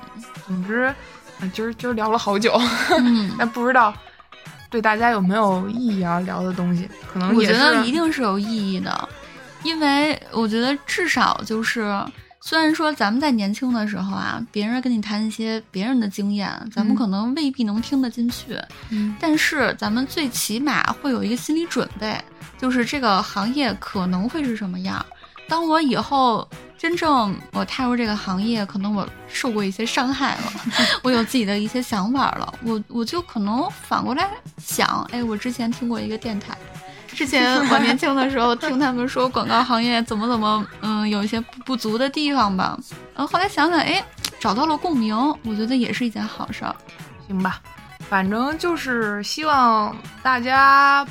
[0.45, 0.93] 总之，
[1.39, 2.61] 呃今儿今儿聊了好久。
[2.99, 3.91] 嗯， 但不知道
[4.69, 6.19] 对大家有没有意义啊？
[6.19, 9.09] 聊的东西可能我觉得一定是有意义的，
[9.63, 11.81] 因为我觉得至少就是，
[12.41, 18.57] 虽然说咱们在年轻的时候啊，别人跟你谈一些别人的经验，咱们嗯可能未必能听得进去，
[18.89, 22.19] 嗯但是咱们最起码会有一个心理准备，
[22.57, 25.05] 就是这个行业可能会是什么样。
[25.47, 26.47] 当我以后
[26.77, 30.53] 真正我踏入这个行业，可能我受过一些伤害了，
[31.03, 36.55] 我有自己的一些想法了，我我就可能反过来想，哎，我之前听过一个电台，
[37.13, 42.77] 之前我年轻的时候听他们说广告行业怎么怎么，嗯，有一些不不足的地方吧，
[43.15, 44.03] 然后后来想想，哎，
[44.39, 45.15] 找到了共鸣，
[45.45, 46.75] 我觉得也是一件好事儿。
[47.27, 47.61] 行吧，
[48.09, 51.05] 反正就是希望大家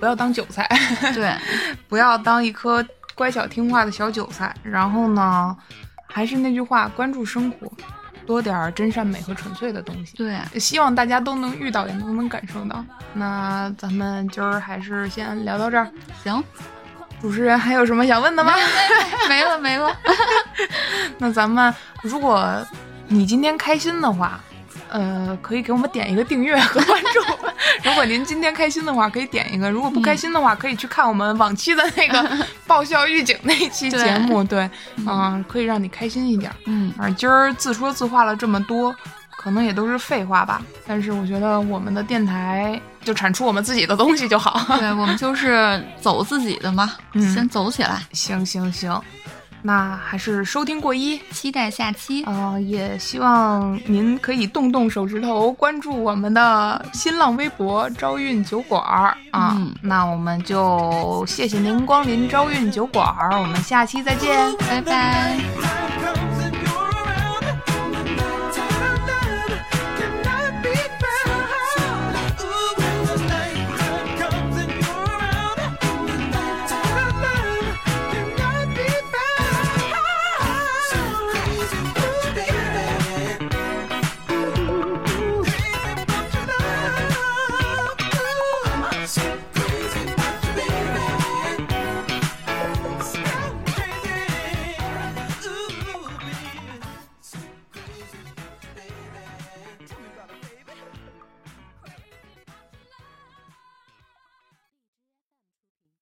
[0.00, 0.66] 不要当韭菜，
[1.14, 1.32] 对，
[1.88, 2.84] 不要当一颗
[3.14, 4.54] 乖巧听话的小韭菜。
[4.62, 5.56] 然后呢，
[6.08, 7.70] 还是那句话，关注生活，
[8.28, 10.14] 多点儿真善美和纯粹的东西。
[10.14, 12.84] 对，希望大家都能遇到，也都能感受到。
[13.14, 15.90] 那咱们今儿还是先聊到这儿。
[16.22, 16.44] 行，
[17.22, 18.52] 主持人还有什么想问的吗？
[19.30, 19.90] 没了没了。
[21.16, 22.46] 那咱们，如果
[23.06, 24.38] 你今天开心的话，
[24.90, 27.20] 呃，可以给我们点一个订阅和关注。
[27.84, 32.28] 如果您今天开心的话，可以点一个；如果不开心的话，可以去看我们往期的那个
[32.66, 34.42] 爆笑预警那一期节目。
[34.44, 34.68] 对，
[35.06, 36.50] 嗯，可以让你开心一点。
[36.66, 38.94] 嗯，反正今儿自说自话了这么多，
[39.36, 40.62] 可能也都是废话吧。
[40.86, 44.78] 但是我觉得我们的电台就产出我们自己的东西就好。
[44.78, 48.00] 对我们就是走自己的嘛， 嗯先走起来。
[48.12, 49.00] 行行行，
[49.62, 51.18] 那还是收听过一。
[51.30, 52.24] 期待下期。
[52.24, 59.54] 啊、也希望您可以动动手指头关注我们的新浪微博“招运酒馆”儿啊。
[59.56, 64.54] 嗯那我们就谢谢您光临招运酒馆儿，我们下期再见。
[64.58, 66.27] 拜拜。